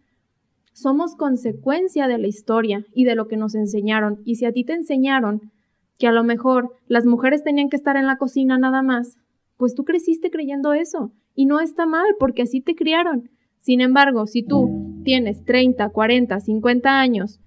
somos 0.80 1.14
consecuencia 1.16 2.08
de 2.08 2.18
la 2.18 2.26
historia 2.26 2.84
y 2.94 3.04
de 3.04 3.14
lo 3.14 3.28
que 3.28 3.36
nos 3.36 3.54
enseñaron. 3.54 4.20
Y 4.24 4.36
si 4.36 4.46
a 4.46 4.52
ti 4.52 4.64
te 4.64 4.72
enseñaron 4.72 5.52
que 5.98 6.06
a 6.06 6.12
lo 6.12 6.24
mejor 6.24 6.74
las 6.86 7.04
mujeres 7.04 7.44
tenían 7.44 7.68
que 7.68 7.76
estar 7.76 7.96
en 7.96 8.06
la 8.06 8.16
cocina 8.16 8.58
nada 8.58 8.82
más, 8.82 9.16
pues 9.56 9.74
tú 9.74 9.84
creciste 9.84 10.30
creyendo 10.30 10.72
eso. 10.72 11.12
Y 11.34 11.46
no 11.46 11.60
está 11.60 11.86
mal, 11.86 12.06
porque 12.18 12.42
así 12.42 12.60
te 12.60 12.74
criaron. 12.74 13.30
Sin 13.58 13.82
embargo, 13.82 14.26
si 14.26 14.42
tú 14.42 15.02
tienes 15.04 15.44
30, 15.44 15.90
40, 15.90 16.40
50 16.40 16.98
años 16.98 17.40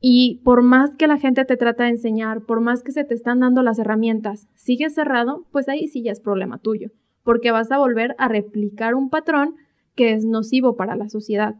y 0.00 0.40
por 0.44 0.62
más 0.62 0.96
que 0.96 1.06
la 1.06 1.18
gente 1.18 1.44
te 1.44 1.56
trata 1.56 1.84
de 1.84 1.90
enseñar, 1.90 2.40
por 2.42 2.60
más 2.60 2.82
que 2.82 2.92
se 2.92 3.04
te 3.04 3.14
están 3.14 3.40
dando 3.40 3.62
las 3.62 3.78
herramientas, 3.78 4.48
sigues 4.54 4.94
cerrado, 4.94 5.44
pues 5.52 5.68
ahí 5.68 5.88
sí 5.88 6.02
ya 6.02 6.12
es 6.12 6.20
problema 6.20 6.58
tuyo, 6.58 6.90
porque 7.22 7.50
vas 7.50 7.70
a 7.70 7.78
volver 7.78 8.14
a 8.18 8.28
replicar 8.28 8.94
un 8.94 9.10
patrón 9.10 9.56
que 9.94 10.12
es 10.12 10.24
nocivo 10.24 10.76
para 10.76 10.96
la 10.96 11.08
sociedad. 11.08 11.56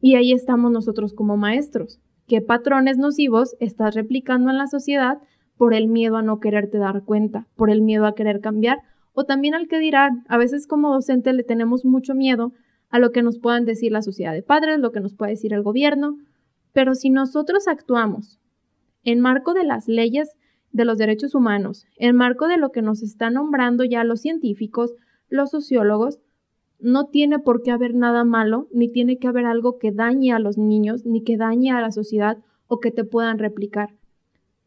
Y 0.00 0.14
ahí 0.14 0.32
estamos 0.32 0.70
nosotros 0.70 1.12
como 1.12 1.36
maestros. 1.36 2.00
¿Qué 2.26 2.40
patrones 2.40 2.98
nocivos 2.98 3.56
estás 3.58 3.94
replicando 3.94 4.50
en 4.50 4.58
la 4.58 4.66
sociedad 4.66 5.18
por 5.56 5.74
el 5.74 5.88
miedo 5.88 6.16
a 6.16 6.22
no 6.22 6.40
quererte 6.40 6.78
dar 6.78 7.04
cuenta, 7.04 7.46
por 7.56 7.70
el 7.70 7.82
miedo 7.82 8.06
a 8.06 8.14
querer 8.14 8.40
cambiar 8.40 8.78
o 9.12 9.24
también 9.24 9.54
al 9.54 9.66
que 9.66 9.78
dirán? 9.78 10.24
A 10.28 10.36
veces 10.36 10.66
como 10.66 10.92
docente 10.92 11.32
le 11.32 11.42
tenemos 11.42 11.84
mucho 11.84 12.14
miedo 12.14 12.52
a 12.90 12.98
lo 12.98 13.12
que 13.12 13.22
nos 13.22 13.38
puedan 13.38 13.64
decir 13.64 13.92
la 13.92 14.02
sociedad 14.02 14.32
de 14.32 14.42
padres, 14.42 14.78
lo 14.78 14.92
que 14.92 15.00
nos 15.00 15.14
puede 15.14 15.32
decir 15.32 15.52
el 15.52 15.62
gobierno, 15.62 16.16
pero 16.72 16.94
si 16.94 17.10
nosotros 17.10 17.66
actuamos 17.66 18.38
en 19.04 19.20
marco 19.20 19.54
de 19.54 19.64
las 19.64 19.88
leyes 19.88 20.36
de 20.70 20.84
los 20.84 20.98
derechos 20.98 21.34
humanos, 21.34 21.86
en 21.96 22.14
marco 22.14 22.46
de 22.46 22.58
lo 22.58 22.70
que 22.70 22.82
nos 22.82 23.02
están 23.02 23.34
nombrando 23.34 23.84
ya 23.84 24.04
los 24.04 24.20
científicos, 24.20 24.92
los 25.28 25.50
sociólogos, 25.50 26.18
no 26.80 27.06
tiene 27.06 27.38
por 27.38 27.62
qué 27.62 27.70
haber 27.70 27.94
nada 27.94 28.24
malo, 28.24 28.68
ni 28.72 28.88
tiene 28.88 29.18
que 29.18 29.26
haber 29.26 29.46
algo 29.46 29.78
que 29.78 29.92
dañe 29.92 30.32
a 30.32 30.38
los 30.38 30.58
niños, 30.58 31.04
ni 31.04 31.22
que 31.22 31.36
dañe 31.36 31.70
a 31.70 31.80
la 31.80 31.90
sociedad 31.90 32.38
o 32.66 32.78
que 32.80 32.90
te 32.90 33.04
puedan 33.04 33.38
replicar. 33.38 33.94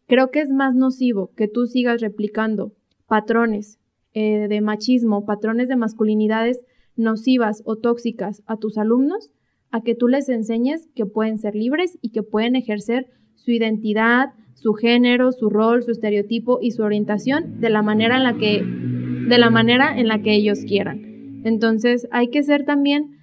Creo 0.08 0.30
que 0.30 0.42
es 0.42 0.52
más 0.52 0.76
nocivo 0.76 1.32
que 1.36 1.48
tú 1.48 1.68
sigas 1.68 2.02
replicando 2.02 2.74
patrones 3.08 3.80
eh, 4.14 4.48
de 4.50 4.62
machismo, 4.62 5.26
patrones 5.26 5.70
de 5.70 5.78
masculinidades 5.78 6.66
nocivas 6.98 7.62
o 7.66 7.78
tóxicas 7.78 8.44
a 8.46 8.58
tus 8.58 8.78
alumnos, 8.78 9.32
a 9.72 9.82
que 9.82 9.96
tú 9.96 10.10
les 10.10 10.28
enseñes 10.28 10.90
que 10.96 11.06
pueden 11.06 11.38
ser 11.38 11.56
libres 11.56 11.98
y 12.02 12.10
que 12.10 12.24
pueden 12.24 12.58
ejercer 12.58 13.08
su 13.36 13.52
identidad, 13.52 14.34
su 14.54 14.74
género, 14.74 15.32
su 15.32 15.50
rol, 15.50 15.82
su 15.82 15.92
estereotipo 15.92 16.60
y 16.62 16.72
su 16.72 16.84
orientación 16.84 17.62
de 17.62 17.70
la 17.70 17.82
manera 17.82 18.18
en 18.18 18.24
la 18.24 18.38
que 18.38 18.64
de 18.64 19.38
la 19.38 19.50
manera 19.50 19.98
en 19.98 20.08
la 20.10 20.22
que 20.22 20.36
ellos 20.36 20.60
quieran. 20.68 21.11
Entonces 21.44 22.08
hay 22.12 22.30
que 22.30 22.44
ser 22.44 22.66
también 22.66 23.18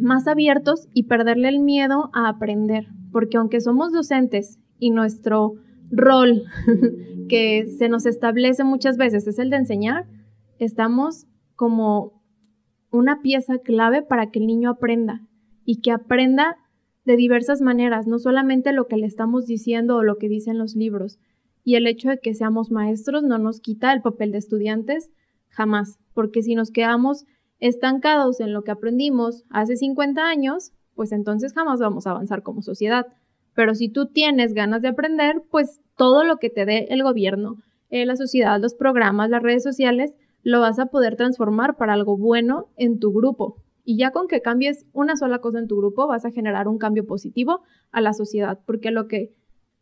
más 0.00 0.26
abiertos 0.26 0.88
y 0.94 1.04
perderle 1.04 1.48
el 1.48 1.60
miedo 1.60 2.10
a 2.14 2.28
aprender, 2.28 2.88
porque 3.12 3.36
aunque 3.36 3.60
somos 3.60 3.92
docentes 3.92 4.58
y 4.78 4.90
nuestro 4.90 5.54
rol 5.90 6.44
que 7.28 7.66
se 7.66 7.88
nos 7.88 8.06
establece 8.06 8.64
muchas 8.64 8.96
veces 8.96 9.26
es 9.26 9.38
el 9.38 9.50
de 9.50 9.56
enseñar, 9.56 10.06
estamos 10.58 11.26
como 11.54 12.22
una 12.90 13.20
pieza 13.22 13.58
clave 13.58 14.02
para 14.02 14.30
que 14.30 14.38
el 14.38 14.46
niño 14.46 14.70
aprenda 14.70 15.20
y 15.64 15.80
que 15.80 15.92
aprenda 15.92 16.56
de 17.04 17.16
diversas 17.16 17.60
maneras, 17.60 18.06
no 18.06 18.18
solamente 18.18 18.72
lo 18.72 18.86
que 18.86 18.96
le 18.96 19.06
estamos 19.06 19.46
diciendo 19.46 19.96
o 19.96 20.02
lo 20.02 20.16
que 20.16 20.28
dicen 20.28 20.58
los 20.58 20.74
libros. 20.74 21.18
Y 21.62 21.76
el 21.76 21.86
hecho 21.86 22.08
de 22.08 22.18
que 22.18 22.34
seamos 22.34 22.70
maestros 22.70 23.22
no 23.22 23.38
nos 23.38 23.60
quita 23.60 23.92
el 23.92 24.02
papel 24.02 24.32
de 24.32 24.38
estudiantes, 24.38 25.10
jamás 25.48 25.99
porque 26.14 26.42
si 26.42 26.54
nos 26.54 26.70
quedamos 26.70 27.24
estancados 27.58 28.40
en 28.40 28.52
lo 28.52 28.62
que 28.62 28.70
aprendimos 28.70 29.44
hace 29.50 29.76
50 29.76 30.22
años, 30.22 30.72
pues 30.94 31.12
entonces 31.12 31.52
jamás 31.52 31.80
vamos 31.80 32.06
a 32.06 32.10
avanzar 32.10 32.42
como 32.42 32.62
sociedad. 32.62 33.06
Pero 33.54 33.74
si 33.74 33.88
tú 33.88 34.06
tienes 34.06 34.54
ganas 34.54 34.82
de 34.82 34.88
aprender, 34.88 35.42
pues 35.50 35.80
todo 35.96 36.24
lo 36.24 36.38
que 36.38 36.50
te 36.50 36.64
dé 36.64 36.86
el 36.90 37.02
gobierno, 37.02 37.56
eh, 37.90 38.06
la 38.06 38.16
sociedad, 38.16 38.60
los 38.60 38.74
programas, 38.74 39.30
las 39.30 39.42
redes 39.42 39.62
sociales, 39.62 40.14
lo 40.42 40.60
vas 40.60 40.78
a 40.78 40.86
poder 40.86 41.16
transformar 41.16 41.76
para 41.76 41.92
algo 41.92 42.16
bueno 42.16 42.68
en 42.76 42.98
tu 42.98 43.12
grupo. 43.12 43.56
Y 43.84 43.98
ya 43.98 44.10
con 44.10 44.28
que 44.28 44.40
cambies 44.40 44.86
una 44.92 45.16
sola 45.16 45.40
cosa 45.40 45.58
en 45.58 45.66
tu 45.66 45.76
grupo, 45.76 46.06
vas 46.06 46.24
a 46.24 46.30
generar 46.30 46.68
un 46.68 46.78
cambio 46.78 47.06
positivo 47.06 47.62
a 47.90 48.00
la 48.00 48.12
sociedad, 48.12 48.60
porque 48.66 48.90
lo 48.90 49.08
que 49.08 49.34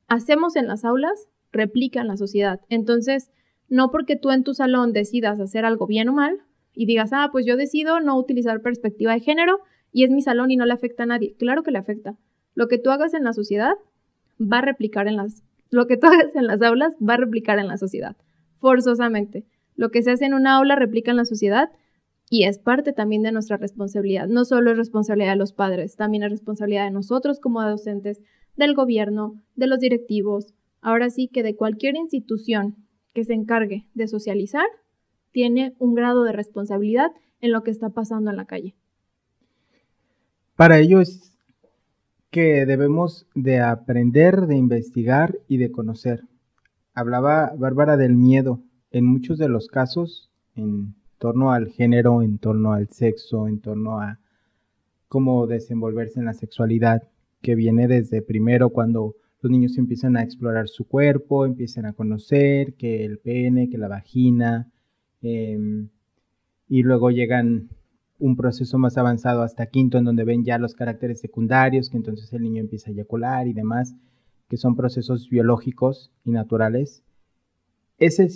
hacemos 0.07 0.57
en 0.57 0.67
las 0.67 0.85
aulas 0.85 1.29
replica 1.53 2.01
en 2.01 2.09
la 2.09 2.17
sociedad. 2.17 2.61
Entonces, 2.69 3.31
no 3.69 3.91
porque 3.91 4.17
tú 4.17 4.31
en 4.31 4.45
tu 4.45 4.55
salón 4.55 4.93
decidas 4.93 5.41
hacer 5.41 5.65
algo 5.65 5.87
bien 5.87 6.09
o 6.09 6.13
mal 6.13 6.39
y 6.75 6.87
digas, 6.87 7.11
ah, 7.13 7.29
pues 7.33 7.47
yo 7.47 7.57
decido 7.57 8.01
no 8.01 8.19
utilizar 8.19 8.61
perspectiva 8.63 9.13
de 9.13 9.21
género 9.21 9.61
y 9.93 10.05
es 10.05 10.11
mi 10.11 10.23
salón 10.23 10.51
y 10.51 10.57
no 10.57 10.65
le 10.65 10.73
afecta 10.73 11.03
a 11.03 11.07
nadie. 11.07 11.35
Claro 11.39 11.63
que 11.63 11.71
le 11.71 11.79
afecta. 11.79 12.17
Lo 12.55 12.69
que 12.69 12.79
tú 12.79 12.91
hagas 12.91 13.15
en 13.15 13.25
la 13.25 13.33
sociedad 13.33 13.75
va 14.41 14.59
a 14.59 14.63
replicar 14.63 15.09
en 15.09 15.17
las, 15.17 15.43
lo 15.71 15.87
que 15.87 15.97
tú 15.97 16.07
hagas 16.07 16.35
en 16.35 16.47
las 16.47 16.63
aulas 16.63 16.95
va 16.97 17.15
a 17.15 17.19
replicar 17.19 17.59
en 17.59 17.69
la 17.69 17.77
sociedad, 17.77 18.17
forzosamente. 18.59 19.45
Lo 19.77 19.91
que 19.91 20.03
se 20.03 20.11
hace 20.11 20.25
en 20.25 20.35
una 20.35 20.57
aula 20.57 20.77
replica 20.77 21.11
en 21.11 21.17
la 21.19 21.25
sociedad 21.25 21.71
y 22.31 22.45
es 22.45 22.59
parte 22.59 22.93
también 22.93 23.23
de 23.23 23.33
nuestra 23.33 23.57
responsabilidad. 23.57 24.27
No 24.27 24.45
solo 24.45 24.71
es 24.71 24.77
responsabilidad 24.77 25.33
de 25.33 25.39
los 25.39 25.53
padres, 25.53 25.97
también 25.97 26.23
es 26.25 26.31
responsabilidad 26.31 26.85
de 26.85 26.91
nosotros 26.91 27.41
como 27.41 27.63
docentes, 27.63 28.21
del 28.57 28.75
gobierno, 28.75 29.41
de 29.55 29.69
los 29.69 29.79
directivos, 29.79 30.53
ahora 30.81 31.11
sí 31.11 31.29
que 31.29 31.43
de 31.43 31.55
cualquier 31.55 31.97
institución 31.97 32.77
que 33.19 33.25
se 33.25 33.35
encargue 33.35 33.85
de 33.95 34.07
socializar 34.07 34.67
tiene 35.33 35.75
un 35.81 35.97
grado 35.97 36.23
de 36.23 36.31
responsabilidad 36.31 37.11
en 37.41 37.51
lo 37.51 37.65
que 37.65 37.73
está 37.73 37.89
pasando 37.89 38.31
en 38.31 38.37
la 38.37 38.45
calle. 38.45 38.77
Para 40.55 40.79
ello 40.79 41.01
es 41.01 41.37
que 42.31 42.65
debemos 42.65 43.27
de 43.35 43.59
aprender, 43.59 44.47
de 44.47 44.55
investigar 44.55 45.37
y 45.49 45.57
de 45.57 45.73
conocer. 45.73 46.23
Hablaba 46.95 47.55
Bárbara 47.59 47.97
del 47.97 48.15
miedo. 48.15 48.61
En 48.93 49.05
muchos 49.05 49.37
de 49.37 49.49
los 49.49 49.67
casos, 49.67 50.31
en 50.55 50.95
torno 51.19 51.51
al 51.51 51.71
género, 51.71 52.23
en 52.23 52.39
torno 52.39 52.73
al 52.73 52.89
sexo, 52.89 53.49
en 53.49 53.59
torno 53.59 54.01
a 54.01 54.21
cómo 55.09 55.49
desenvolverse 55.49 56.21
en 56.21 56.27
la 56.27 56.35
sexualidad, 56.35 57.03
que 57.43 57.57
viene 57.57 57.89
desde 57.89 58.23
primero 58.23 58.71
cuando 58.71 59.17
los 59.41 59.51
niños 59.51 59.79
empiezan 59.79 60.17
a 60.17 60.23
explorar 60.23 60.69
su 60.69 60.87
cuerpo, 60.87 61.47
empiezan 61.47 61.87
a 61.87 61.93
conocer 61.93 62.75
que 62.75 63.05
el 63.05 63.19
pene, 63.19 63.71
que 63.71 63.79
la 63.79 63.89
vagina, 63.89 64.71
em, 65.23 65.89
y 66.69 66.83
luego 66.83 67.11
llegan 67.11 67.69
un 68.19 68.37
proceso 68.37 68.79
más 68.79 68.99
avanzado 68.99 69.43
hasta 69.43 69.67
quinto, 69.67 69.99
en 69.99 70.05
donde 70.05 70.25
ven 70.25 70.45
ya 70.45 70.59
los 70.59 70.75
caracteres 70.75 71.21
secundarios, 71.21 71.89
que 71.89 71.97
entonces 71.97 72.33
el 72.33 72.43
niño 72.43 72.61
empieza 72.61 72.91
a 72.91 72.93
eyacular 72.93 73.47
y 73.47 73.53
demás, 73.53 73.95
que 74.49 74.57
son 74.57 74.75
procesos 74.75 75.29
biológicos 75.31 76.11
y 76.25 76.33
naturales. 76.33 77.05
Ese 77.99 78.29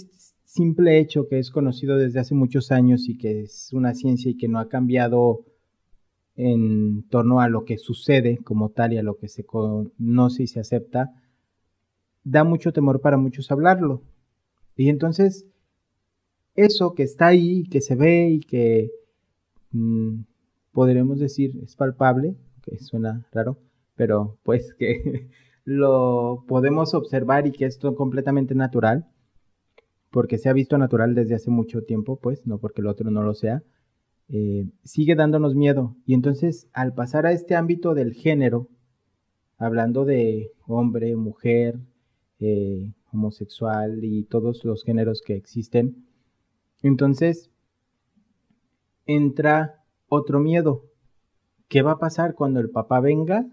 simple 0.44 0.98
hecho 0.98 1.28
que 1.28 1.38
es 1.38 1.50
conocido 1.50 1.96
desde 1.96 2.20
hace 2.20 2.34
muchos 2.34 2.70
años 2.70 3.08
y 3.08 3.16
que 3.16 3.42
es 3.42 3.70
una 3.72 3.94
ciencia 3.94 4.30
y 4.30 4.36
que 4.36 4.48
no 4.48 4.58
ha 4.58 4.68
cambiado 4.68 5.44
en 6.36 7.02
torno 7.08 7.40
a 7.40 7.48
lo 7.48 7.64
que 7.64 7.78
sucede 7.78 8.38
como 8.38 8.70
tal 8.70 8.92
y 8.92 8.98
a 8.98 9.02
lo 9.02 9.16
que 9.16 9.28
se 9.28 9.44
conoce 9.44 10.44
y 10.44 10.46
se 10.46 10.60
acepta, 10.60 11.12
da 12.24 12.44
mucho 12.44 12.72
temor 12.72 13.00
para 13.00 13.16
muchos 13.16 13.50
hablarlo. 13.50 14.02
Y 14.76 14.88
entonces, 14.88 15.46
eso 16.54 16.94
que 16.94 17.02
está 17.02 17.26
ahí, 17.26 17.64
que 17.64 17.80
se 17.80 17.94
ve 17.94 18.30
y 18.30 18.40
que 18.40 18.90
mm, 19.72 20.22
podremos 20.72 21.18
decir 21.18 21.58
es 21.62 21.76
palpable, 21.76 22.36
que 22.62 22.78
suena 22.78 23.26
raro, 23.32 23.58
pero 23.96 24.38
pues 24.42 24.74
que 24.74 25.28
lo 25.64 26.44
podemos 26.48 26.94
observar 26.94 27.46
y 27.46 27.52
que 27.52 27.66
es 27.66 27.78
completamente 27.78 28.54
natural, 28.54 29.06
porque 30.10 30.38
se 30.38 30.48
ha 30.48 30.52
visto 30.52 30.76
natural 30.78 31.14
desde 31.14 31.34
hace 31.34 31.50
mucho 31.50 31.82
tiempo, 31.82 32.16
pues, 32.16 32.46
no 32.46 32.58
porque 32.58 32.82
el 32.82 32.86
otro 32.86 33.10
no 33.10 33.22
lo 33.22 33.34
sea, 33.34 33.62
eh, 34.34 34.66
sigue 34.82 35.14
dándonos 35.14 35.54
miedo. 35.54 35.94
Y 36.06 36.14
entonces, 36.14 36.66
al 36.72 36.94
pasar 36.94 37.26
a 37.26 37.32
este 37.32 37.54
ámbito 37.54 37.92
del 37.92 38.14
género, 38.14 38.68
hablando 39.58 40.06
de 40.06 40.50
hombre, 40.66 41.14
mujer, 41.16 41.78
eh, 42.40 42.90
homosexual 43.12 44.02
y 44.02 44.24
todos 44.24 44.64
los 44.64 44.84
géneros 44.84 45.20
que 45.20 45.36
existen, 45.36 46.06
entonces 46.82 47.50
entra 49.04 49.84
otro 50.08 50.40
miedo. 50.40 50.86
¿Qué 51.68 51.82
va 51.82 51.92
a 51.92 51.98
pasar 51.98 52.34
cuando 52.34 52.58
el 52.58 52.70
papá 52.70 53.00
venga 53.00 53.46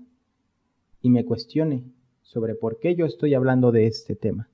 y 1.01 1.09
me 1.09 1.25
cuestione 1.25 1.83
sobre 2.21 2.55
por 2.55 2.79
qué 2.79 2.95
yo 2.95 3.05
estoy 3.05 3.33
hablando 3.33 3.73
de 3.73 3.87
este 3.87 4.15
tema? 4.15 4.49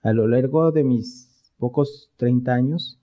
A 0.00 0.14
lo 0.14 0.26
largo 0.26 0.72
de 0.72 0.84
mis 0.84 1.52
pocos 1.58 2.10
30 2.16 2.52
años, 2.54 3.01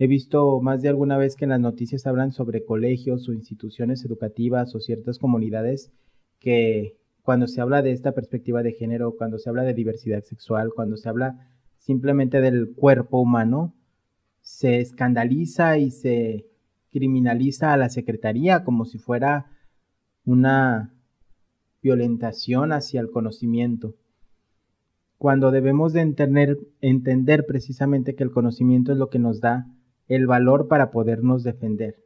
He 0.00 0.06
visto 0.06 0.60
más 0.60 0.80
de 0.80 0.88
alguna 0.88 1.18
vez 1.18 1.34
que 1.34 1.44
en 1.44 1.50
las 1.50 1.60
noticias 1.60 2.06
hablan 2.06 2.30
sobre 2.30 2.64
colegios 2.64 3.28
o 3.28 3.32
instituciones 3.32 4.04
educativas 4.04 4.72
o 4.76 4.80
ciertas 4.80 5.18
comunidades 5.18 5.90
que 6.38 6.96
cuando 7.22 7.48
se 7.48 7.60
habla 7.60 7.82
de 7.82 7.90
esta 7.90 8.12
perspectiva 8.12 8.62
de 8.62 8.72
género, 8.72 9.16
cuando 9.16 9.38
se 9.38 9.48
habla 9.48 9.64
de 9.64 9.74
diversidad 9.74 10.22
sexual, 10.22 10.70
cuando 10.72 10.96
se 10.96 11.08
habla 11.08 11.48
simplemente 11.78 12.40
del 12.40 12.74
cuerpo 12.76 13.20
humano, 13.20 13.74
se 14.40 14.78
escandaliza 14.78 15.78
y 15.78 15.90
se 15.90 16.46
criminaliza 16.90 17.72
a 17.72 17.76
la 17.76 17.88
Secretaría 17.88 18.62
como 18.62 18.84
si 18.84 18.98
fuera 18.98 19.50
una 20.24 20.94
violentación 21.82 22.72
hacia 22.72 23.00
el 23.00 23.10
conocimiento, 23.10 23.96
cuando 25.16 25.50
debemos 25.50 25.92
de 25.92 26.02
entender, 26.02 26.58
entender 26.80 27.46
precisamente 27.46 28.14
que 28.14 28.22
el 28.22 28.30
conocimiento 28.30 28.92
es 28.92 28.98
lo 28.98 29.10
que 29.10 29.18
nos 29.18 29.40
da 29.40 29.66
el 30.08 30.26
valor 30.26 30.68
para 30.68 30.90
podernos 30.90 31.42
defender. 31.44 31.96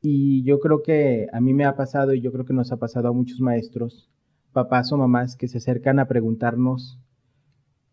Y 0.00 0.42
yo 0.44 0.60
creo 0.60 0.82
que 0.82 1.28
a 1.32 1.40
mí 1.40 1.54
me 1.54 1.64
ha 1.64 1.76
pasado 1.76 2.12
y 2.12 2.20
yo 2.20 2.30
creo 2.30 2.44
que 2.44 2.52
nos 2.52 2.72
ha 2.72 2.76
pasado 2.76 3.08
a 3.08 3.12
muchos 3.12 3.40
maestros, 3.40 4.10
papás 4.52 4.92
o 4.92 4.98
mamás 4.98 5.36
que 5.36 5.48
se 5.48 5.58
acercan 5.58 5.98
a 5.98 6.06
preguntarnos 6.08 7.00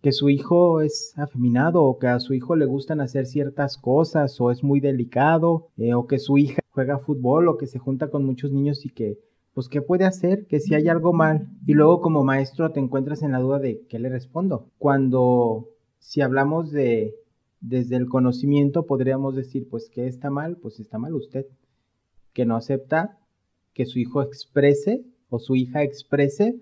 que 0.02 0.12
su 0.12 0.30
hijo 0.30 0.82
es 0.82 1.14
afeminado 1.18 1.84
o 1.84 2.00
que 2.00 2.08
a 2.08 2.20
su 2.20 2.34
hijo 2.34 2.56
le 2.56 2.66
gustan 2.66 3.02
hacer 3.02 3.28
ciertas 3.28 3.78
cosas 3.78 4.42
o 4.42 4.52
es 4.52 4.64
muy 4.64 4.80
delicado 4.80 5.70
eh, 5.78 5.94
o 5.94 6.08
que 6.08 6.18
su 6.18 6.38
hija 6.38 6.62
juega 6.72 7.00
fútbol 7.00 7.48
o 7.48 7.58
que 7.58 7.68
se 7.68 7.80
junta 7.80 8.10
con 8.10 8.26
muchos 8.26 8.52
niños 8.52 8.86
y 8.86 8.90
que 8.90 9.20
pues 9.54 9.68
qué 9.68 9.82
puede 9.82 10.06
hacer, 10.06 10.48
que 10.48 10.60
si 10.60 10.76
hay 10.76 10.88
algo 10.88 11.14
mal 11.14 11.50
y 11.68 11.74
luego 11.74 12.02
como 12.02 12.24
maestro 12.24 12.72
te 12.72 12.80
encuentras 12.80 13.22
en 13.22 13.34
la 13.34 13.40
duda 13.40 13.60
de 13.60 13.86
qué 13.90 14.00
le 14.00 14.10
respondo. 14.10 14.70
Cuando 14.78 15.68
si 16.00 16.22
hablamos 16.22 16.72
de 16.72 17.14
desde 17.62 17.96
el 17.96 18.10
conocimiento 18.10 18.86
podríamos 18.86 19.36
decir 19.36 19.68
pues 19.70 19.90
que 19.90 20.08
está 20.08 20.30
mal, 20.30 20.58
pues 20.58 20.80
está 20.80 20.98
mal 20.98 21.14
usted, 21.14 21.46
que 22.34 22.46
no 22.46 22.56
acepta 22.56 23.20
que 23.74 23.86
su 23.86 24.00
hijo 24.00 24.22
exprese 24.22 25.06
o 25.30 25.40
su 25.40 25.56
hija 25.56 25.84
exprese 25.84 26.56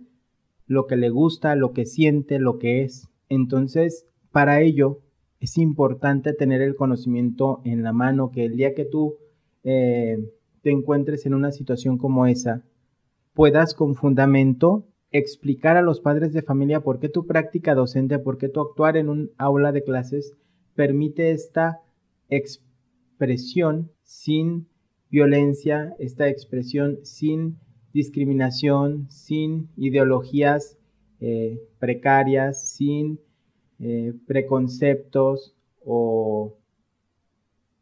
lo 0.68 0.86
que 0.86 0.98
le 0.98 1.10
gusta, 1.10 1.56
lo 1.56 1.74
que 1.74 1.86
siente, 1.86 2.38
lo 2.38 2.60
que 2.60 2.84
es. 2.84 3.08
Entonces, 3.30 4.06
para 4.32 4.62
ello 4.62 5.00
es 5.40 5.58
importante 5.58 6.34
tener 6.34 6.62
el 6.62 6.76
conocimiento 6.76 7.62
en 7.64 7.82
la 7.82 7.94
mano, 7.94 8.30
que 8.30 8.46
el 8.46 8.58
día 8.58 8.76
que 8.76 8.86
tú 8.86 9.16
eh, 9.64 10.20
te 10.62 10.72
encuentres 10.72 11.26
en 11.26 11.34
una 11.34 11.52
situación 11.52 11.98
como 11.98 12.28
esa, 12.28 12.64
puedas 13.34 13.74
con 13.74 13.96
fundamento 13.96 14.86
explicar 15.12 15.78
a 15.78 15.82
los 15.82 16.02
padres 16.02 16.34
de 16.34 16.42
familia 16.42 16.82
por 16.82 17.00
qué 17.00 17.10
tu 17.10 17.26
práctica 17.26 17.74
docente, 17.74 18.20
por 18.20 18.38
qué 18.38 18.50
tu 18.50 18.60
actuar 18.60 18.98
en 18.98 19.10
un 19.10 19.32
aula 19.38 19.72
de 19.72 19.84
clases 19.84 20.36
permite 20.80 21.32
esta 21.32 21.82
expresión 22.30 23.92
sin 24.02 24.70
violencia, 25.10 25.94
esta 26.00 26.30
expresión 26.30 27.00
sin 27.04 27.60
discriminación, 27.92 29.12
sin 29.12 29.68
ideologías 29.76 30.78
eh, 31.20 31.62
precarias, 31.80 32.66
sin 32.66 33.20
eh, 33.80 34.14
preconceptos 34.26 35.54
o 35.84 36.56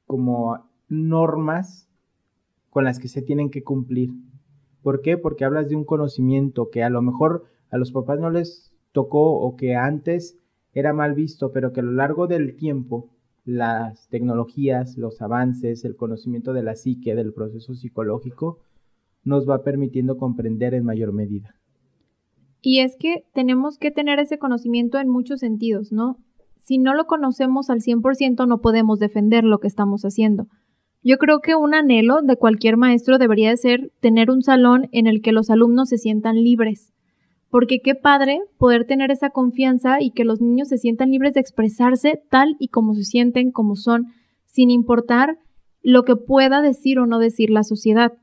como 0.07 0.67
normas 0.89 1.87
con 2.71 2.83
las 2.83 2.97
que 2.97 3.09
se 3.09 3.21
tienen 3.21 3.51
que 3.51 3.63
cumplir. 3.63 4.09
¿Por 4.81 5.03
qué? 5.03 5.19
Porque 5.19 5.45
hablas 5.45 5.69
de 5.69 5.75
un 5.75 5.85
conocimiento 5.85 6.71
que 6.71 6.81
a 6.81 6.89
lo 6.89 7.03
mejor 7.03 7.45
a 7.69 7.77
los 7.77 7.91
papás 7.91 8.19
no 8.19 8.31
les 8.31 8.73
tocó 8.91 9.39
o 9.39 9.55
que 9.55 9.75
antes 9.75 10.39
era 10.77 10.93
mal 10.93 11.15
visto, 11.15 11.51
pero 11.51 11.73
que 11.73 11.79
a 11.79 11.83
lo 11.83 11.91
largo 11.91 12.27
del 12.27 12.55
tiempo 12.55 13.09
las 13.45 14.07
tecnologías, 14.09 14.95
los 14.95 15.23
avances, 15.23 15.83
el 15.85 15.95
conocimiento 15.95 16.53
de 16.53 16.61
la 16.61 16.75
psique, 16.75 17.15
del 17.15 17.33
proceso 17.33 17.73
psicológico, 17.73 18.59
nos 19.23 19.49
va 19.49 19.63
permitiendo 19.63 20.17
comprender 20.17 20.75
en 20.75 20.85
mayor 20.85 21.13
medida. 21.13 21.55
Y 22.61 22.81
es 22.81 22.95
que 22.95 23.25
tenemos 23.33 23.79
que 23.79 23.89
tener 23.89 24.19
ese 24.19 24.37
conocimiento 24.37 24.99
en 24.99 25.09
muchos 25.09 25.39
sentidos, 25.39 25.91
¿no? 25.91 26.17
Si 26.59 26.77
no 26.77 26.93
lo 26.93 27.05
conocemos 27.05 27.71
al 27.71 27.79
100% 27.79 28.47
no 28.47 28.61
podemos 28.61 28.99
defender 28.99 29.45
lo 29.45 29.57
que 29.57 29.67
estamos 29.67 30.03
haciendo. 30.03 30.47
Yo 31.01 31.17
creo 31.17 31.39
que 31.39 31.55
un 31.55 31.73
anhelo 31.73 32.21
de 32.21 32.35
cualquier 32.35 32.77
maestro 32.77 33.17
debería 33.17 33.55
ser 33.57 33.91
tener 33.99 34.29
un 34.29 34.43
salón 34.43 34.89
en 34.91 35.07
el 35.07 35.23
que 35.23 35.31
los 35.31 35.49
alumnos 35.49 35.89
se 35.89 35.97
sientan 35.97 36.35
libres. 36.35 36.93
Porque 37.49 37.79
qué 37.79 37.95
padre 37.95 38.41
poder 38.57 38.85
tener 38.85 39.11
esa 39.11 39.29
confianza 39.29 40.01
y 40.01 40.11
que 40.11 40.25
los 40.25 40.41
niños 40.41 40.67
se 40.67 40.77
sientan 40.77 41.11
libres 41.11 41.33
de 41.33 41.39
expresarse 41.39 42.21
tal 42.29 42.55
y 42.59 42.67
como 42.67 42.93
se 42.93 43.03
sienten, 43.03 43.51
como 43.51 43.75
son, 43.75 44.07
sin 44.45 44.69
importar 44.69 45.37
lo 45.81 46.03
que 46.03 46.15
pueda 46.15 46.61
decir 46.61 46.99
o 46.99 47.05
no 47.05 47.19
decir 47.19 47.49
la 47.49 47.63
sociedad. 47.63 48.13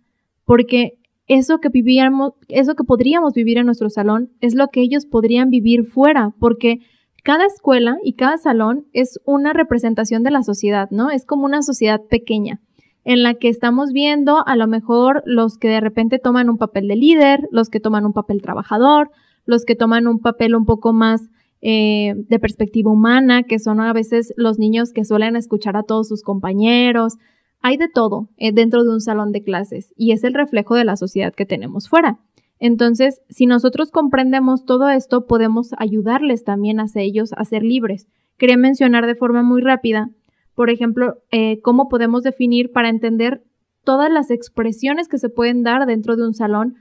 Porque 0.44 0.98
eso 1.26 1.58
que 1.58 1.70
vivíamos, 1.70 2.32
eso 2.48 2.74
que 2.74 2.84
podríamos 2.84 3.32
vivir 3.32 3.58
en 3.58 3.66
nuestro 3.66 3.88
salón 3.88 4.30
es 4.40 4.54
lo 4.54 4.68
que 4.68 4.82
ellos 4.82 5.06
podrían 5.06 5.48
vivir 5.48 5.84
fuera, 5.86 6.34
porque 6.38 6.80
cada 7.22 7.46
escuela 7.46 7.96
y 8.04 8.12
cada 8.14 8.36
salón 8.36 8.86
es 8.92 9.18
una 9.24 9.54
representación 9.54 10.22
de 10.22 10.30
la 10.30 10.42
sociedad, 10.42 10.90
¿no? 10.90 11.10
Es 11.10 11.24
como 11.24 11.46
una 11.46 11.62
sociedad 11.62 12.02
pequeña 12.02 12.60
en 13.04 13.22
la 13.22 13.34
que 13.34 13.48
estamos 13.48 13.92
viendo 13.92 14.46
a 14.46 14.56
lo 14.56 14.66
mejor 14.66 15.22
los 15.26 15.58
que 15.58 15.68
de 15.68 15.80
repente 15.80 16.18
toman 16.18 16.48
un 16.48 16.58
papel 16.58 16.88
de 16.88 16.96
líder, 16.96 17.46
los 17.50 17.68
que 17.68 17.80
toman 17.80 18.06
un 18.06 18.12
papel 18.12 18.40
trabajador, 18.40 19.10
los 19.46 19.64
que 19.64 19.76
toman 19.76 20.06
un 20.06 20.20
papel 20.20 20.54
un 20.54 20.64
poco 20.64 20.92
más 20.92 21.28
eh, 21.60 22.14
de 22.16 22.38
perspectiva 22.38 22.90
humana, 22.90 23.42
que 23.42 23.58
son 23.58 23.80
a 23.80 23.92
veces 23.92 24.32
los 24.36 24.58
niños 24.58 24.92
que 24.92 25.04
suelen 25.04 25.36
escuchar 25.36 25.76
a 25.76 25.82
todos 25.82 26.08
sus 26.08 26.22
compañeros, 26.22 27.14
hay 27.60 27.78
de 27.78 27.88
todo 27.88 28.28
eh, 28.36 28.52
dentro 28.52 28.84
de 28.84 28.90
un 28.90 29.00
salón 29.00 29.32
de 29.32 29.42
clases 29.42 29.92
y 29.96 30.12
es 30.12 30.24
el 30.24 30.34
reflejo 30.34 30.74
de 30.74 30.84
la 30.84 30.96
sociedad 30.96 31.32
que 31.34 31.46
tenemos 31.46 31.88
fuera. 31.88 32.18
Entonces, 32.58 33.20
si 33.28 33.46
nosotros 33.46 33.90
comprendemos 33.90 34.64
todo 34.64 34.88
esto, 34.88 35.26
podemos 35.26 35.70
ayudarles 35.78 36.44
también 36.44 36.80
a 36.80 36.86
ellos 36.94 37.32
a 37.34 37.44
ser 37.44 37.62
libres. 37.62 38.06
Quería 38.36 38.56
mencionar 38.56 39.06
de 39.06 39.14
forma 39.14 39.42
muy 39.42 39.60
rápida, 39.60 40.10
por 40.54 40.70
ejemplo, 40.70 41.18
eh, 41.30 41.60
cómo 41.62 41.88
podemos 41.88 42.22
definir 42.22 42.72
para 42.72 42.88
entender 42.88 43.42
todas 43.84 44.10
las 44.10 44.30
expresiones 44.30 45.08
que 45.08 45.18
se 45.18 45.28
pueden 45.28 45.62
dar 45.62 45.86
dentro 45.86 46.16
de 46.16 46.26
un 46.26 46.34
salón 46.34 46.76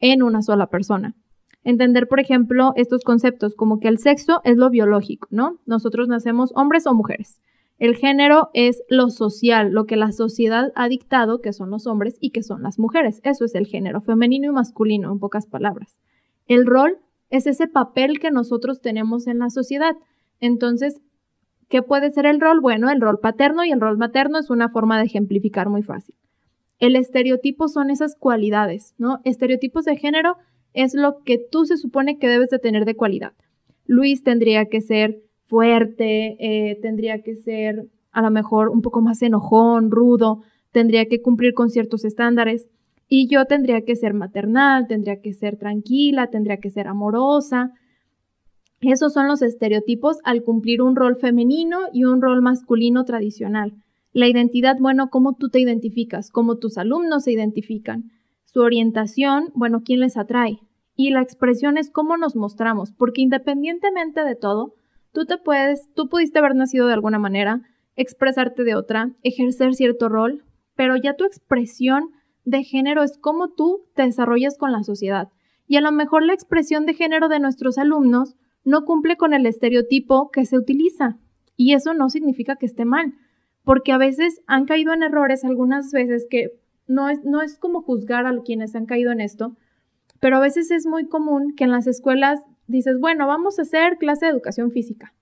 en 0.00 0.22
una 0.22 0.42
sola 0.42 0.68
persona. 0.68 1.14
Entender, 1.64 2.06
por 2.08 2.20
ejemplo, 2.20 2.72
estos 2.76 3.02
conceptos 3.02 3.54
como 3.54 3.80
que 3.80 3.88
el 3.88 3.98
sexo 3.98 4.40
es 4.44 4.56
lo 4.56 4.70
biológico, 4.70 5.28
¿no? 5.30 5.58
Nosotros 5.66 6.08
nacemos 6.08 6.52
hombres 6.54 6.86
o 6.86 6.94
mujeres. 6.94 7.40
El 7.78 7.94
género 7.94 8.50
es 8.54 8.82
lo 8.88 9.08
social, 9.08 9.70
lo 9.72 9.86
que 9.86 9.96
la 9.96 10.12
sociedad 10.12 10.72
ha 10.74 10.88
dictado 10.88 11.40
que 11.40 11.52
son 11.52 11.70
los 11.70 11.86
hombres 11.86 12.16
y 12.20 12.30
que 12.30 12.42
son 12.42 12.62
las 12.62 12.78
mujeres. 12.78 13.20
Eso 13.22 13.44
es 13.44 13.54
el 13.54 13.66
género, 13.66 14.00
femenino 14.00 14.46
y 14.46 14.52
masculino, 14.52 15.12
en 15.12 15.18
pocas 15.18 15.46
palabras. 15.46 15.98
El 16.46 16.66
rol 16.66 16.98
es 17.30 17.46
ese 17.46 17.68
papel 17.68 18.18
que 18.18 18.30
nosotros 18.30 18.80
tenemos 18.80 19.26
en 19.26 19.38
la 19.38 19.50
sociedad. 19.50 19.94
Entonces, 20.40 21.00
¿qué 21.68 21.82
puede 21.82 22.10
ser 22.10 22.26
el 22.26 22.40
rol? 22.40 22.60
Bueno, 22.60 22.90
el 22.90 23.00
rol 23.00 23.18
paterno 23.20 23.64
y 23.64 23.70
el 23.70 23.80
rol 23.80 23.98
materno 23.98 24.38
es 24.38 24.50
una 24.50 24.68
forma 24.68 24.98
de 24.98 25.04
ejemplificar 25.04 25.68
muy 25.68 25.82
fácil. 25.82 26.14
El 26.78 26.96
estereotipo 26.96 27.68
son 27.68 27.90
esas 27.90 28.14
cualidades, 28.16 28.94
¿no? 28.98 29.20
Estereotipos 29.24 29.84
de 29.84 29.96
género 29.96 30.36
es 30.74 30.94
lo 30.94 31.22
que 31.24 31.38
tú 31.38 31.64
se 31.64 31.76
supone 31.76 32.18
que 32.18 32.28
debes 32.28 32.50
de 32.50 32.58
tener 32.58 32.84
de 32.84 32.94
cualidad. 32.94 33.32
Luis 33.86 34.22
tendría 34.22 34.66
que 34.66 34.80
ser 34.80 35.22
fuerte, 35.46 36.36
eh, 36.38 36.78
tendría 36.80 37.22
que 37.22 37.34
ser 37.34 37.88
a 38.12 38.22
lo 38.22 38.30
mejor 38.30 38.68
un 38.68 38.82
poco 38.82 39.00
más 39.00 39.22
enojón, 39.22 39.90
rudo, 39.90 40.42
tendría 40.72 41.06
que 41.06 41.22
cumplir 41.22 41.54
con 41.54 41.70
ciertos 41.70 42.04
estándares 42.04 42.68
y 43.08 43.28
yo 43.28 43.46
tendría 43.46 43.82
que 43.82 43.96
ser 43.96 44.12
maternal, 44.12 44.86
tendría 44.86 45.20
que 45.20 45.32
ser 45.32 45.56
tranquila, 45.56 46.28
tendría 46.28 46.58
que 46.58 46.70
ser 46.70 46.86
amorosa. 46.86 47.72
Esos 48.80 49.12
son 49.12 49.28
los 49.28 49.42
estereotipos 49.42 50.18
al 50.24 50.42
cumplir 50.42 50.82
un 50.82 50.96
rol 50.96 51.16
femenino 51.16 51.80
y 51.92 52.04
un 52.04 52.22
rol 52.22 52.42
masculino 52.42 53.04
tradicional. 53.04 53.74
La 54.12 54.28
identidad, 54.28 54.76
bueno, 54.78 55.10
cómo 55.10 55.34
tú 55.34 55.48
te 55.48 55.60
identificas, 55.60 56.30
cómo 56.30 56.56
tus 56.56 56.78
alumnos 56.78 57.24
se 57.24 57.32
identifican. 57.32 58.10
Su 58.44 58.60
orientación, 58.60 59.50
bueno, 59.54 59.82
quién 59.84 60.00
les 60.00 60.16
atrae. 60.16 60.60
Y 60.96 61.10
la 61.10 61.22
expresión 61.22 61.76
es 61.76 61.90
cómo 61.90 62.16
nos 62.16 62.34
mostramos, 62.34 62.92
porque 62.92 63.20
independientemente 63.20 64.24
de 64.24 64.34
todo, 64.34 64.74
Tú 65.12 65.24
te 65.24 65.38
puedes, 65.38 65.92
tú 65.94 66.08
pudiste 66.08 66.38
haber 66.38 66.54
nacido 66.54 66.86
de 66.86 66.92
alguna 66.92 67.18
manera, 67.18 67.62
expresarte 67.96 68.62
de 68.62 68.74
otra, 68.74 69.10
ejercer 69.22 69.74
cierto 69.74 70.08
rol, 70.08 70.44
pero 70.76 70.96
ya 70.96 71.14
tu 71.14 71.24
expresión 71.24 72.10
de 72.44 72.62
género 72.62 73.02
es 73.02 73.18
cómo 73.18 73.48
tú 73.48 73.86
te 73.94 74.02
desarrollas 74.02 74.56
con 74.56 74.70
la 74.70 74.82
sociedad. 74.82 75.28
Y 75.66 75.76
a 75.76 75.80
lo 75.80 75.92
mejor 75.92 76.22
la 76.22 76.34
expresión 76.34 76.86
de 76.86 76.94
género 76.94 77.28
de 77.28 77.40
nuestros 77.40 77.78
alumnos 77.78 78.36
no 78.68 78.84
cumple 78.84 79.16
con 79.16 79.32
el 79.32 79.46
estereotipo 79.46 80.30
que 80.30 80.44
se 80.44 80.58
utiliza. 80.58 81.16
Y 81.56 81.72
eso 81.72 81.94
no 81.94 82.10
significa 82.10 82.56
que 82.56 82.66
esté 82.66 82.84
mal, 82.84 83.14
porque 83.64 83.92
a 83.92 83.98
veces 83.98 84.42
han 84.46 84.66
caído 84.66 84.92
en 84.92 85.02
errores 85.02 85.42
algunas 85.42 85.90
veces 85.90 86.26
que 86.28 86.50
no 86.86 87.08
es, 87.08 87.24
no 87.24 87.40
es 87.40 87.58
como 87.58 87.80
juzgar 87.80 88.26
a 88.26 88.42
quienes 88.42 88.74
han 88.76 88.84
caído 88.84 89.10
en 89.10 89.22
esto, 89.22 89.56
pero 90.20 90.36
a 90.36 90.40
veces 90.40 90.70
es 90.70 90.86
muy 90.86 91.08
común 91.08 91.54
que 91.56 91.64
en 91.64 91.70
las 91.70 91.86
escuelas 91.86 92.40
dices, 92.66 93.00
bueno, 93.00 93.26
vamos 93.26 93.58
a 93.58 93.62
hacer 93.62 93.96
clase 93.96 94.26
de 94.26 94.32
educación 94.32 94.70
física. 94.70 95.14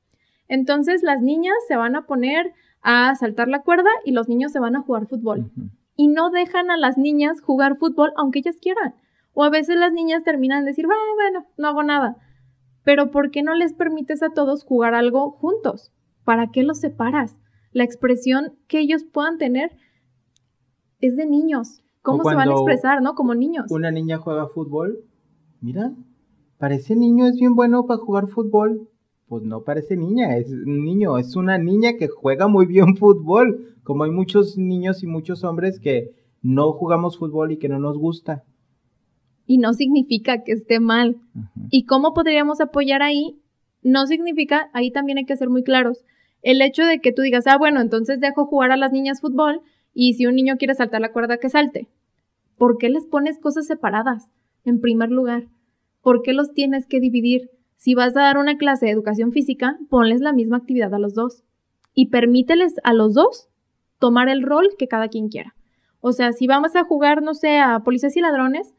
Entonces 0.49 1.05
las 1.05 1.23
niñas 1.23 1.55
se 1.69 1.77
van 1.77 1.95
a 1.95 2.07
poner 2.07 2.53
a 2.83 3.15
saltar 3.15 3.47
la 3.47 3.63
cuerda 3.63 3.91
y 4.05 4.11
los 4.11 4.29
niños 4.29 4.51
se 4.51 4.59
van 4.59 4.75
a 4.75 4.81
jugar 4.81 5.07
fútbol. 5.07 5.53
Y 5.95 6.09
no 6.09 6.31
dejan 6.31 6.73
a 6.73 6.77
las 6.77 6.99
niñas 6.99 7.41
jugar 7.41 7.77
fútbol 7.79 8.13
aunque 8.17 8.41
ellas 8.41 8.59
quieran. 8.61 8.97
O 9.35 9.45
a 9.45 9.51
veces 9.51 9.77
las 9.77 9.93
niñas 9.93 10.25
terminan 10.25 10.65
de 10.65 10.71
decir, 10.71 10.87
bueno, 10.87 11.03
bueno, 11.15 11.47
no 11.57 11.69
hago 11.69 11.85
nada. 11.85 12.17
Pero 12.87 13.11
¿por 13.11 13.33
qué 13.33 13.43
no 13.43 13.57
les 13.57 13.73
permites 13.73 14.23
a 14.23 14.31
todos 14.31 14.63
jugar 14.63 14.95
algo 14.95 15.33
juntos? 15.33 15.91
¿Para 16.23 16.53
qué 16.53 16.63
los 16.63 16.79
separas? 16.79 17.37
La 17.73 17.83
expresión 17.83 18.53
que 18.69 18.79
ellos 18.79 19.03
puedan 19.03 19.39
tener 19.39 19.77
es 21.01 21.17
de 21.17 21.27
niños. 21.27 21.83
¿Cómo 22.03 22.23
se 22.23 22.37
van 22.37 22.49
a 22.49 22.53
expresar, 22.53 23.03
no? 23.03 23.17
Como 23.17 23.35
niños. 23.35 23.67
Una 23.73 23.91
niña 23.91 24.19
juega 24.19 24.47
fútbol. 24.47 25.01
Mira, 25.61 25.95
parece 26.59 26.95
niño, 26.95 27.27
es 27.27 27.35
bien 27.35 27.57
bueno 27.57 27.87
para 27.87 27.99
jugar 27.99 28.29
fútbol. 28.29 28.89
Pues 29.27 29.43
no 29.43 29.65
parece 29.65 29.97
niña, 29.97 30.37
es 30.37 30.53
un 30.53 30.85
niño, 30.85 31.19
es 31.19 31.35
una 31.35 31.59
niña 31.59 31.95
que 31.99 32.07
juega 32.07 32.47
muy 32.47 32.67
bien 32.67 32.97
fútbol. 32.97 33.75
Como 33.83 34.05
hay 34.05 34.13
muchos 34.13 34.59
niños 34.59 35.03
y 35.03 35.09
muchos 35.09 35.43
hombres 35.43 35.81
que 35.81 36.15
no 36.41 36.71
jugamos 36.71 37.19
fútbol 37.19 37.51
y 37.51 37.57
que 37.57 37.69
no 37.69 37.81
nos 37.81 37.99
gusta. 37.99 38.45
Y 39.47 39.59
no 39.59 39.73
significa 39.75 40.43
que 40.43 40.53
esté 40.53 40.81
mal. 40.81 41.17
¿Y 41.71 41.85
cómo 41.85 42.15
podríamos 42.15 42.61
apoyar 42.61 43.03
ahí? 43.03 43.39
No 43.83 44.07
significa, 44.07 44.71
ahí 44.73 44.91
también 44.91 45.19
hay 45.19 45.25
que 45.25 45.37
ser 45.37 45.49
muy 45.49 45.63
claros. 45.63 46.05
El 46.43 46.61
hecho 46.63 46.85
de 46.85 47.01
que 47.01 47.13
tú 47.13 47.23
digas, 47.23 47.47
ah, 47.47 47.57
bueno, 47.57 47.81
entonces 47.81 48.21
dejo 48.21 48.47
jugar 48.47 48.73
a 48.73 48.77
las 48.77 48.93
niñas 48.93 49.21
fútbol 49.21 49.61
y 49.95 50.15
si 50.15 50.27
un 50.27 50.35
niño 50.35 50.57
quiere 50.59 50.75
saltar 50.75 51.01
la 51.01 51.13
cuerda, 51.13 51.39
que 51.39 51.49
salte. 51.49 51.89
¿Por 52.59 52.79
qué 52.79 52.89
les 52.89 53.07
pones 53.07 53.39
cosas 53.39 53.67
separadas? 53.67 54.29
En 54.65 54.81
primer 54.81 55.11
lugar, 55.11 55.45
¿por 56.03 56.23
qué 56.23 56.33
los 56.33 56.53
tienes 56.53 56.87
que 56.87 57.01
dividir? 57.01 57.51
Si 57.77 57.95
vas 57.95 58.17
a 58.17 58.23
dar 58.23 58.39
una 58.39 58.57
clase 58.57 58.87
de 58.87 58.93
educación 58.93 59.33
física, 59.33 59.79
ponles 59.89 60.21
la 60.21 60.33
misma 60.33 60.57
actividad 60.57 60.93
a 60.95 60.99
los 60.99 61.15
dos 61.15 61.45
y 61.95 62.07
permíteles 62.11 62.75
a 62.83 62.93
los 62.93 63.15
dos 63.15 63.49
tomar 63.99 64.29
el 64.29 64.43
rol 64.43 64.71
que 64.79 64.89
cada 64.89 65.09
quien 65.09 65.29
quiera. 65.29 65.55
O 66.01 66.13
sea, 66.13 66.33
si 66.33 66.47
vamos 66.47 66.77
a 66.77 66.85
jugar, 66.85 67.23
no 67.23 67.35
sé, 67.35 67.59
a 67.59 67.81
policías 67.81 68.17
y 68.17 68.21
ladrones, 68.21 68.75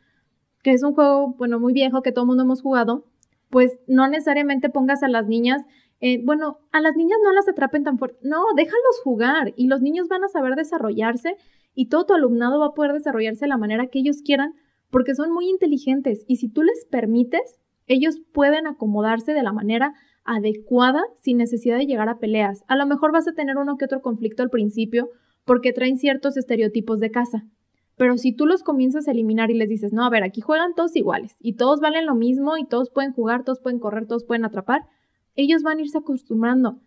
que 0.64 0.72
es 0.72 0.84
un 0.84 0.94
juego, 0.94 1.36
bueno, 1.38 1.60
muy 1.60 1.74
viejo 1.74 2.02
que 2.02 2.12
todo 2.12 2.24
el 2.24 2.28
mundo 2.28 2.44
hemos 2.44 2.62
jugado, 2.62 3.06
pues 3.50 3.80
no 3.88 4.08
necesariamente 4.08 4.70
pongas 4.70 5.04
a 5.04 5.08
las 5.08 5.28
niñas, 5.28 5.62
eh, 6.00 6.22
bueno, 6.24 6.60
a 6.72 6.82
las 6.82 6.96
niñas 6.96 7.18
no 7.24 7.32
las 7.32 7.48
atrapen 7.48 7.84
tan 7.84 7.98
fuerte, 7.98 8.18
no, 8.22 8.44
déjalos 8.56 9.02
jugar 9.04 9.54
y 9.56 9.68
los 9.68 9.82
niños 9.82 10.08
van 10.08 10.24
a 10.24 10.28
saber 10.28 10.56
desarrollarse 10.56 11.36
y 11.74 11.88
todo 11.88 12.06
tu 12.06 12.14
alumnado 12.14 12.60
va 12.60 12.68
a 12.68 12.74
poder 12.74 12.94
desarrollarse 12.94 13.46
de 13.46 13.50
la 13.50 13.58
manera 13.58 13.88
que 13.88 14.00
ellos 14.00 14.22
quieran 14.24 14.54
porque 14.90 15.16
son 15.16 15.32
muy 15.32 15.50
inteligentes 15.50 16.24
y 16.28 16.38
si 16.38 16.50
tú 16.50 16.64
les 16.64 16.86
permites, 16.86 17.60
ellos 17.88 18.20
pueden 18.34 18.68
acomodarse 18.68 19.34
de 19.34 19.44
la 19.44 19.54
manera 19.54 19.94
adecuada 20.24 21.02
sin 21.22 21.38
necesidad 21.38 21.78
de 21.78 21.86
llegar 21.86 22.10
a 22.10 22.20
peleas. 22.20 22.64
A 22.68 22.76
lo 22.76 22.86
mejor 22.86 23.12
vas 23.12 23.28
a 23.28 23.34
tener 23.34 23.58
uno 23.58 23.78
que 23.78 23.86
otro 23.86 24.02
conflicto 24.02 24.44
al 24.44 24.50
principio 24.50 25.10
porque 25.46 25.72
traen 25.72 25.98
ciertos 25.98 26.38
estereotipos 26.38 27.00
de 27.00 27.12
casa. 27.12 27.46
Pero 27.98 28.18
si 28.18 28.32
tú 28.32 28.46
los 28.46 28.64
comienzas 28.64 29.08
a 29.08 29.12
eliminar 29.12 29.50
y 29.50 29.56
les 29.56 29.70
dices, 29.70 29.92
no, 29.92 30.06
a 30.06 30.10
ver, 30.10 30.24
aquí 30.24 30.40
juegan 30.40 30.76
todos 30.76 30.96
iguales 30.96 31.36
y 31.40 31.54
todos 31.54 31.80
valen 31.80 32.06
lo 32.06 32.16
mismo 32.16 32.58
y 32.58 32.66
todos 32.66 32.92
pueden 32.92 33.12
jugar, 33.12 33.44
todos 33.44 33.60
pueden 33.60 33.80
correr, 33.80 34.06
todos 34.06 34.24
pueden 34.24 34.46
atrapar, 34.46 34.84
ellos 35.36 35.64
van 35.64 35.80
a 35.80 35.82
irse 35.82 35.98
acostumbrando. 35.98 36.80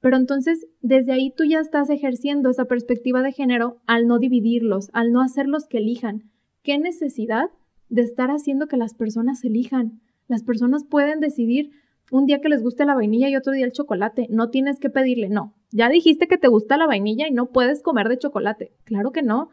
Pero 0.00 0.16
entonces, 0.16 0.66
desde 0.80 1.12
ahí 1.12 1.32
tú 1.34 1.44
ya 1.44 1.58
estás 1.58 1.90
ejerciendo 1.90 2.50
esa 2.50 2.66
perspectiva 2.66 3.22
de 3.22 3.32
género 3.32 3.80
al 3.86 4.06
no 4.06 4.18
dividirlos, 4.18 4.90
al 4.92 5.10
no 5.10 5.22
hacerlos 5.22 5.66
que 5.66 5.78
elijan. 5.78 6.30
¿Qué 6.62 6.78
necesidad 6.78 7.50
de 7.88 8.02
estar 8.02 8.30
haciendo 8.30 8.68
que 8.68 8.76
las 8.76 8.94
personas 8.94 9.42
elijan? 9.44 10.00
Las 10.28 10.42
personas 10.42 10.84
pueden 10.84 11.18
decidir 11.18 11.70
un 12.10 12.26
día 12.26 12.40
que 12.40 12.48
les 12.48 12.62
guste 12.62 12.84
la 12.84 12.94
vainilla 12.94 13.28
y 13.28 13.36
otro 13.36 13.52
día 13.52 13.64
el 13.64 13.72
chocolate. 13.72 14.26
No 14.30 14.50
tienes 14.50 14.78
que 14.78 14.90
pedirle, 14.90 15.30
no. 15.30 15.54
Ya 15.72 15.88
dijiste 15.88 16.28
que 16.28 16.38
te 16.38 16.48
gusta 16.48 16.76
la 16.76 16.86
vainilla 16.86 17.26
y 17.26 17.32
no 17.32 17.46
puedes 17.46 17.82
comer 17.82 18.08
de 18.08 18.18
chocolate. 18.18 18.72
Claro 18.84 19.10
que 19.10 19.22
no. 19.22 19.48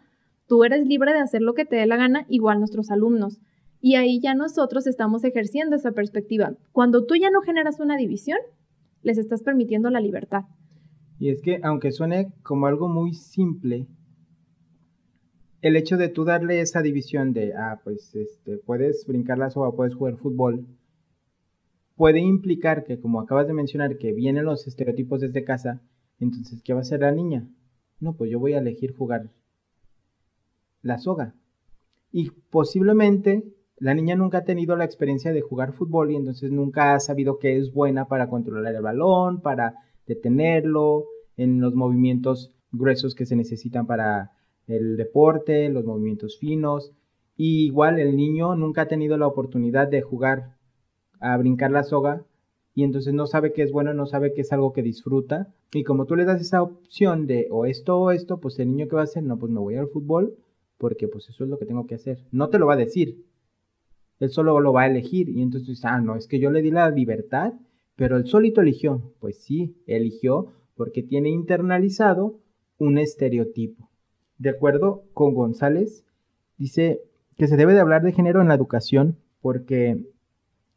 Tú 0.48 0.64
eres 0.64 0.86
libre 0.86 1.14
de 1.14 1.20
hacer 1.20 1.42
lo 1.42 1.54
que 1.54 1.66
te 1.66 1.76
dé 1.76 1.86
la 1.86 1.98
gana, 1.98 2.26
igual 2.30 2.60
nuestros 2.60 2.92
alumnos. 2.92 3.40
Y 3.82 3.96
ahí 3.96 4.20
ya 4.20 4.34
nosotros 4.36 4.88
estamos 4.88 5.24
ejerciendo 5.24 5.76
esa 5.76 5.92
perspectiva. 5.92 6.54
Cuando 6.72 7.06
tú 7.06 7.16
ya 7.16 7.30
no 7.30 7.42
generas 7.42 7.80
una 7.80 7.98
división, 7.98 8.38
les 9.02 9.18
estás 9.18 9.44
permitiendo 9.44 9.90
la 9.90 10.00
libertad. 10.00 10.44
Y 11.20 11.30
es 11.30 11.42
que, 11.42 11.60
aunque 11.64 11.92
suene 11.92 12.34
como 12.44 12.68
algo 12.68 12.90
muy 12.90 13.14
simple, 13.14 13.88
el 15.62 15.76
hecho 15.76 15.98
de 15.98 16.10
tú 16.10 16.26
darle 16.26 16.62
esa 16.62 16.82
división 16.82 17.34
de, 17.34 17.54
ah, 17.54 17.80
pues, 17.84 18.14
este, 18.16 18.58
puedes 18.58 19.06
brincar 19.08 19.38
la 19.38 19.50
soga, 19.50 19.72
puedes 19.72 19.96
jugar 19.96 20.18
fútbol, 20.18 20.68
puede 21.96 22.20
implicar 22.20 22.84
que, 22.84 23.00
como 23.00 23.22
acabas 23.22 23.48
de 23.48 23.54
mencionar, 23.54 23.98
que 23.98 24.14
vienen 24.14 24.46
los 24.46 24.68
estereotipos 24.68 25.22
desde 25.22 25.44
casa, 25.44 25.82
entonces, 26.20 26.62
¿qué 26.62 26.74
va 26.74 26.80
a 26.80 26.82
hacer 26.82 27.02
la 27.02 27.12
niña? 27.12 27.48
No, 28.00 28.16
pues 28.16 28.30
yo 28.30 28.40
voy 28.40 28.54
a 28.54 28.60
elegir 28.60 28.94
jugar 28.94 29.32
la 30.86 31.00
soga. 31.00 31.34
Y 32.12 32.30
posiblemente 32.30 33.44
la 33.78 33.94
niña 33.94 34.16
nunca 34.16 34.40
ha 34.40 34.44
tenido 34.46 34.78
la 34.78 34.86
experiencia 34.86 35.34
de 35.34 35.42
jugar 35.42 35.74
fútbol 35.74 36.12
y 36.12 36.16
entonces 36.16 36.52
nunca 36.52 36.94
ha 36.94 37.00
sabido 37.00 37.40
que 37.40 37.58
es 37.58 37.74
buena 37.74 38.08
para 38.08 38.30
controlar 38.30 38.74
el 38.74 38.82
balón, 38.82 39.42
para 39.42 39.76
detenerlo, 40.08 41.06
en 41.38 41.60
los 41.60 41.76
movimientos 41.76 42.54
gruesos 42.72 43.16
que 43.16 43.26
se 43.26 43.36
necesitan 43.36 43.88
para 43.88 44.32
el 44.68 44.96
deporte, 44.96 45.68
los 45.68 45.84
movimientos 45.84 46.38
finos. 46.40 46.94
Y 47.36 47.66
igual 47.66 48.00
el 48.00 48.16
niño 48.16 48.56
nunca 48.56 48.84
ha 48.84 48.88
tenido 48.88 49.18
la 49.18 49.28
oportunidad 49.28 49.90
de 49.90 50.02
jugar 50.02 50.56
a 51.20 51.36
brincar 51.36 51.72
la 51.72 51.84
soga 51.84 52.24
y 52.74 52.84
entonces 52.84 53.14
no 53.14 53.26
sabe 53.26 53.52
que 53.52 53.64
es 53.64 53.72
bueno, 53.72 53.94
no 53.94 54.06
sabe 54.06 54.34
que 54.34 54.42
es 54.42 54.54
algo 54.54 54.72
que 54.72 54.84
disfruta. 54.84 55.54
Y 55.74 55.84
como 55.84 56.06
tú 56.06 56.16
le 56.16 56.26
das 56.26 56.40
esa 56.40 56.62
opción 56.62 57.26
de 57.26 57.48
o 57.50 57.66
esto 57.66 57.98
o 57.98 58.12
esto, 58.12 58.40
pues 58.40 58.60
el 58.60 58.70
niño 58.70 58.88
que 58.88 58.96
va 58.96 59.02
a 59.02 59.06
hacer, 59.06 59.24
no, 59.24 59.38
pues 59.38 59.52
me 59.52 59.60
voy 59.60 59.76
al 59.76 59.88
fútbol 59.88 60.38
porque 60.78 61.08
pues 61.08 61.30
eso 61.30 61.44
es 61.44 61.50
lo 61.50 61.58
que 61.58 61.66
tengo 61.66 61.88
que 61.88 61.96
hacer. 61.96 62.26
No 62.32 62.50
te 62.50 62.60
lo 62.60 62.68
va 62.68 62.74
a 62.74 62.78
decir. 62.78 63.26
Él 64.20 64.30
solo 64.30 64.60
lo 64.60 64.74
va 64.74 64.84
a 64.84 64.88
elegir 64.88 65.30
y 65.30 65.42
entonces 65.42 65.68
dices, 65.68 65.86
ah, 65.86 66.00
no, 66.00 66.16
es 66.16 66.28
que 66.28 66.40
yo 66.40 66.50
le 66.50 66.62
di 66.62 66.72
la 66.72 66.90
libertad, 66.90 67.54
pero 67.96 68.18
él 68.18 68.28
solito 68.28 68.62
eligió. 68.62 69.14
Pues 69.20 69.38
sí, 69.44 69.76
eligió 69.88 70.54
porque 70.76 71.04
tiene 71.04 71.30
internalizado 71.30 72.40
un 72.78 72.98
estereotipo. 72.98 73.90
De 74.38 74.50
acuerdo 74.50 75.04
con 75.14 75.34
González, 75.34 76.06
dice 76.58 77.02
que 77.38 77.48
se 77.48 77.58
debe 77.58 77.74
de 77.74 77.80
hablar 77.80 78.04
de 78.04 78.12
género 78.12 78.42
en 78.42 78.48
la 78.48 78.56
educación 78.56 79.18
porque 79.42 80.06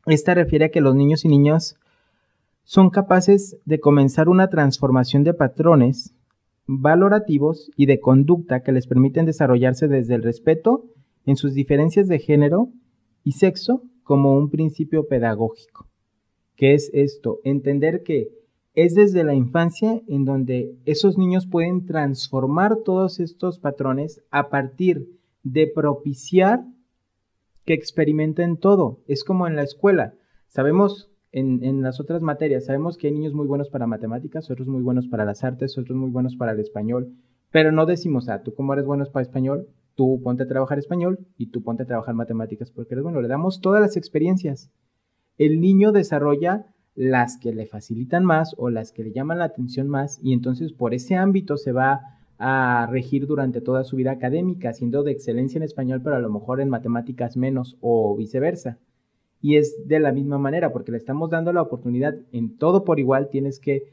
esta 0.07 0.35
refiere 0.35 0.67
a 0.67 0.71
que 0.71 0.81
los 0.81 0.95
niños 0.95 1.25
y 1.25 1.29
niñas 1.29 1.77
son 2.65 2.91
capaces 2.91 3.57
de 3.65 3.81
comenzar 3.81 4.29
una 4.29 4.49
transformación 4.49 5.25
de 5.25 5.35
patrones 5.35 6.15
valorativos 6.69 7.71
y 7.77 7.87
de 7.87 7.99
conducta 7.99 8.63
que 8.63 8.73
les 8.73 8.87
permiten 8.87 9.25
desarrollarse 9.25 9.89
desde 9.89 10.15
el 10.15 10.23
respeto 10.23 10.85
en 11.25 11.37
sus 11.37 11.55
diferencias 11.55 12.09
de 12.09 12.19
género 12.19 12.69
y 13.25 13.33
sexo 13.33 13.83
como 14.03 14.37
un 14.37 14.51
principio 14.51 15.09
pedagógico. 15.09 15.89
¿Qué 16.57 16.75
es 16.75 16.91
esto? 16.93 17.39
Entender 17.43 18.03
que 18.03 18.29
es 18.75 18.95
desde 18.95 19.25
la 19.25 19.35
infancia 19.35 20.03
en 20.09 20.25
donde 20.25 20.77
esos 20.85 21.17
niños 21.17 21.47
pueden 21.47 21.87
transformar 21.87 22.77
todos 22.85 23.19
estos 23.19 23.59
patrones 23.59 24.23
a 24.31 24.51
partir 24.51 25.09
de 25.43 25.71
propiciar 25.75 26.65
que 27.65 27.75
experimenten 27.75 28.57
todo. 28.59 29.01
Es 29.07 29.25
como 29.25 29.47
en 29.47 29.57
la 29.57 29.63
escuela. 29.63 30.15
Sabemos 30.49 31.11
en, 31.33 31.83
las 31.83 32.01
otras 32.01 32.23
materias. 32.23 32.67
Sabemos 32.67 32.97
que 32.97 33.09
hay 33.09 33.13
niños 33.13 33.35
muy 33.35 33.47
buenos 33.47 33.69
para 33.69 33.87
matemáticas, 33.87 34.51
otros 34.51 34.69
muy 34.69 34.83
buenos 34.83 35.09
para 35.09 35.25
las 35.25 35.45
artes, 35.45 35.77
otros 35.79 35.97
muy 35.97 36.11
buenos 36.11 36.37
para 36.37 36.53
el 36.53 36.61
español, 36.61 37.13
pero 37.51 37.73
no 37.73 37.87
decimos, 37.87 38.29
ah, 38.29 38.43
tú 38.43 38.55
como 38.55 38.73
eres 38.73 38.85
bueno 38.85 39.05
para 39.13 39.23
español, 39.23 39.69
tú 39.95 40.21
ponte 40.23 40.45
a 40.45 40.49
trabajar 40.49 40.79
español 40.79 41.19
y 41.37 41.51
tú 41.51 41.63
ponte 41.63 41.83
a 41.83 41.87
trabajar 41.87 42.15
matemáticas 42.15 42.71
porque 42.71 42.95
eres 42.95 43.03
bueno. 43.03 43.21
Le 43.21 43.29
damos 43.29 43.61
todas 43.61 43.81
las 43.81 43.97
experiencias. 43.97 44.71
El 45.39 45.61
niño 45.61 45.93
desarrolla 45.93 46.67
las 46.95 47.39
que 47.39 47.55
le 47.55 47.67
facilitan 47.67 48.25
más 48.25 48.55
o 48.59 48.71
las 48.71 48.93
que 48.93 49.05
le 49.05 49.13
llaman 49.13 49.39
la 49.39 49.45
atención 49.45 49.89
más 49.89 50.19
y 50.23 50.33
entonces 50.33 50.73
por 50.73 50.95
ese 50.95 51.15
ámbito 51.15 51.57
se 51.57 51.73
va 51.73 52.01
a 52.39 52.89
regir 52.91 53.27
durante 53.27 53.61
toda 53.61 53.85
su 53.85 53.97
vida 53.97 54.13
académica, 54.13 54.73
siendo 54.73 55.03
de 55.03 55.13
excelencia 55.13 55.59
en 55.59 55.65
español, 55.65 56.01
pero 56.03 56.17
a 56.17 56.21
lo 56.21 56.31
mejor 56.31 56.61
en 56.61 56.69
matemáticas 56.69 57.37
menos 57.37 57.77
o 57.81 58.17
viceversa. 58.17 58.79
Y 59.41 59.57
es 59.57 59.87
de 59.87 60.01
la 60.01 60.13
misma 60.13 60.39
manera, 60.39 60.73
porque 60.73 60.93
le 60.93 60.99
estamos 60.99 61.31
dando 61.31 61.53
la 61.53 61.63
oportunidad 61.63 62.15
en 62.33 62.57
todo 62.57 62.85
por 62.85 62.99
igual, 62.99 63.29
tienes 63.31 63.61
que, 63.61 63.85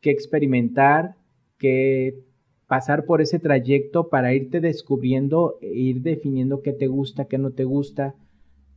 que 0.00 0.10
experimentar, 0.10 1.16
que 1.58 2.24
pasar 2.66 3.04
por 3.04 3.20
ese 3.20 3.38
trayecto 3.38 4.08
para 4.08 4.34
irte 4.34 4.60
descubriendo 4.60 5.58
e 5.60 5.68
ir 5.68 6.02
definiendo 6.02 6.62
qué 6.62 6.72
te 6.72 6.86
gusta, 6.86 7.26
qué 7.26 7.38
no 7.38 7.50
te 7.50 7.64
gusta, 7.64 8.14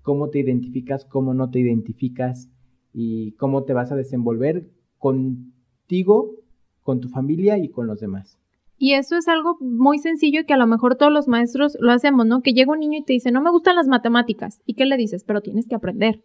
cómo 0.02 0.30
te 0.30 0.40
identificas, 0.40 1.06
cómo 1.06 1.34
no 1.34 1.50
te 1.50 1.60
identificas 1.60 2.50
y 2.94 3.32
cómo 3.34 3.64
te 3.64 3.74
vas 3.74 3.92
a 3.92 3.96
desenvolver 3.96 4.68
contigo, 5.00 6.36
con 6.84 7.00
tu 7.00 7.10
familia 7.10 7.58
y 7.58 7.70
con 7.70 7.88
los 7.88 8.00
demás. 8.00 8.38
Y 8.78 8.94
eso 8.94 9.18
es 9.18 9.28
algo 9.28 9.58
muy 9.62 10.00
sencillo 10.00 10.46
que 10.46 10.54
a 10.54 10.58
lo 10.58 10.68
mejor 10.68 10.96
todos 10.96 11.12
los 11.12 11.28
maestros 11.28 11.78
lo 11.80 11.92
hacemos, 11.92 12.26
¿no? 12.26 12.42
Que 12.42 12.54
llega 12.54 12.74
un 12.74 12.80
niño 12.80 13.00
y 13.00 13.04
te 13.04 13.14
dice, 13.14 13.32
no 13.32 13.42
me 13.42 13.52
gustan 13.52 13.76
las 13.76 13.88
matemáticas. 13.88 14.62
¿Y 14.66 14.74
qué 14.74 14.86
le 14.86 14.98
dices? 14.98 15.24
Pero 15.24 15.42
tienes 15.42 15.68
que 15.68 15.76
aprender. 15.76 16.22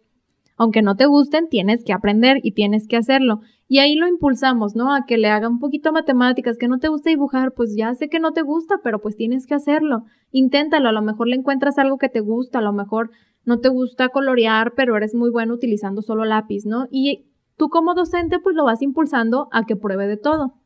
Aunque 0.57 0.81
no 0.81 0.95
te 0.95 1.05
gusten, 1.05 1.47
tienes 1.49 1.83
que 1.83 1.93
aprender 1.93 2.39
y 2.43 2.51
tienes 2.51 2.87
que 2.87 2.97
hacerlo. 2.97 3.39
Y 3.67 3.79
ahí 3.79 3.95
lo 3.95 4.07
impulsamos, 4.07 4.75
¿no? 4.75 4.93
A 4.93 5.05
que 5.05 5.17
le 5.17 5.29
haga 5.29 5.47
un 5.47 5.59
poquito 5.59 5.93
matemáticas, 5.93 6.57
que 6.57 6.67
no 6.67 6.77
te 6.77 6.89
gusta 6.89 7.09
dibujar, 7.09 7.53
pues 7.53 7.73
ya 7.75 7.95
sé 7.95 8.09
que 8.09 8.19
no 8.19 8.33
te 8.33 8.41
gusta, 8.41 8.75
pero 8.83 8.99
pues 8.99 9.15
tienes 9.15 9.47
que 9.47 9.55
hacerlo. 9.55 10.03
Inténtalo, 10.31 10.89
a 10.89 10.91
lo 10.91 11.01
mejor 11.01 11.29
le 11.29 11.37
encuentras 11.37 11.79
algo 11.79 11.97
que 11.97 12.09
te 12.09 12.19
gusta, 12.19 12.59
a 12.59 12.61
lo 12.61 12.73
mejor 12.73 13.11
no 13.45 13.59
te 13.59 13.69
gusta 13.69 14.09
colorear, 14.09 14.73
pero 14.75 14.95
eres 14.97 15.15
muy 15.15 15.31
bueno 15.31 15.53
utilizando 15.53 16.01
solo 16.01 16.25
lápiz, 16.25 16.65
¿no? 16.65 16.87
Y 16.91 17.25
tú 17.57 17.69
como 17.69 17.95
docente 17.95 18.39
pues 18.39 18.55
lo 18.55 18.65
vas 18.65 18.81
impulsando 18.81 19.47
a 19.51 19.65
que 19.65 19.75
pruebe 19.75 20.05
de 20.05 20.17
todo. 20.17 20.60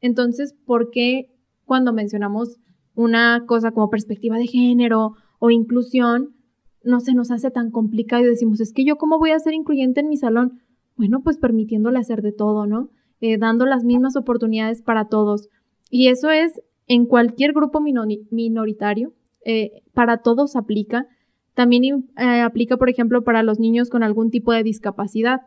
Entonces, 0.00 0.54
¿por 0.64 0.90
qué 0.90 1.30
cuando 1.64 1.92
mencionamos 1.92 2.58
una 2.94 3.44
cosa 3.46 3.70
como 3.72 3.90
perspectiva 3.90 4.36
de 4.36 4.46
género 4.46 5.14
o 5.38 5.50
inclusión, 5.50 6.34
no 6.82 7.00
se 7.00 7.14
nos 7.14 7.30
hace 7.30 7.50
tan 7.50 7.70
complicado 7.70 8.22
y 8.22 8.26
decimos, 8.26 8.60
es 8.60 8.72
que 8.72 8.84
yo 8.84 8.96
cómo 8.96 9.18
voy 9.18 9.30
a 9.30 9.38
ser 9.38 9.54
incluyente 9.54 10.00
en 10.00 10.08
mi 10.08 10.16
salón? 10.16 10.60
Bueno, 10.96 11.20
pues 11.22 11.38
permitiéndole 11.38 11.98
hacer 11.98 12.22
de 12.22 12.32
todo, 12.32 12.66
¿no? 12.66 12.90
Eh, 13.20 13.38
dando 13.38 13.66
las 13.66 13.84
mismas 13.84 14.16
oportunidades 14.16 14.82
para 14.82 15.08
todos. 15.08 15.48
Y 15.90 16.08
eso 16.08 16.30
es 16.30 16.60
en 16.86 17.06
cualquier 17.06 17.52
grupo 17.52 17.80
minoritario, 17.80 19.12
eh, 19.44 19.82
para 19.92 20.18
todos 20.18 20.56
aplica. 20.56 21.06
También 21.54 22.10
eh, 22.16 22.40
aplica, 22.40 22.76
por 22.76 22.88
ejemplo, 22.88 23.22
para 23.22 23.42
los 23.42 23.58
niños 23.58 23.90
con 23.90 24.02
algún 24.02 24.30
tipo 24.30 24.52
de 24.52 24.62
discapacidad. 24.62 25.42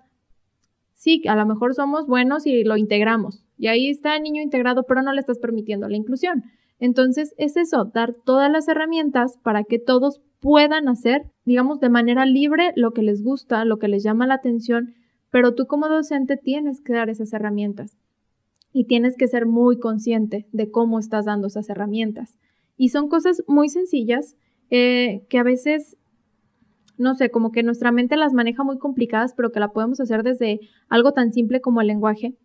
Sí, 0.94 1.22
a 1.28 1.36
lo 1.36 1.46
mejor 1.46 1.74
somos 1.74 2.08
buenos 2.08 2.46
y 2.46 2.64
lo 2.64 2.78
integramos. 2.78 3.43
Y 3.58 3.68
ahí 3.68 3.90
está 3.90 4.16
el 4.16 4.24
niño 4.24 4.42
integrado, 4.42 4.84
pero 4.84 5.02
no 5.02 5.14
le 5.14 5.20
estás 5.20 5.40
permitiendo 5.40 5.88
la 5.88 5.98
inclusión. 5.98 6.44
Entonces, 6.80 7.34
es 7.38 7.56
eso, 7.56 7.86
dar 7.94 8.14
todas 8.26 8.52
las 8.52 8.68
herramientas 8.68 9.38
para 9.44 9.64
que 9.64 9.80
todos 9.80 10.22
puedan 10.40 10.90
hacer, 10.90 11.32
digamos, 11.46 11.80
de 11.80 11.90
manera 11.90 12.26
libre 12.26 12.74
lo 12.76 12.92
que 12.92 13.02
les 13.02 13.24
gusta, 13.24 13.64
lo 13.64 13.80
que 13.80 13.88
les 13.88 14.04
llama 14.04 14.28
la 14.28 14.34
atención, 14.34 14.94
pero 15.32 15.56
tú 15.56 15.66
como 15.66 15.88
docente 15.88 16.36
tienes 16.36 16.82
que 16.82 16.94
dar 16.94 17.10
esas 17.10 17.32
herramientas 17.32 17.98
y 18.74 18.86
tienes 18.86 19.16
que 19.16 19.28
ser 19.28 19.46
muy 19.46 19.80
consciente 19.80 20.48
de 20.52 20.70
cómo 20.70 21.00
estás 21.00 21.26
dando 21.26 21.48
esas 21.48 21.70
herramientas. 21.70 22.38
Y 22.76 22.90
son 22.90 23.08
cosas 23.08 23.44
muy 23.48 23.70
sencillas 23.70 24.36
eh, 24.70 25.26
que 25.30 25.38
a 25.38 25.44
veces, 25.44 25.96
no 26.98 27.16
sé, 27.16 27.30
como 27.30 27.52
que 27.52 27.64
nuestra 27.64 27.92
mente 27.92 28.18
las 28.18 28.34
maneja 28.34 28.64
muy 28.64 28.80
complicadas, 28.80 29.34
pero 29.36 29.52
que 29.52 29.60
la 29.60 29.72
podemos 29.72 30.00
hacer 30.00 30.24
desde 30.24 30.60
algo 30.90 31.14
tan 31.14 31.32
simple 31.32 31.62
como 31.62 31.82
el 31.82 31.88
lenguaje. 31.88 32.36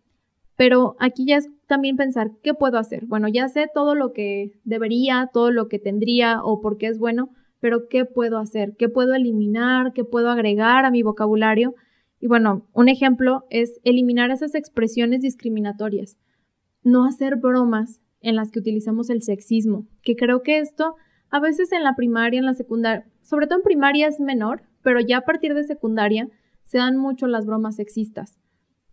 Pero 0.59 0.97
aquí 0.99 1.23
ya 1.25 1.37
es 1.37 1.47
también 1.67 1.95
pensar, 1.95 2.31
¿qué 2.43 2.53
puedo 2.53 2.77
hacer? 2.77 3.05
Bueno, 3.05 3.29
ya 3.29 3.47
sé 3.47 3.67
todo 3.73 3.95
lo 3.95 4.11
que 4.11 4.51
debería, 4.65 5.29
todo 5.31 5.51
lo 5.51 5.69
que 5.69 5.79
tendría 5.79 6.43
o 6.43 6.59
por 6.59 6.77
qué 6.77 6.87
es 6.87 6.99
bueno, 6.99 7.29
pero 7.61 7.87
¿qué 7.89 8.03
puedo 8.03 8.37
hacer? 8.37 8.75
¿Qué 8.77 8.89
puedo 8.89 9.13
eliminar? 9.13 9.93
¿Qué 9.93 10.03
puedo 10.03 10.29
agregar 10.29 10.83
a 10.83 10.91
mi 10.91 11.01
vocabulario? 11.01 11.75
Y 12.19 12.27
bueno, 12.27 12.67
un 12.73 12.89
ejemplo 12.89 13.45
es 13.49 13.79
eliminar 13.85 14.31
esas 14.31 14.53
expresiones 14.53 15.21
discriminatorias. 15.21 16.17
No 16.83 17.05
hacer 17.05 17.37
bromas 17.37 18.01
en 18.19 18.35
las 18.35 18.51
que 18.51 18.59
utilizamos 18.59 19.09
el 19.09 19.21
sexismo, 19.21 19.87
que 20.01 20.17
creo 20.17 20.43
que 20.43 20.59
esto 20.59 20.97
a 21.29 21.39
veces 21.39 21.71
en 21.71 21.83
la 21.83 21.95
primaria, 21.95 22.37
en 22.37 22.45
la 22.45 22.53
secundaria, 22.53 23.05
sobre 23.21 23.47
todo 23.47 23.59
en 23.59 23.63
primaria 23.63 24.07
es 24.07 24.19
menor, 24.19 24.63
pero 24.83 24.99
ya 24.99 25.19
a 25.19 25.25
partir 25.25 25.53
de 25.53 25.63
secundaria 25.63 26.27
se 26.65 26.79
dan 26.79 26.97
mucho 26.97 27.27
las 27.27 27.45
bromas 27.45 27.77
sexistas. 27.77 28.37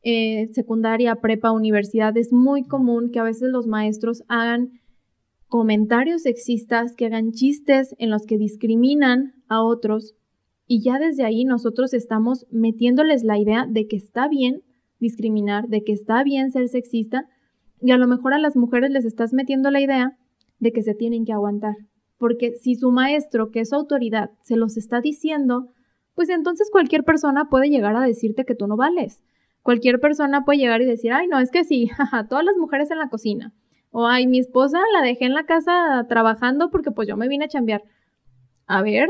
Eh, 0.09 0.50
secundaria, 0.52 1.16
prepa, 1.16 1.50
universidad, 1.50 2.16
es 2.16 2.32
muy 2.32 2.62
común 2.62 3.11
que 3.11 3.18
a 3.18 3.24
veces 3.24 3.50
los 3.50 3.66
maestros 3.66 4.22
hagan 4.28 4.70
comentarios 5.48 6.22
sexistas, 6.22 6.94
que 6.94 7.07
hagan 7.07 7.32
chistes 7.32 7.92
en 7.98 8.11
los 8.11 8.24
que 8.24 8.38
discriminan 8.38 9.34
a 9.48 9.64
otros 9.64 10.14
y 10.68 10.80
ya 10.80 11.00
desde 11.00 11.24
ahí 11.24 11.44
nosotros 11.44 11.92
estamos 11.92 12.46
metiéndoles 12.52 13.24
la 13.24 13.36
idea 13.36 13.66
de 13.68 13.88
que 13.88 13.96
está 13.96 14.28
bien 14.28 14.62
discriminar, 15.00 15.66
de 15.66 15.82
que 15.82 15.94
está 15.94 16.22
bien 16.22 16.52
ser 16.52 16.68
sexista 16.68 17.26
y 17.82 17.90
a 17.90 17.98
lo 17.98 18.07
mejor 18.07 18.32
a 18.32 18.38
las 18.38 18.54
mujeres 18.54 18.92
les 18.92 19.04
estás 19.04 19.32
metiendo 19.32 19.72
la 19.72 19.80
idea 19.80 20.16
de 20.61 20.70
que 20.70 20.82
se 20.82 20.94
tienen 20.94 21.24
que 21.24 21.32
aguantar. 21.32 21.74
Porque 22.16 22.52
si 22.54 22.76
su 22.76 22.92
maestro, 22.92 23.50
que 23.50 23.59
es 23.59 23.72
autoridad, 23.72 24.30
se 24.42 24.54
los 24.54 24.76
está 24.76 25.00
diciendo, 25.00 25.66
pues 26.14 26.28
entonces 26.28 26.70
cualquier 26.70 27.02
persona 27.02 27.48
puede 27.50 27.70
llegar 27.70 27.96
a 27.96 28.07
decirte 28.07 28.44
que 28.44 28.54
tú 28.54 28.68
no 28.68 28.76
vales. 28.76 29.20
Cualquier 29.67 29.99
persona 29.99 30.45
puede 30.45 30.61
llegar 30.61 30.81
y 30.81 30.85
decir, 30.87 31.12
ay, 31.12 31.27
no, 31.27 31.41
es 31.41 31.51
que 31.51 31.64
sí, 31.64 31.89
jaja, 31.97 32.29
todas 32.29 32.45
las 32.45 32.57
mujeres 32.57 32.93
en 32.93 32.99
la 32.99 33.09
cocina. 33.09 33.53
O 33.91 34.07
ay, 34.07 34.29
mi 34.29 34.39
esposa 34.39 34.79
la 34.95 35.03
dejé 35.03 35.25
en 35.25 35.35
la 35.35 35.45
casa 35.45 36.07
trabajando 36.09 36.71
porque 36.71 36.93
pues 36.93 37.09
yo 37.09 37.17
me 37.17 37.27
vine 37.27 37.47
a 37.47 37.49
chambear 37.49 37.83
a 38.69 38.83
ver, 38.83 39.09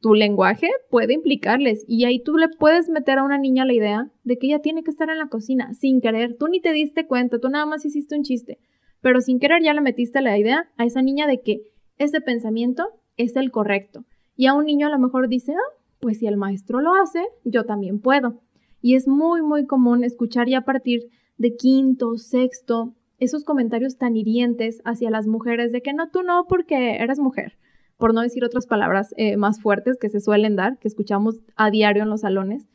tu 0.00 0.14
lenguaje 0.14 0.68
puede 0.90 1.14
implicarles 1.14 1.84
y 1.88 2.04
ahí 2.04 2.22
tú 2.22 2.36
le 2.36 2.48
puedes 2.48 2.90
meter 2.90 3.18
a 3.18 3.24
una 3.24 3.38
niña 3.38 3.64
la 3.64 3.72
idea 3.72 4.10
de 4.22 4.38
que 4.38 4.48
ella 4.48 4.60
tiene 4.60 4.82
que 4.82 4.90
estar 4.90 5.08
en 5.08 5.18
la 5.18 5.28
cocina 5.28 5.72
sin 5.72 6.02
querer. 6.02 6.36
Tú 6.38 6.48
ni 6.48 6.60
te 6.60 6.72
diste 6.72 7.06
cuenta, 7.06 7.38
tú 7.38 7.48
nada 7.48 7.64
más 7.64 7.86
hiciste 7.86 8.14
un 8.14 8.22
chiste, 8.22 8.58
pero 9.00 9.20
sin 9.22 9.38
querer 9.38 9.62
ya 9.62 9.72
le 9.72 9.80
metiste 9.80 10.20
la 10.20 10.38
idea 10.38 10.70
a 10.76 10.84
esa 10.84 11.00
niña 11.00 11.26
de 11.26 11.40
que 11.40 11.62
ese 11.96 12.20
pensamiento 12.20 12.88
es 13.16 13.36
el 13.36 13.50
correcto. 13.50 14.04
Y 14.36 14.46
a 14.46 14.52
un 14.52 14.66
niño 14.66 14.88
a 14.88 14.90
lo 14.90 14.98
mejor 14.98 15.28
dice, 15.28 15.52
ah, 15.52 15.76
pues 16.00 16.18
si 16.18 16.26
el 16.26 16.36
maestro 16.36 16.80
lo 16.80 16.94
hace, 16.94 17.24
yo 17.44 17.64
también 17.64 18.00
puedo. 18.00 18.42
Y 18.86 18.94
es 18.94 19.08
muy, 19.08 19.42
muy 19.42 19.66
común 19.66 20.04
escuchar 20.04 20.48
ya 20.48 20.58
a 20.58 20.64
partir 20.64 21.10
de 21.38 21.56
quinto, 21.56 22.18
sexto, 22.18 22.94
esos 23.18 23.42
comentarios 23.42 23.98
tan 23.98 24.14
hirientes 24.14 24.80
hacia 24.84 25.10
las 25.10 25.26
mujeres 25.26 25.72
de 25.72 25.82
que 25.82 25.92
no, 25.92 26.08
tú 26.10 26.22
no 26.22 26.46
porque 26.48 26.94
eres 27.02 27.18
mujer 27.18 27.58
por 27.96 28.14
no 28.14 28.20
decir 28.20 28.44
otras 28.44 28.68
palabras 28.68 29.12
eh, 29.16 29.36
más 29.36 29.60
fuertes 29.60 29.98
que 30.00 30.08
se 30.08 30.20
suelen 30.20 30.54
dar, 30.54 30.78
que 30.78 30.86
escuchamos 30.86 31.40
a 31.56 31.72
diario 31.72 32.04
en 32.04 32.10
los 32.10 32.20
salones, 32.20 32.68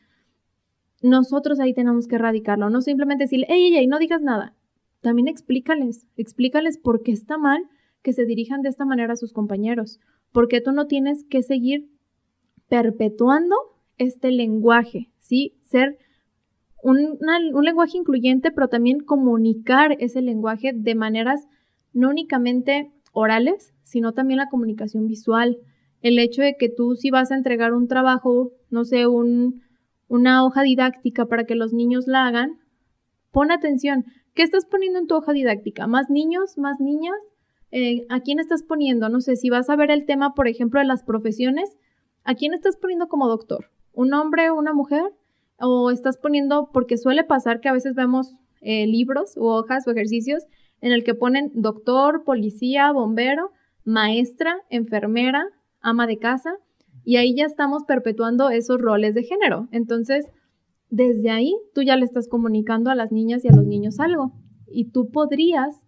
nosotros 1.00 1.60
ahí 1.60 1.72
tenemos 1.72 2.06
que 2.06 2.16
erradicarlo, 2.16 2.68
no 2.68 2.82
simplemente 2.82 3.24
decirle, 3.24 3.46
ey, 3.48 3.68
ey, 3.68 3.76
ey, 3.76 3.86
no 3.86 3.98
digas 3.98 4.20
nada. 4.20 4.54
También 5.00 5.28
explícales, 5.28 6.06
explícales 6.18 6.76
por 6.76 7.02
qué 7.02 7.12
está 7.12 7.38
mal 7.38 7.64
que 8.02 8.12
se 8.12 8.26
dirijan 8.26 8.60
de 8.60 8.68
esta 8.68 8.84
manera 8.84 9.14
a 9.14 9.16
sus 9.16 9.32
compañeros, 9.32 9.98
porque 10.30 10.60
tú 10.60 10.72
no 10.72 10.88
tienes 10.88 11.24
que 11.24 11.42
seguir 11.42 11.88
perpetuando 12.68 13.56
este 13.96 14.30
lenguaje, 14.30 15.11
¿sí? 15.22 15.54
Ser 15.62 15.98
un, 16.82 17.18
lenguaje 17.62 17.96
incluyente, 17.96 18.50
pero 18.50 18.68
también 18.68 19.00
comunicar 19.00 19.96
ese 20.00 20.20
lenguaje 20.20 20.72
de 20.74 20.94
maneras 20.94 21.46
no 21.94 22.10
únicamente 22.10 22.92
orales, 23.12 23.72
sino 23.82 24.12
también 24.12 24.38
la 24.38 24.48
comunicación 24.48 25.06
visual. 25.06 25.58
El 26.00 26.18
hecho 26.18 26.42
de 26.42 26.56
que 26.58 26.68
tú 26.68 26.96
si 26.96 27.10
vas 27.10 27.30
a 27.30 27.36
entregar 27.36 27.72
un 27.72 27.86
trabajo, 27.86 28.50
no 28.70 28.84
sé, 28.84 29.06
un, 29.06 29.62
una 30.08 30.44
hoja 30.44 30.62
didáctica 30.62 31.26
para 31.26 31.44
que 31.44 31.54
los 31.54 31.72
niños 31.72 32.06
la 32.06 32.26
hagan, 32.26 32.58
pon 33.30 33.52
atención. 33.52 34.04
¿Qué 34.34 34.42
estás 34.42 34.66
poniendo 34.66 34.98
en 34.98 35.06
tu 35.06 35.14
hoja 35.14 35.32
didáctica? 35.32 35.86
¿Más 35.86 36.10
niños? 36.10 36.58
¿Más 36.58 36.80
niñas? 36.80 37.16
Eh, 37.70 38.06
¿A 38.08 38.20
quién 38.20 38.40
estás 38.40 38.62
poniendo? 38.62 39.08
No 39.08 39.20
sé, 39.20 39.36
si 39.36 39.50
vas 39.50 39.70
a 39.70 39.76
ver 39.76 39.90
el 39.90 40.04
tema, 40.04 40.34
por 40.34 40.48
ejemplo, 40.48 40.80
de 40.80 40.86
las 40.86 41.04
profesiones, 41.04 41.76
¿a 42.24 42.34
quién 42.34 42.54
estás 42.54 42.76
poniendo 42.76 43.08
como 43.08 43.28
doctor? 43.28 43.70
¿Un 43.92 44.14
hombre 44.14 44.50
o 44.50 44.54
una 44.54 44.72
mujer? 44.72 45.02
¿O 45.58 45.90
estás 45.90 46.16
poniendo, 46.18 46.70
porque 46.72 46.96
suele 46.96 47.24
pasar 47.24 47.60
que 47.60 47.68
a 47.68 47.72
veces 47.72 47.94
vemos 47.94 48.34
eh, 48.60 48.86
libros 48.86 49.36
u 49.36 49.46
hojas 49.46 49.86
o 49.86 49.90
ejercicios 49.90 50.44
en 50.80 50.92
el 50.92 51.04
que 51.04 51.14
ponen 51.14 51.52
doctor, 51.54 52.24
policía, 52.24 52.90
bombero, 52.92 53.52
maestra, 53.84 54.56
enfermera, 54.68 55.44
ama 55.80 56.06
de 56.06 56.18
casa, 56.18 56.56
y 57.04 57.16
ahí 57.16 57.34
ya 57.34 57.44
estamos 57.44 57.84
perpetuando 57.84 58.50
esos 58.50 58.80
roles 58.80 59.14
de 59.14 59.24
género. 59.24 59.68
Entonces, 59.72 60.26
desde 60.90 61.30
ahí 61.30 61.54
tú 61.74 61.82
ya 61.82 61.96
le 61.96 62.04
estás 62.04 62.28
comunicando 62.28 62.90
a 62.90 62.94
las 62.94 63.12
niñas 63.12 63.44
y 63.44 63.48
a 63.48 63.56
los 63.56 63.64
niños 63.64 63.98
algo. 63.98 64.32
Y 64.68 64.90
tú 64.90 65.10
podrías 65.10 65.82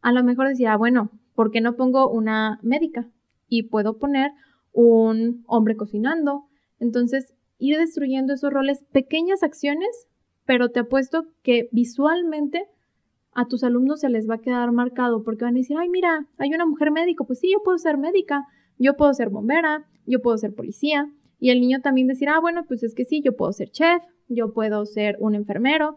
a 0.00 0.12
lo 0.12 0.22
mejor 0.24 0.48
decir, 0.48 0.68
ah, 0.68 0.76
bueno, 0.76 1.10
¿por 1.34 1.50
qué 1.50 1.60
no 1.60 1.76
pongo 1.76 2.10
una 2.10 2.58
médica? 2.62 3.08
Y 3.48 3.64
puedo 3.64 3.98
poner 3.98 4.32
un 4.72 5.44
hombre 5.46 5.76
cocinando. 5.76 6.44
Entonces, 6.78 7.34
ir 7.58 7.76
destruyendo 7.76 8.32
esos 8.34 8.52
roles, 8.52 8.84
pequeñas 8.92 9.42
acciones, 9.42 10.08
pero 10.46 10.70
te 10.70 10.80
apuesto 10.80 11.24
que 11.42 11.68
visualmente 11.72 12.64
a 13.34 13.46
tus 13.46 13.62
alumnos 13.62 14.00
se 14.00 14.08
les 14.08 14.28
va 14.28 14.36
a 14.36 14.40
quedar 14.40 14.72
marcado 14.72 15.22
porque 15.22 15.44
van 15.44 15.54
a 15.54 15.58
decir, 15.58 15.76
ay, 15.78 15.88
mira, 15.88 16.26
hay 16.38 16.50
una 16.54 16.66
mujer 16.66 16.90
médico, 16.90 17.26
pues 17.26 17.40
sí, 17.40 17.50
yo 17.52 17.62
puedo 17.62 17.78
ser 17.78 17.98
médica, 17.98 18.46
yo 18.78 18.96
puedo 18.96 19.12
ser 19.12 19.28
bombera, 19.28 19.86
yo 20.06 20.20
puedo 20.20 20.38
ser 20.38 20.54
policía. 20.54 21.12
Y 21.38 21.50
el 21.50 21.60
niño 21.60 21.80
también 21.80 22.08
decir, 22.08 22.28
ah, 22.28 22.40
bueno, 22.40 22.64
pues 22.66 22.82
es 22.82 22.94
que 22.94 23.04
sí, 23.04 23.22
yo 23.22 23.36
puedo 23.36 23.52
ser 23.52 23.70
chef, 23.70 24.02
yo 24.28 24.52
puedo 24.52 24.84
ser 24.86 25.16
un 25.20 25.34
enfermero. 25.34 25.96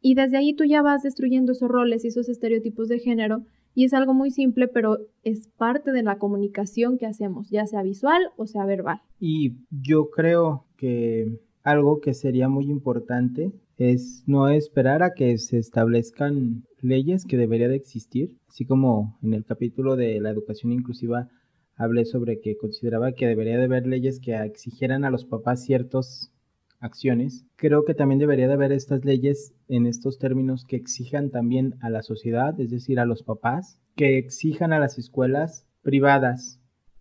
Y 0.00 0.14
desde 0.14 0.38
ahí 0.38 0.54
tú 0.54 0.64
ya 0.64 0.80
vas 0.80 1.02
destruyendo 1.02 1.52
esos 1.52 1.68
roles 1.68 2.04
y 2.04 2.08
esos 2.08 2.28
estereotipos 2.28 2.88
de 2.88 2.98
género. 2.98 3.44
Y 3.74 3.84
es 3.84 3.92
algo 3.92 4.14
muy 4.14 4.30
simple, 4.30 4.66
pero 4.66 4.98
es 5.22 5.48
parte 5.48 5.92
de 5.92 6.02
la 6.02 6.18
comunicación 6.18 6.96
que 6.96 7.06
hacemos, 7.06 7.50
ya 7.50 7.66
sea 7.66 7.82
visual 7.82 8.22
o 8.36 8.46
sea 8.46 8.64
verbal. 8.64 9.00
Y 9.18 9.58
yo 9.70 10.10
creo 10.10 10.64
que 10.80 11.38
algo 11.62 12.00
que 12.00 12.14
sería 12.14 12.48
muy 12.48 12.64
importante 12.64 13.52
es 13.76 14.24
no 14.26 14.48
esperar 14.48 15.02
a 15.02 15.12
que 15.12 15.36
se 15.36 15.58
establezcan 15.58 16.64
leyes 16.80 17.26
que 17.26 17.36
debería 17.36 17.68
de 17.68 17.76
existir, 17.76 18.38
así 18.48 18.64
como 18.64 19.18
en 19.22 19.34
el 19.34 19.44
capítulo 19.44 19.94
de 19.94 20.18
la 20.20 20.30
educación 20.30 20.72
inclusiva 20.72 21.28
hablé 21.76 22.06
sobre 22.06 22.40
que 22.40 22.56
consideraba 22.56 23.12
que 23.12 23.26
debería 23.26 23.58
de 23.58 23.64
haber 23.64 23.86
leyes 23.86 24.20
que 24.20 24.34
exigieran 24.36 25.04
a 25.04 25.10
los 25.10 25.26
papás 25.26 25.62
ciertas 25.62 26.32
acciones. 26.78 27.44
Creo 27.56 27.84
que 27.84 27.94
también 27.94 28.18
debería 28.18 28.48
de 28.48 28.54
haber 28.54 28.72
estas 28.72 29.04
leyes 29.04 29.52
en 29.68 29.86
estos 29.86 30.18
términos 30.18 30.64
que 30.64 30.76
exijan 30.76 31.30
también 31.30 31.74
a 31.82 31.90
la 31.90 32.02
sociedad, 32.02 32.58
es 32.58 32.70
decir, 32.70 33.00
a 33.00 33.04
los 33.04 33.22
papás, 33.22 33.78
que 33.96 34.16
exijan 34.16 34.72
a 34.72 34.78
las 34.78 34.98
escuelas 34.98 35.66
privadas 35.82 36.59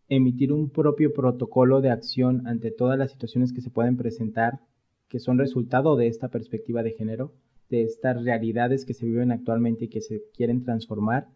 emitir 0.10 0.51
un 0.51 0.70
propio 0.70 1.14
protocolo 1.14 1.82
de 1.82 1.91
acción 1.91 2.45
ante 2.47 2.72
todas 2.72 2.97
las 2.97 3.12
situaciones 3.12 3.53
que 3.53 3.62
se 3.62 3.70
pueden 3.70 3.95
presentar, 3.95 4.60
que 5.07 5.20
son 5.20 5.38
resultado 5.38 5.95
de 5.95 6.07
esta 6.07 6.30
perspectiva 6.30 6.84
de 6.84 6.91
género, 6.91 7.34
de 7.70 7.84
estas 7.84 8.24
realidades 8.24 8.86
que 8.86 8.93
se 8.93 9.05
viven 9.05 9.32
actualmente 9.32 9.86
y 9.86 9.89
que 9.89 10.01
se 10.01 10.24
quieren 10.36 10.64
transformar, 10.64 11.30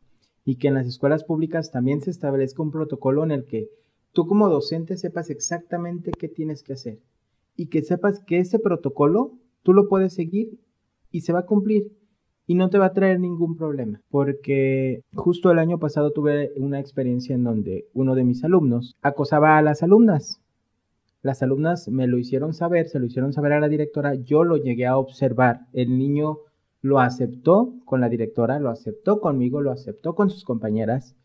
y 0.43 0.55
que 0.55 0.67
en 0.67 0.74
las 0.74 0.88
escuelas 0.88 1.24
públicas 1.24 1.71
también 1.71 2.01
se 2.01 2.11
establezca 2.11 2.63
un 2.63 2.71
protocolo 2.71 3.24
en 3.24 3.32
el 3.32 3.45
que 3.45 3.69
tú 4.11 4.28
como 4.28 4.49
docente 4.49 4.97
sepas 4.97 5.30
exactamente 5.30 6.11
qué 6.11 6.28
tienes 6.28 6.63
que 6.63 6.74
hacer 6.74 6.99
y 7.55 7.67
que 7.67 7.82
sepas 7.82 8.19
que 8.19 8.39
ese 8.39 8.59
protocolo 8.59 9.38
tú 9.61 9.74
lo 9.74 9.88
puedes 9.88 10.13
seguir 10.13 10.59
y 11.11 11.21
se 11.21 11.34
va 11.34 11.39
a 11.39 11.45
cumplir 11.45 11.91
y 12.45 12.55
no 12.55 12.69
te 12.69 12.77
va 12.77 12.87
a 12.87 12.93
traer 12.93 13.19
ningún 13.19 13.55
problema. 13.55 14.01
Porque 14.09 15.01
justo 15.13 15.51
el 15.51 15.59
año 15.59 15.79
pasado 15.79 16.11
tuve 16.11 16.51
una 16.57 16.79
experiencia 16.79 17.35
en 17.35 17.43
donde 17.43 17.85
uno 17.93 18.15
de 18.15 18.23
mis 18.23 18.43
alumnos 18.43 18.95
acosaba 19.01 19.57
a 19.57 19.61
las 19.61 19.83
alumnas. 19.83 20.39
Las 21.21 21.41
alumnas 21.41 21.87
me 21.87 22.07
lo 22.07 22.17
hicieron 22.17 22.53
saber, 22.53 22.87
se 22.87 22.99
lo 22.99 23.05
hicieron 23.05 23.31
saber 23.31 23.53
a 23.53 23.59
la 23.61 23.69
directora, 23.69 24.13
yo 24.15 24.43
lo 24.43 24.57
llegué 24.57 24.85
a 24.85 24.97
observar. 24.97 25.61
El 25.71 25.97
niño 25.97 26.39
lo 26.81 26.99
aceptó 26.99 27.75
con 27.85 28.01
la 28.01 28.09
directora, 28.09 28.59
lo 28.59 28.69
aceptó 28.69 29.21
conmigo, 29.21 29.61
lo 29.61 29.71
aceptó 29.71 30.15
con 30.15 30.29
sus 30.29 30.43
compañeras. 30.43 31.15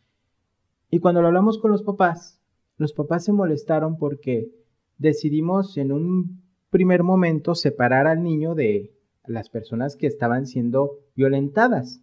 Y 0.89 1.01
cuando 1.01 1.21
lo 1.21 1.27
hablamos 1.27 1.59
con 1.59 1.73
los 1.73 1.83
papás, 1.83 2.41
los 2.77 2.93
papás 2.93 3.25
se 3.25 3.33
molestaron 3.33 3.99
porque 3.99 4.53
decidimos 4.99 5.77
en 5.77 5.91
un 5.91 6.43
primer 6.71 7.03
momento 7.03 7.57
separar 7.57 8.07
al 8.07 8.23
niño 8.23 8.55
de 8.55 8.93
las 9.27 9.51
personas 9.51 9.97
que 9.97 10.07
estaban 10.07 10.47
siendo 10.47 10.93
violentadas, 11.19 12.01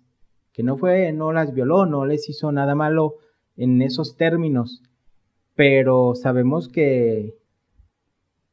que 0.51 0.61
no 0.61 0.77
fue, 0.77 1.13
no 1.13 1.31
las 1.31 1.53
violó, 1.53 1.85
no 1.85 2.05
les 2.05 2.29
hizo 2.29 2.51
nada 2.51 2.75
malo 2.75 3.15
en 3.55 3.81
esos 3.81 4.17
términos, 4.17 4.83
pero 5.55 6.15
sabemos 6.15 6.67
que 6.67 7.33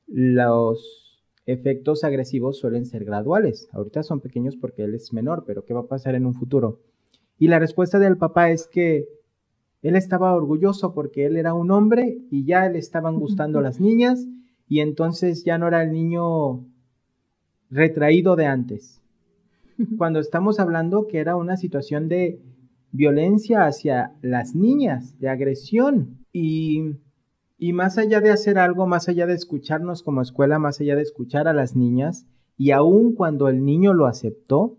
los 0.06 1.20
efectos 1.46 2.04
agresivos 2.04 2.60
suelen 2.60 2.86
ser 2.86 3.04
graduales. 3.04 3.68
Ahorita 3.72 4.04
son 4.04 4.20
pequeños 4.20 4.56
porque 4.56 4.84
él 4.84 4.94
es 4.94 5.12
menor, 5.12 5.42
pero 5.44 5.64
¿qué 5.64 5.74
va 5.74 5.80
a 5.80 5.88
pasar 5.88 6.14
en 6.14 6.26
un 6.26 6.34
futuro? 6.34 6.80
Y 7.38 7.48
la 7.48 7.58
respuesta 7.58 7.98
del 7.98 8.16
papá 8.16 8.50
es 8.50 8.68
que 8.68 9.08
él 9.82 9.96
estaba 9.96 10.32
orgulloso 10.36 10.94
porque 10.94 11.26
él 11.26 11.36
era 11.36 11.54
un 11.54 11.72
hombre 11.72 12.18
y 12.30 12.44
ya 12.44 12.68
le 12.68 12.78
estaban 12.78 13.18
gustando 13.18 13.60
las 13.66 13.80
niñas 13.80 14.28
y 14.68 14.78
entonces 14.78 15.42
ya 15.44 15.58
no 15.58 15.66
era 15.66 15.82
el 15.82 15.90
niño 15.90 16.64
retraído 17.68 18.36
de 18.36 18.46
antes. 18.46 19.01
Cuando 19.98 20.20
estamos 20.20 20.60
hablando 20.60 21.06
que 21.06 21.18
era 21.18 21.36
una 21.36 21.56
situación 21.56 22.08
de 22.08 22.40
violencia 22.92 23.64
hacia 23.64 24.12
las 24.22 24.54
niñas, 24.54 25.18
de 25.18 25.28
agresión 25.28 26.26
y, 26.32 26.96
y 27.58 27.72
más 27.72 27.98
allá 27.98 28.20
de 28.20 28.30
hacer 28.30 28.58
algo, 28.58 28.86
más 28.86 29.08
allá 29.08 29.26
de 29.26 29.34
escucharnos 29.34 30.02
como 30.02 30.20
escuela, 30.20 30.58
más 30.58 30.80
allá 30.80 30.94
de 30.94 31.02
escuchar 31.02 31.48
a 31.48 31.54
las 31.54 31.74
niñas 31.74 32.26
y 32.56 32.70
aun 32.70 33.14
cuando 33.14 33.48
el 33.48 33.64
niño 33.64 33.94
lo 33.94 34.06
aceptó, 34.06 34.76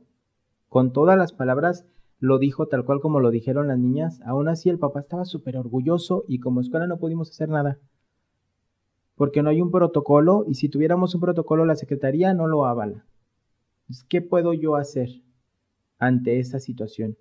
con 0.70 0.94
todas 0.94 1.18
las 1.18 1.34
palabras 1.34 1.86
lo 2.20 2.40
dijo 2.40 2.68
tal 2.68 2.86
cual 2.86 3.02
como 3.02 3.20
lo 3.20 3.32
dijeron 3.32 3.68
las 3.68 3.78
niñas, 3.78 4.22
aún 4.26 4.48
así 4.48 4.70
el 4.70 4.80
papá 4.80 5.02
estaba 5.02 5.26
súper 5.26 5.58
orgulloso 5.58 6.24
y 6.28 6.40
como 6.40 6.62
escuela 6.62 6.88
no 6.88 6.98
pudimos 6.98 7.30
hacer 7.30 7.50
nada. 7.50 7.80
Porque 9.16 9.44
no 9.44 9.50
hay 9.50 9.62
un 9.62 9.72
protocolo 9.72 10.46
y 10.48 10.56
si 10.56 10.70
tuviéramos 10.70 11.14
un 11.16 11.22
protocolo 11.22 11.66
la 11.66 11.76
Secretaría 11.76 12.34
no 12.34 12.48
lo 12.48 12.66
avala. 12.66 13.06
¿Qué 14.10 14.22
puedo 14.22 14.54
yo 14.54 14.76
hacer 14.76 15.10
ante 16.00 16.40
esa 16.40 16.60
situación? 16.60 17.18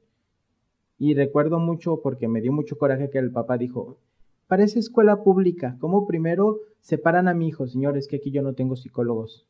Y 0.98 1.14
recuerdo 1.14 1.58
mucho 1.58 2.00
porque 2.02 2.28
me 2.28 2.40
dio 2.40 2.52
mucho 2.52 2.78
coraje 2.78 3.10
que 3.10 3.18
el 3.18 3.32
papá 3.32 3.58
dijo, 3.58 3.98
parece 4.46 4.78
escuela 4.78 5.22
pública, 5.24 5.76
¿cómo 5.80 6.06
primero 6.06 6.60
separan 6.80 7.26
a 7.28 7.34
mi 7.34 7.48
hijo? 7.48 7.66
Señores, 7.66 8.06
que 8.06 8.16
aquí 8.16 8.30
yo 8.30 8.42
no 8.42 8.54
tengo 8.54 8.76
psicólogos. 8.76 9.46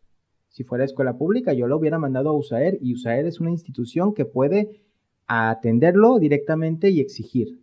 Si 0.48 0.64
fuera 0.64 0.84
escuela 0.84 1.16
pública, 1.16 1.52
yo 1.52 1.66
lo 1.66 1.78
hubiera 1.78 1.98
mandado 1.98 2.30
a 2.30 2.36
USAER 2.36 2.78
y 2.80 2.94
USAER 2.94 3.26
es 3.26 3.40
una 3.40 3.50
institución 3.50 4.14
que 4.14 4.24
puede 4.24 4.82
atenderlo 5.26 6.18
directamente 6.18 6.90
y 6.90 7.00
exigir. 7.00 7.60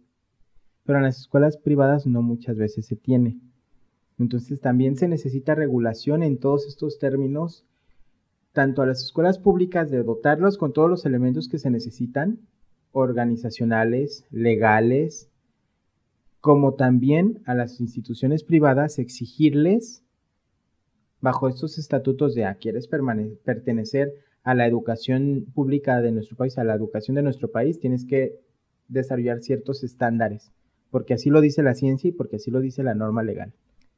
Pero 0.84 1.00
en 1.00 1.06
las 1.06 1.20
escuelas 1.20 1.58
privadas 1.58 2.08
no 2.08 2.22
muchas 2.22 2.58
veces 2.58 2.88
se 2.88 2.96
tiene. 2.96 3.40
Entonces 4.18 4.60
también 4.60 4.98
se 4.98 5.08
necesita 5.08 5.56
regulación 5.56 6.24
en 6.24 6.40
todos 6.40 6.68
estos 6.68 7.00
términos, 7.00 7.64
tanto 8.60 8.82
a 8.82 8.86
las 8.86 9.02
escuelas 9.02 9.40
públicas 9.40 9.90
de 9.90 10.04
dotarlos 10.04 10.58
con 10.58 10.74
todos 10.74 10.90
los 10.90 11.06
elementos 11.06 11.48
que 11.48 11.60
se 11.60 11.70
necesitan, 11.70 12.40
organizacionales, 12.92 14.26
legales, 14.32 15.32
como 16.42 16.74
también 16.74 17.42
a 17.46 17.56
las 17.56 17.80
instituciones 17.80 18.44
privadas 18.44 19.00
exigirles, 19.00 20.04
bajo 21.22 21.48
estos 21.48 21.78
estatutos 21.78 22.36
de, 22.36 22.44
a 22.44 22.50
ah, 22.50 22.56
quieres 22.56 22.90
pertenecer 22.90 24.12
a 24.44 24.54
la 24.56 24.68
educación 24.68 25.46
pública 25.56 26.02
de 26.02 26.12
nuestro 26.12 26.36
país, 26.36 26.58
a 26.58 26.66
la 26.66 26.76
educación 26.76 27.16
de 27.16 27.24
nuestro 27.24 27.50
país, 27.50 27.80
tienes 27.80 28.06
que 28.06 28.42
desarrollar 28.90 29.40
ciertos 29.40 29.86
estándares, 29.86 30.52
porque 30.92 31.14
así 31.14 31.30
lo 31.30 31.40
dice 31.40 31.64
la 31.64 31.76
ciencia 31.76 32.10
y 32.10 32.12
porque 32.12 32.36
así 32.36 32.52
lo 32.52 32.60
dice 32.60 32.84
la 32.84 32.94
norma 32.94 33.24
legal. 33.24 33.54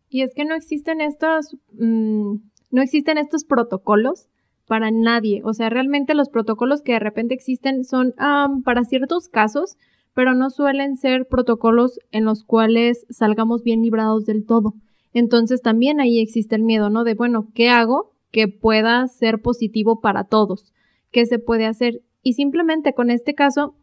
Y 0.07 0.21
es 0.21 0.35
que 0.35 0.45
no 0.45 0.53
existen 0.53 1.01
estos, 1.01 1.57
mm, 1.71 2.35
no 2.69 2.81
existen 2.83 3.17
estos 3.17 3.43
protocolos 3.43 4.27
para 4.71 4.89
nadie. 4.89 5.41
O 5.43 5.51
sea, 5.53 5.69
realmente 5.69 6.13
los 6.13 6.29
protocolos 6.29 6.81
que 6.81 6.93
de 6.93 6.99
repente 6.99 7.33
existen 7.33 7.83
son 7.83 8.15
para 8.63 8.85
ciertos 8.85 9.27
casos, 9.27 9.75
pero 10.13 10.33
no 10.33 10.49
suelen 10.49 10.95
ser 10.95 11.27
protocolos 11.27 11.99
en 12.11 12.23
los 12.23 12.45
cuales 12.45 13.05
salgamos 13.09 13.63
bien 13.63 13.81
librados 13.81 14.25
del 14.25 14.45
todo. 14.45 14.73
Entonces 15.11 15.61
también 15.61 15.99
ahí 15.99 16.21
existe 16.21 16.55
el 16.55 16.63
miedo, 16.63 16.89
¿no? 16.89 17.03
De, 17.03 17.15
bueno, 17.15 17.49
¿qué 17.53 17.67
hago 17.67 18.13
que 18.31 18.47
pueda 18.47 19.05
ser 19.09 19.41
positivo 19.41 19.99
para 19.99 20.23
todos. 20.23 20.71
¿Qué 21.11 21.25
se 21.25 21.37
puede 21.37 21.65
hacer? 21.65 21.99
Y 22.23 22.35
simplemente 22.35 22.93
con 22.93 23.11
este 23.11 23.33
caso, 23.33 23.75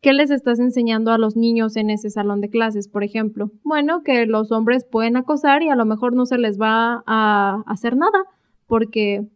¿qué 0.00 0.14
les 0.14 0.30
estás 0.30 0.60
enseñando 0.60 1.12
a 1.12 1.18
los 1.18 1.36
niños 1.36 1.76
en 1.76 1.90
ese 1.90 2.08
salón 2.08 2.40
de 2.40 2.48
clases, 2.48 2.88
por 2.88 3.04
ejemplo? 3.04 3.50
Bueno, 3.64 4.02
que 4.02 4.24
los 4.24 4.50
hombres 4.50 4.86
pueden 4.90 5.18
acosar 5.18 5.62
y 5.62 5.68
a 5.68 5.76
lo 5.76 5.84
mejor 5.84 6.14
no 6.14 6.24
se 6.24 6.38
les 6.38 6.58
va 6.58 7.02
a 7.06 7.64
hacer 7.66 7.98
nada 7.98 8.24
porque 8.66 9.28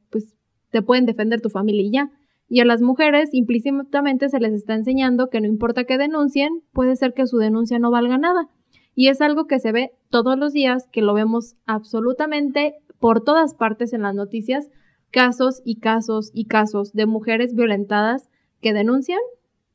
te 0.77 0.83
pueden 0.83 1.07
defender 1.07 1.41
tu 1.41 1.49
familia 1.49 1.83
y 1.83 1.91
ya. 1.91 2.11
Y 2.51 2.61
a 2.61 2.67
las 2.67 2.83
mujeres 2.83 3.31
implícitamente 3.33 4.29
se 4.29 4.41
les 4.41 4.53
está 4.53 4.75
enseñando 4.75 5.31
que 5.31 5.41
no 5.41 5.47
importa 5.47 5.85
que 5.85 5.97
denuncien, 5.97 6.61
puede 6.75 6.97
ser 6.97 7.15
que 7.15 7.27
su 7.27 7.39
denuncia 7.39 7.79
no 7.79 7.91
valga 7.91 8.19
nada. 8.19 8.51
Y 8.95 9.09
es 9.09 9.23
algo 9.23 9.47
que 9.47 9.59
se 9.59 9.73
ve 9.73 9.93
todos 10.11 10.39
los 10.39 10.53
días, 10.53 10.87
que 10.93 11.01
lo 11.01 11.15
vemos 11.15 11.55
absolutamente 11.65 12.75
por 13.01 13.25
todas 13.25 13.55
partes 13.55 13.95
en 13.95 14.03
las 14.03 14.15
noticias 14.15 14.69
casos 15.11 15.63
y 15.65 15.77
casos 15.77 16.31
y 16.35 16.45
casos 16.45 16.93
de 16.93 17.07
mujeres 17.07 17.55
violentadas 17.55 18.29
que 18.61 18.75
denuncian 18.75 19.21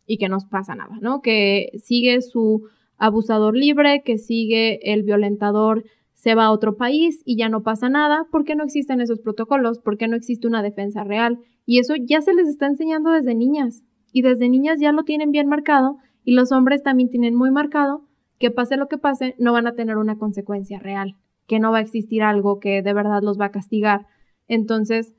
y 0.05 0.19
que 0.19 0.29
no 0.29 0.37
pasa 0.51 0.75
nada, 0.75 0.99
¿no? 1.01 1.21
Que 1.21 1.71
sigue 1.83 2.21
su 2.21 2.67
abusador 2.97 3.57
libre, 3.57 4.03
que 4.05 4.19
sigue 4.19 4.93
el 4.93 5.01
violentador 5.01 5.83
se 6.21 6.35
va 6.35 6.45
a 6.45 6.51
otro 6.51 6.77
país 6.77 7.23
y 7.25 7.35
ya 7.35 7.49
no 7.49 7.63
pasa 7.63 7.89
nada, 7.89 8.27
porque 8.31 8.55
no 8.55 8.63
existen 8.63 9.01
esos 9.01 9.19
protocolos, 9.19 9.79
porque 9.79 10.07
no 10.07 10.15
existe 10.15 10.45
una 10.45 10.61
defensa 10.61 11.03
real. 11.03 11.39
Y 11.65 11.79
eso 11.79 11.95
ya 11.95 12.21
se 12.21 12.35
les 12.35 12.47
está 12.47 12.67
enseñando 12.67 13.09
desde 13.09 13.33
niñas. 13.33 13.81
Y 14.13 14.21
desde 14.21 14.47
niñas 14.47 14.79
ya 14.79 14.91
lo 14.91 15.01
tienen 15.01 15.31
bien 15.31 15.47
marcado 15.47 15.97
y 16.23 16.35
los 16.35 16.51
hombres 16.51 16.83
también 16.83 17.09
tienen 17.09 17.33
muy 17.33 17.49
marcado 17.49 18.07
que 18.37 18.51
pase 18.51 18.77
lo 18.77 18.87
que 18.87 18.99
pase, 18.99 19.33
no 19.39 19.51
van 19.51 19.65
a 19.65 19.73
tener 19.73 19.97
una 19.97 20.19
consecuencia 20.19 20.77
real 20.77 21.15
que 21.47 21.59
no 21.59 21.71
va 21.71 21.79
a 21.79 21.81
existir 21.81 22.21
algo 22.21 22.59
que 22.59 22.83
de 22.83 22.93
verdad 22.93 23.23
los 23.23 23.39
va 23.39 23.45
a 23.45 23.51
castigar. 23.51 24.05
Entonces, 24.47 25.15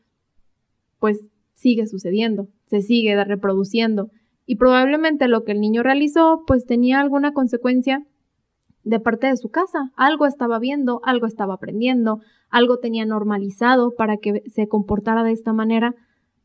pues 1.00 1.28
sigue 1.54 1.88
sucediendo, 1.88 2.46
se 2.66 2.80
sigue 2.80 3.24
reproduciendo. 3.24 4.12
Y 4.46 4.54
probablemente 4.54 5.26
lo 5.26 5.42
que 5.42 5.50
el 5.50 5.60
niño 5.60 5.82
realizó, 5.82 6.44
pues 6.46 6.64
tenía 6.64 7.00
alguna 7.00 7.32
consecuencia 7.32 8.06
de 8.84 9.00
parte 9.00 9.26
de 9.26 9.36
su 9.36 9.48
casa. 9.48 9.92
Algo 9.96 10.26
estaba 10.26 10.58
viendo, 10.58 11.00
algo 11.04 11.26
estaba 11.26 11.54
aprendiendo, 11.54 12.20
algo 12.50 12.78
tenía 12.78 13.04
normalizado 13.04 13.92
para 13.96 14.16
que 14.16 14.42
se 14.50 14.68
comportara 14.68 15.22
de 15.22 15.32
esta 15.32 15.52
manera. 15.52 15.94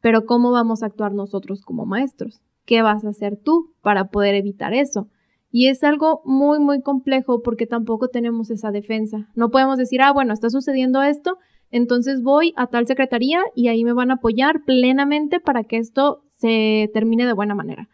Pero 0.01 0.25
¿cómo 0.25 0.51
vamos 0.51 0.83
a 0.83 0.87
actuar 0.87 1.13
nosotros 1.13 1.61
como 1.61 1.85
maestros? 1.85 2.41
¿Qué 2.65 2.81
vas 2.81 3.05
a 3.05 3.09
hacer 3.09 3.37
tú 3.37 3.73
para 3.81 4.09
poder 4.09 4.35
evitar 4.35 4.73
eso? 4.73 5.07
Y 5.49 5.67
es 5.67 5.83
algo 5.83 6.21
muy, 6.25 6.59
muy 6.59 6.81
complejo 6.81 7.41
porque 7.41 7.65
tampoco 7.65 8.09
tenemos 8.09 8.51
esa 8.51 8.71
defensa. 8.71 9.29
No 9.33 9.49
podemos 9.49 9.77
decir, 9.77 10.01
ah, 10.01 10.11
bueno, 10.11 10.33
está 10.33 10.49
sucediendo 10.49 11.01
esto, 11.01 11.37
entonces 11.71 12.21
voy 12.21 12.53
a 12.57 12.67
tal 12.67 12.85
secretaría 12.85 13.41
y 13.55 13.69
ahí 13.69 13.83
me 13.83 13.93
van 13.93 14.11
a 14.11 14.15
apoyar 14.15 14.63
plenamente 14.65 15.39
para 15.39 15.63
que 15.63 15.77
esto 15.77 16.21
se 16.33 16.89
termine 16.93 17.25
de 17.25 17.33
buena 17.33 17.55
manera. 17.55 17.89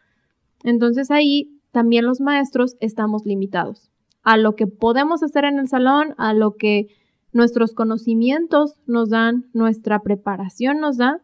Entonces 0.63 1.11
ahí 1.11 1.61
también 1.71 2.05
los 2.05 2.21
maestros 2.21 2.75
estamos 2.79 3.25
limitados 3.25 3.92
a 4.23 4.37
lo 4.37 4.55
que 4.55 4.67
podemos 4.67 5.21
hacer 5.21 5.45
en 5.45 5.59
el 5.59 5.67
salón, 5.67 6.15
a 6.17 6.33
lo 6.33 6.55
que 6.55 6.87
nuestros 7.31 7.73
conocimientos 7.73 8.75
nos 8.85 9.09
dan, 9.09 9.45
nuestra 9.53 9.99
preparación 9.99 10.79
nos 10.79 10.97
da, 10.97 11.21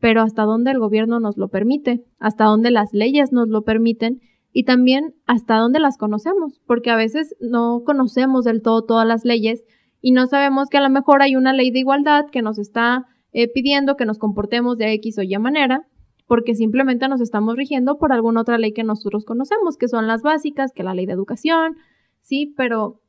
pero 0.00 0.22
hasta 0.22 0.42
dónde 0.42 0.72
el 0.72 0.78
gobierno 0.78 1.20
nos 1.20 1.36
lo 1.36 1.48
permite, 1.48 2.04
hasta 2.18 2.44
dónde 2.44 2.70
las 2.70 2.92
leyes 2.92 3.32
nos 3.32 3.48
lo 3.48 3.62
permiten 3.62 4.20
y 4.52 4.64
también 4.64 5.14
hasta 5.26 5.56
dónde 5.56 5.78
las 5.78 5.96
conocemos, 5.96 6.60
porque 6.66 6.90
a 6.90 6.96
veces 6.96 7.34
no 7.40 7.82
conocemos 7.84 8.44
del 8.44 8.62
todo 8.62 8.82
todas 8.82 9.06
las 9.06 9.24
leyes 9.24 9.62
y 10.00 10.10
no 10.10 10.26
sabemos 10.26 10.68
que 10.68 10.78
a 10.78 10.82
lo 10.82 10.90
mejor 10.90 11.22
hay 11.22 11.36
una 11.36 11.52
ley 11.52 11.70
de 11.70 11.78
igualdad 11.78 12.26
que 12.30 12.42
nos 12.42 12.58
está 12.58 13.06
eh, 13.32 13.48
pidiendo 13.48 13.96
que 13.96 14.04
nos 14.04 14.18
comportemos 14.18 14.76
de 14.76 14.92
X 14.94 15.18
o 15.18 15.22
Y 15.22 15.38
manera, 15.38 15.86
porque 16.26 16.54
simplemente 16.54 17.08
nos 17.08 17.20
estamos 17.20 17.56
rigiendo 17.56 17.98
por 17.98 18.12
alguna 18.12 18.40
otra 18.40 18.58
ley 18.58 18.72
que 18.72 18.84
nosotros 18.84 19.24
conocemos, 19.24 19.76
que 19.76 19.88
son 19.88 20.06
las 20.06 20.22
básicas, 20.22 20.72
que 20.74 20.82
la 20.82 20.94
ley 20.94 21.06
de 21.06 21.12
educación, 21.12 21.76
sí, 22.22 22.54
pero 22.56 23.00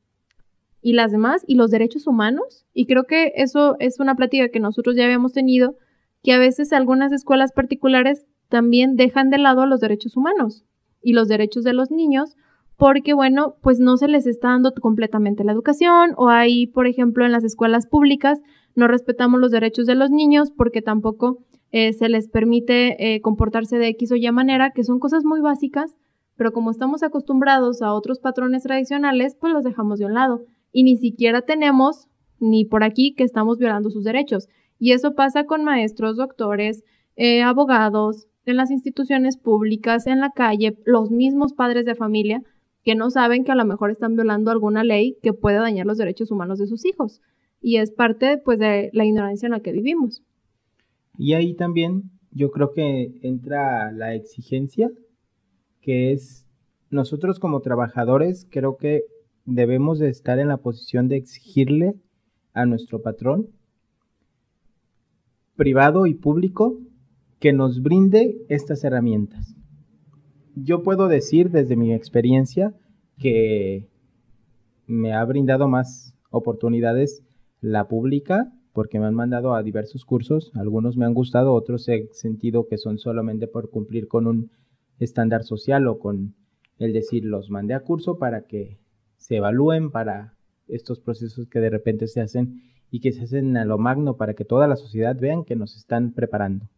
¿y 0.82 0.94
las 0.94 1.12
demás? 1.12 1.44
¿Y 1.48 1.56
los 1.56 1.72
derechos 1.72 2.06
humanos? 2.08 2.66
Y 2.74 2.86
creo 2.86 3.06
que 3.06 3.32
eso 3.36 3.78
es 3.80 4.00
una 4.00 4.16
plática 4.16 4.50
que 4.50 4.60
nosotros 4.60 4.96
ya 4.96 5.06
habíamos 5.06 5.34
tenido, 5.34 5.76
que 6.22 6.34
a 6.34 6.40
veces 6.40 6.74
algunas 6.74 7.12
escuelas 7.12 7.52
particulares 7.52 8.26
también 8.50 8.96
dejan 8.96 9.30
de 9.30 9.38
lado 9.38 9.66
los 9.66 9.80
derechos 9.80 10.16
humanos 10.18 10.66
y 11.02 11.14
los 11.14 11.28
derechos 11.28 11.64
de 11.64 11.74
los 11.74 11.90
niños 11.90 12.36
porque, 12.78 13.14
bueno, 13.14 13.56
pues 13.62 13.80
no 13.80 13.98
se 13.98 14.08
les 14.08 14.26
está 14.26 14.50
dando 14.50 14.74
completamente 14.74 15.44
la 15.44 15.52
educación 15.52 16.14
o 16.18 16.30
ahí, 16.30 16.68
por 16.68 16.88
ejemplo, 16.88 17.26
en 17.26 17.32
las 17.32 17.44
escuelas 17.44 17.88
públicas 17.88 18.42
no 18.76 18.88
respetamos 18.88 19.40
los 19.40 19.52
derechos 19.52 19.86
de 19.86 19.96
los 19.96 20.10
niños 20.10 20.52
porque 20.52 20.82
tampoco 20.82 21.40
eh, 21.72 21.94
se 21.94 22.10
les 22.10 22.28
permite 22.28 23.16
eh, 23.16 23.22
comportarse 23.22 23.78
de 23.78 23.88
X 23.90 24.12
o 24.12 24.16
Y 24.16 24.32
manera, 24.32 24.72
que 24.72 24.84
son 24.84 25.00
cosas 25.00 25.24
muy 25.24 25.42
básicas, 25.42 25.98
pero 26.36 26.52
como 26.52 26.72
estamos 26.72 27.04
acostumbrados 27.04 27.82
a 27.82 27.94
otros 27.94 28.20
patrones 28.20 28.64
tradicionales, 28.64 29.36
pues 29.40 29.54
los 29.54 29.64
dejamos 29.64 30.00
de 30.00 30.06
un 30.06 30.14
lado 30.14 30.46
y 30.72 30.84
ni 30.84 30.98
siquiera 30.98 31.42
tenemos 31.42 32.08
ni 32.40 32.66
por 32.66 32.84
aquí 32.84 33.14
que 33.14 33.24
estamos 33.24 33.58
violando 33.58 33.90
sus 33.90 34.04
derechos. 34.04 34.50
Y 34.80 34.92
eso 34.92 35.14
pasa 35.14 35.46
con 35.46 35.64
maestros, 35.64 36.18
doctores, 36.18 36.84
eh, 37.16 37.42
abogados, 37.42 38.28
en 38.46 38.58
las 38.58 38.72
instituciones 38.72 39.38
públicas, 39.38 40.08
en 40.08 40.20
la 40.20 40.32
calle, 40.32 40.78
los 40.86 41.12
mismos 41.12 41.54
padres 41.54 41.86
de 41.86 41.96
familia 41.96 42.42
que 42.84 42.96
no 42.96 43.10
saben 43.10 43.46
que 43.46 43.52
a 43.52 43.56
lo 43.56 43.66
mejor 43.66 43.92
están 43.92 44.16
violando 44.16 44.52
alguna 44.52 44.84
ley 44.84 45.18
que 45.22 45.32
puede 45.32 45.58
dañar 45.58 45.86
los 45.86 45.98
derechos 45.98 46.32
humanos 46.32 46.60
de 46.60 46.68
sus 46.68 46.86
hijos. 46.86 47.22
Y 47.62 47.78
es 47.78 47.92
parte 47.92 48.38
pues 48.44 48.60
de 48.60 48.90
la 48.92 49.06
ignorancia 49.06 49.48
en 49.48 49.54
la 49.54 49.62
que 49.62 49.72
vivimos. 49.72 50.22
Y 51.18 51.34
ahí 51.34 51.54
también 51.54 52.12
yo 52.32 52.52
creo 52.52 52.74
que 52.74 53.14
entra 53.22 53.92
la 53.94 54.14
exigencia, 54.16 54.92
que 55.84 56.14
es 56.14 56.48
nosotros 56.90 57.40
como 57.40 57.62
trabajadores 57.62 58.48
creo 58.50 58.78
que 58.78 59.04
debemos 59.46 60.00
de 60.00 60.10
estar 60.10 60.40
en 60.40 60.48
la 60.48 60.58
posición 60.58 61.08
de 61.10 61.18
exigirle 61.18 61.96
a 62.54 62.66
nuestro 62.66 63.02
patrón 63.02 63.50
privado 65.56 66.08
y 66.08 66.14
público 66.14 66.80
que 67.40 67.54
nos 67.54 67.82
brinde 67.82 68.38
estas 68.48 68.84
herramientas. 68.84 69.56
Yo 70.56 70.82
puedo 70.82 71.08
decir 71.08 71.52
desde 71.52 71.76
mi 71.76 71.94
experiencia 71.94 72.74
que 73.20 73.88
me 74.88 75.14
ha 75.14 75.24
brindado 75.26 75.68
más 75.68 76.16
oportunidades 76.30 77.24
la 77.60 77.88
pública 77.88 78.52
porque 78.72 79.00
me 79.00 79.06
han 79.06 79.14
mandado 79.14 79.54
a 79.54 79.62
diversos 79.62 80.06
cursos, 80.06 80.52
algunos 80.56 80.98
me 80.98 81.06
han 81.06 81.14
gustado, 81.14 81.54
otros 81.54 81.88
he 81.90 82.08
sentido 82.12 82.68
que 82.68 82.78
son 82.78 82.98
solamente 82.98 83.48
por 83.48 83.70
cumplir 83.70 84.08
con 84.08 84.26
un 84.26 84.52
estándar 85.04 85.44
social 85.44 85.88
o 85.88 86.00
con 86.00 86.36
el 86.80 86.94
decir 86.94 87.26
los 87.26 87.50
mandé 87.50 87.74
a 87.74 87.82
curso 87.82 88.18
para 88.18 88.46
que 88.46 88.80
se 89.18 89.38
evalúen 89.38 89.92
para 89.92 90.36
estos 90.68 91.00
procesos 91.00 91.48
que 91.48 91.60
de 91.60 91.70
repente 91.70 92.08
se 92.08 92.22
hacen 92.22 92.62
y 92.90 93.00
que 93.00 93.12
se 93.12 93.24
hacen 93.24 93.58
a 93.58 93.66
lo 93.66 93.78
magno 93.78 94.18
para 94.18 94.34
que 94.34 94.46
toda 94.46 94.68
la 94.68 94.76
sociedad 94.76 95.16
vean 95.20 95.44
que 95.44 95.56
nos 95.56 95.76
están 95.78 96.14
preparando. 96.14 96.70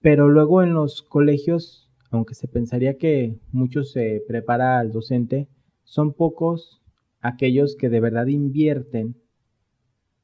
Pero 0.00 0.28
luego 0.28 0.62
en 0.62 0.74
los 0.74 1.02
colegios 1.02 1.92
aunque 2.12 2.34
se 2.34 2.46
pensaría 2.46 2.98
que 2.98 3.38
mucho 3.52 3.84
se 3.84 4.22
prepara 4.28 4.78
al 4.78 4.92
docente, 4.92 5.48
son 5.82 6.12
pocos 6.12 6.82
aquellos 7.20 7.74
que 7.74 7.88
de 7.88 8.00
verdad 8.00 8.26
invierten 8.26 9.16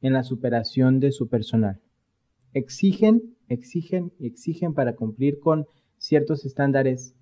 en 0.03 0.12
la 0.12 0.22
superación 0.22 1.01
de 1.01 1.12
su 1.12 1.29
personal. 1.29 1.81
Exigen, 2.53 3.37
exigen 3.49 4.12
y 4.18 4.26
exigen 4.26 4.74
para 4.74 4.97
cumplir 4.97 5.41
con 5.41 5.66
ciertos 6.09 6.45
estándares 6.45 7.15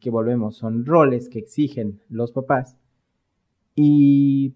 que 0.00 0.10
volvemos, 0.10 0.56
son 0.56 0.84
roles 0.84 1.28
que 1.28 1.38
exigen 1.38 2.00
los 2.08 2.32
papás 2.32 2.76
y 3.74 4.54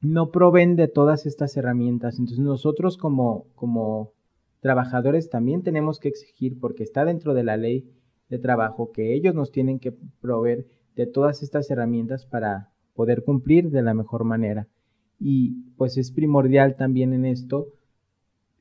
no 0.00 0.30
proveen 0.30 0.76
de 0.76 0.86
todas 0.86 1.24
estas 1.26 1.56
herramientas. 1.56 2.18
Entonces 2.18 2.44
nosotros 2.44 2.98
como, 2.98 3.46
como 3.54 4.12
trabajadores 4.60 5.30
también 5.30 5.62
tenemos 5.62 5.98
que 5.98 6.08
exigir, 6.08 6.60
porque 6.60 6.82
está 6.82 7.04
dentro 7.04 7.34
de 7.34 7.44
la 7.44 7.56
ley, 7.56 7.90
de 8.28 8.38
trabajo 8.38 8.92
que 8.92 9.14
ellos 9.14 9.34
nos 9.34 9.50
tienen 9.50 9.78
que 9.78 9.92
proveer 9.92 10.66
de 10.96 11.06
todas 11.06 11.42
estas 11.42 11.70
herramientas 11.70 12.26
para 12.26 12.70
poder 12.94 13.24
cumplir 13.24 13.70
de 13.70 13.82
la 13.82 13.94
mejor 13.94 14.24
manera. 14.24 14.68
Y 15.18 15.62
pues 15.76 15.96
es 15.96 16.12
primordial 16.12 16.76
también 16.76 17.12
en 17.12 17.24
esto 17.24 17.68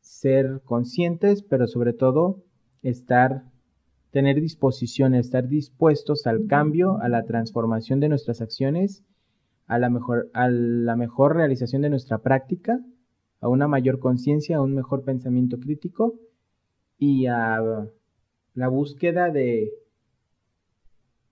ser 0.02 0.62
conscientes, 0.66 1.44
pero 1.44 1.68
sobre 1.68 1.94
todo 1.94 2.44
estar, 2.82 3.53
tener 4.14 4.40
disposición, 4.40 5.16
estar 5.16 5.48
dispuestos 5.48 6.28
al 6.28 6.46
cambio, 6.46 7.00
a 7.02 7.10
la 7.10 7.24
transformación 7.24 8.00
de 8.00 8.10
nuestras 8.10 8.42
acciones, 8.42 9.04
a 9.66 9.80
la 9.80 9.90
mejor, 9.90 10.30
a 10.34 10.50
la 10.50 10.96
mejor 10.96 11.36
realización 11.36 11.82
de 11.82 11.90
nuestra 11.90 12.20
práctica, 12.20 12.80
a 13.42 13.50
una 13.50 13.68
mayor 13.68 14.00
conciencia, 14.00 14.58
a 14.58 14.62
un 14.62 14.76
mejor 14.76 15.04
pensamiento 15.04 15.60
crítico 15.60 16.14
y 17.00 17.26
a 17.26 17.60
la 18.54 18.68
búsqueda 18.68 19.32
de 19.32 19.72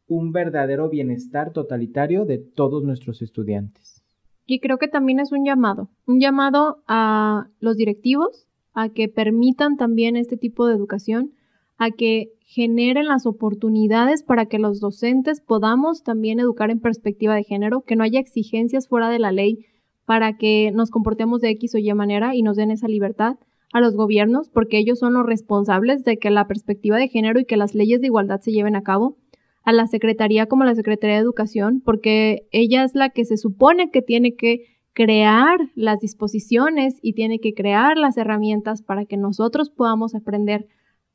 un 0.08 0.32
verdadero 0.32 0.90
bienestar 0.90 1.54
totalitario 1.54 2.26
de 2.26 2.40
todos 2.40 2.84
nuestros 2.84 3.22
estudiantes. 3.22 4.04
Y 4.48 4.60
creo 4.60 4.80
que 4.80 4.88
también 4.88 5.20
es 5.20 5.32
un 5.32 5.46
llamado, 5.46 5.90
un 6.08 6.20
llamado 6.20 6.82
a 6.88 7.48
los 7.60 7.78
directivos 7.78 8.48
a 8.74 8.90
que 8.90 9.08
permitan 9.08 9.78
también 9.78 10.16
este 10.16 10.36
tipo 10.36 10.66
de 10.66 10.74
educación, 10.74 11.34
a 11.82 11.90
que 11.90 12.34
generen 12.46 13.08
las 13.08 13.26
oportunidades 13.26 14.22
para 14.22 14.46
que 14.46 14.60
los 14.60 14.80
docentes 14.80 15.42
podamos 15.42 16.04
también 16.04 16.40
educar 16.40 16.70
en 16.70 16.80
perspectiva 16.80 17.34
de 17.34 17.44
género, 17.44 17.82
que 17.82 17.96
no 17.96 18.04
haya 18.04 18.20
exigencias 18.20 18.88
fuera 18.88 19.10
de 19.10 19.18
la 19.18 19.32
ley 19.32 19.66
para 20.06 20.38
que 20.38 20.70
nos 20.76 20.92
comportemos 20.92 21.42
de 21.42 21.50
X 21.50 21.74
o 21.74 21.80
Y 21.80 21.92
manera 21.96 22.36
y 22.36 22.44
nos 22.44 22.56
den 22.56 22.70
esa 22.70 22.88
libertad, 22.88 23.38
a 23.74 23.80
los 23.80 23.96
gobiernos 23.96 24.48
porque 24.48 24.78
ellos 24.78 25.00
son 25.00 25.14
los 25.14 25.26
responsables 25.26 26.04
de 26.04 26.18
que 26.18 26.30
la 26.30 26.46
perspectiva 26.46 26.98
de 26.98 27.08
género 27.08 27.40
y 27.40 27.46
que 27.46 27.58
las 27.58 27.74
leyes 27.74 28.00
de 28.00 28.08
igualdad 28.08 28.42
se 28.42 28.52
lleven 28.52 28.76
a 28.76 28.84
cabo, 28.84 29.18
a 29.64 29.72
la 29.72 29.88
Secretaría 29.88 30.46
como 30.46 30.66
la 30.66 30.76
Secretaría 30.76 31.16
de 31.16 31.24
Educación 31.24 31.82
porque 31.84 32.44
ella 32.52 32.84
es 32.84 32.94
la 32.94 33.10
que 33.10 33.26
se 33.26 33.38
supone 33.38 33.90
que 33.90 34.04
tiene 34.04 34.36
que 34.36 34.66
crear 34.94 35.58
las 35.74 36.00
disposiciones 36.00 37.00
y 37.02 37.14
tiene 37.14 37.40
que 37.40 37.56
crear 37.56 37.98
las 37.98 38.18
herramientas 38.18 38.84
para 38.84 39.06
que 39.06 39.18
nosotros 39.18 39.72
podamos 39.72 40.14
aprender 40.14 40.68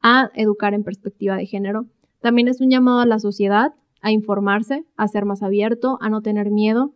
a 0.02 0.30
educar 0.34 0.74
en 0.74 0.84
perspectiva 0.84 1.36
de 1.36 1.46
género. 1.46 1.86
También 2.20 2.48
es 2.48 2.60
un 2.60 2.70
llamado 2.70 3.00
a 3.00 3.06
la 3.06 3.18
sociedad 3.18 3.74
a 4.02 4.12
informarse, 4.12 4.84
a 4.96 5.08
ser 5.08 5.24
más 5.24 5.42
abierto, 5.42 5.98
a 6.00 6.08
no 6.08 6.22
tener 6.22 6.50
miedo. 6.50 6.94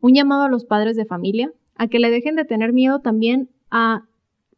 Un 0.00 0.14
llamado 0.14 0.42
a 0.42 0.48
los 0.48 0.64
padres 0.64 0.96
de 0.96 1.04
familia 1.04 1.52
a 1.74 1.88
que 1.88 1.98
le 1.98 2.10
dejen 2.10 2.36
de 2.36 2.44
tener 2.44 2.72
miedo 2.72 3.00
también 3.00 3.48
a 3.70 4.04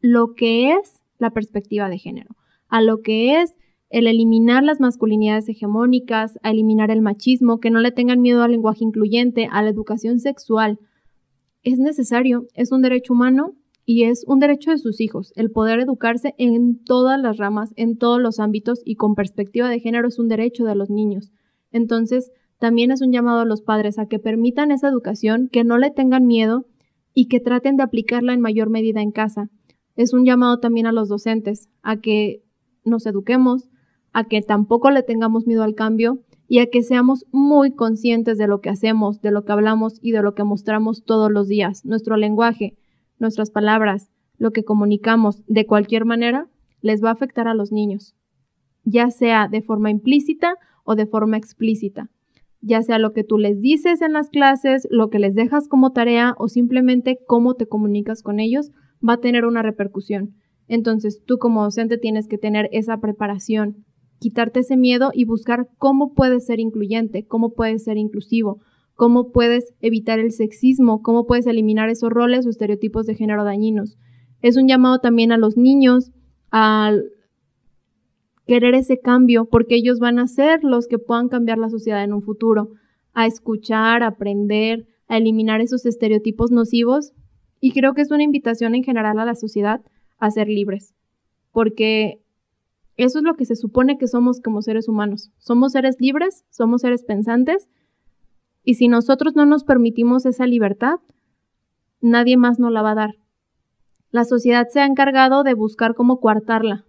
lo 0.01 0.33
que 0.33 0.73
es 0.73 1.01
la 1.17 1.31
perspectiva 1.31 1.87
de 1.87 1.97
género, 1.97 2.35
a 2.67 2.81
lo 2.81 3.01
que 3.01 3.41
es 3.41 3.55
el 3.89 4.07
eliminar 4.07 4.63
las 4.63 4.79
masculinidades 4.79 5.47
hegemónicas, 5.47 6.39
a 6.41 6.51
eliminar 6.51 6.91
el 6.91 7.01
machismo, 7.01 7.59
que 7.59 7.69
no 7.69 7.79
le 7.79 7.91
tengan 7.91 8.21
miedo 8.21 8.41
al 8.41 8.51
lenguaje 8.51 8.83
incluyente, 8.83 9.47
a 9.51 9.61
la 9.61 9.69
educación 9.69 10.19
sexual. 10.19 10.79
Es 11.61 11.79
necesario, 11.79 12.47
es 12.55 12.71
un 12.71 12.81
derecho 12.81 13.13
humano 13.13 13.53
y 13.85 14.03
es 14.03 14.23
un 14.27 14.39
derecho 14.39 14.71
de 14.71 14.77
sus 14.77 15.01
hijos, 15.01 15.33
el 15.35 15.51
poder 15.51 15.79
educarse 15.79 16.35
en 16.37 16.83
todas 16.83 17.19
las 17.19 17.37
ramas, 17.37 17.73
en 17.75 17.97
todos 17.97 18.21
los 18.21 18.39
ámbitos 18.39 18.81
y 18.85 18.95
con 18.95 19.15
perspectiva 19.15 19.69
de 19.69 19.79
género 19.79 20.07
es 20.07 20.19
un 20.19 20.27
derecho 20.27 20.63
de 20.65 20.75
los 20.75 20.89
niños. 20.89 21.31
Entonces, 21.71 22.31
también 22.59 22.91
es 22.91 23.01
un 23.01 23.11
llamado 23.11 23.41
a 23.41 23.45
los 23.45 23.61
padres 23.61 23.99
a 23.99 24.05
que 24.05 24.19
permitan 24.19 24.71
esa 24.71 24.87
educación, 24.87 25.49
que 25.51 25.63
no 25.63 25.77
le 25.77 25.91
tengan 25.91 26.25
miedo 26.25 26.65
y 27.13 27.27
que 27.27 27.39
traten 27.39 27.75
de 27.77 27.83
aplicarla 27.83 28.33
en 28.33 28.41
mayor 28.41 28.69
medida 28.69 29.01
en 29.01 29.11
casa 29.11 29.49
es 29.95 30.13
un 30.13 30.25
llamado 30.25 30.59
también 30.59 30.87
a 30.87 30.91
los 30.91 31.09
docentes 31.09 31.69
a 31.81 31.97
que 31.97 32.43
nos 32.83 33.05
eduquemos, 33.05 33.69
a 34.11 34.25
que 34.25 34.41
tampoco 34.41 34.91
le 34.91 35.03
tengamos 35.03 35.45
miedo 35.45 35.63
al 35.63 35.75
cambio 35.75 36.19
y 36.47 36.59
a 36.59 36.67
que 36.67 36.83
seamos 36.83 37.25
muy 37.31 37.73
conscientes 37.73 38.37
de 38.37 38.47
lo 38.47 38.59
que 38.59 38.69
hacemos, 38.69 39.21
de 39.21 39.31
lo 39.31 39.43
que 39.45 39.51
hablamos 39.51 39.99
y 40.01 40.11
de 40.11 40.21
lo 40.21 40.33
que 40.33 40.43
mostramos 40.43 41.03
todos 41.03 41.31
los 41.31 41.47
días. 41.47 41.85
Nuestro 41.85 42.17
lenguaje, 42.17 42.75
nuestras 43.19 43.51
palabras, 43.51 44.09
lo 44.37 44.51
que 44.51 44.63
comunicamos 44.63 45.43
de 45.47 45.65
cualquier 45.65 46.05
manera, 46.05 46.47
les 46.81 47.03
va 47.03 47.09
a 47.09 47.13
afectar 47.13 47.47
a 47.47 47.53
los 47.53 47.71
niños, 47.71 48.15
ya 48.83 49.09
sea 49.09 49.47
de 49.47 49.61
forma 49.61 49.89
implícita 49.89 50.57
o 50.83 50.95
de 50.95 51.05
forma 51.05 51.37
explícita, 51.37 52.09
ya 52.61 52.81
sea 52.81 52.99
lo 52.99 53.13
que 53.13 53.23
tú 53.23 53.37
les 53.37 53.61
dices 53.61 54.01
en 54.01 54.13
las 54.13 54.29
clases, 54.29 54.87
lo 54.89 55.09
que 55.09 55.19
les 55.19 55.35
dejas 55.35 55.67
como 55.67 55.91
tarea 55.91 56.35
o 56.37 56.47
simplemente 56.47 57.19
cómo 57.25 57.55
te 57.55 57.67
comunicas 57.67 58.21
con 58.21 58.39
ellos 58.39 58.71
va 59.07 59.13
a 59.13 59.21
tener 59.21 59.45
una 59.45 59.61
repercusión. 59.61 60.35
Entonces, 60.67 61.21
tú 61.25 61.37
como 61.37 61.63
docente 61.63 61.97
tienes 61.97 62.27
que 62.27 62.37
tener 62.37 62.69
esa 62.71 62.97
preparación 62.97 63.85
quitarte 64.23 64.61
ese 64.61 64.77
miedo 64.77 65.11
y 65.13 65.25
buscar 65.25 65.67
cómo 65.77 66.13
puedes 66.13 66.45
ser 66.45 66.61
incluyente, 66.61 67.27
cómo 67.27 67.53
puedes 67.53 67.83
ser 67.83 67.97
inclusivo, 67.97 68.61
cómo 68.95 69.31
puedes 69.31 69.73
evitar 69.81 70.19
el 70.19 70.31
sexismo, 70.31 71.01
cómo 71.01 71.25
puedes 71.25 71.47
eliminar 71.47 71.89
esos 71.89 72.09
roles 72.09 72.45
o 72.45 72.49
estereotipos 72.49 73.05
de 73.05 73.15
género 73.15 73.43
dañinos. 73.43 73.97
Es 74.41 74.57
un 74.57 74.67
llamado 74.67 74.99
también 74.99 75.31
a 75.31 75.37
los 75.37 75.57
niños 75.57 76.11
a 76.51 76.91
querer 78.45 78.75
ese 78.75 78.99
cambio, 78.99 79.45
porque 79.45 79.75
ellos 79.75 79.99
van 79.99 80.19
a 80.19 80.27
ser 80.27 80.63
los 80.63 80.87
que 80.87 80.99
puedan 80.99 81.29
cambiar 81.29 81.57
la 81.57 81.69
sociedad 81.69 82.03
en 82.03 82.13
un 82.13 82.21
futuro, 82.21 82.71
a 83.13 83.25
escuchar, 83.25 84.03
a 84.03 84.07
aprender, 84.07 84.87
a 85.07 85.17
eliminar 85.17 85.61
esos 85.61 85.85
estereotipos 85.85 86.51
nocivos. 86.51 87.13
Y 87.59 87.71
creo 87.71 87.93
que 87.93 88.01
es 88.01 88.11
una 88.11 88.23
invitación 88.23 88.75
en 88.75 88.83
general 88.83 89.19
a 89.19 89.25
la 89.25 89.35
sociedad 89.35 89.81
a 90.17 90.29
ser 90.29 90.47
libres, 90.47 90.93
porque 91.51 92.21
eso 92.97 93.19
es 93.19 93.23
lo 93.23 93.35
que 93.35 93.45
se 93.45 93.55
supone 93.55 93.97
que 93.97 94.07
somos 94.07 94.39
como 94.41 94.61
seres 94.61 94.87
humanos. 94.87 95.31
Somos 95.37 95.71
seres 95.71 95.95
libres, 95.99 96.43
somos 96.49 96.81
seres 96.81 97.03
pensantes, 97.03 97.67
y 98.63 98.75
si 98.75 98.87
nosotros 98.87 99.35
no 99.35 99.45
nos 99.45 99.63
permitimos 99.63 100.25
esa 100.25 100.45
libertad, 100.45 100.99
nadie 102.01 102.37
más 102.37 102.59
nos 102.59 102.71
la 102.71 102.81
va 102.81 102.91
a 102.91 102.95
dar. 102.95 103.15
La 104.11 104.25
sociedad 104.25 104.67
se 104.69 104.79
ha 104.79 104.85
encargado 104.85 105.43
de 105.43 105.53
buscar 105.53 105.95
cómo 105.95 106.19
coartarla, 106.19 106.85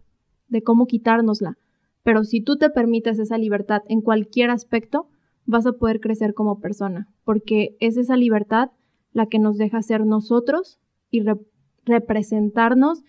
de 0.48 0.62
cómo 0.62 0.86
quitárnosla. 0.86 1.56
Pero 2.02 2.24
si 2.24 2.40
tú 2.42 2.56
te 2.58 2.70
permites 2.70 3.18
esa 3.18 3.38
libertad 3.38 3.82
en 3.88 4.02
cualquier 4.02 4.50
aspecto, 4.50 5.08
vas 5.46 5.66
a 5.66 5.72
poder 5.72 6.00
crecer 6.00 6.34
como 6.34 6.60
persona, 6.60 7.08
porque 7.24 7.76
es 7.80 7.96
esa 7.96 8.16
libertad 8.16 8.70
la 9.12 9.26
que 9.26 9.38
nos 9.38 9.56
deja 9.56 9.82
ser 9.82 10.04
nosotros 10.04 10.78
y 11.10 11.22
representarnos 11.84 13.04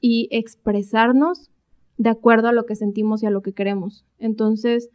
y 0.00 0.28
expresarnos 0.30 1.50
de 1.98 2.10
acuerdo 2.10 2.48
a 2.48 2.52
lo 2.52 2.64
que 2.64 2.76
sentimos 2.76 3.22
y 3.22 3.26
a 3.26 3.30
lo 3.30 3.42
que 3.42 3.52
queremos. 3.52 4.06
Entonces, 4.18 4.88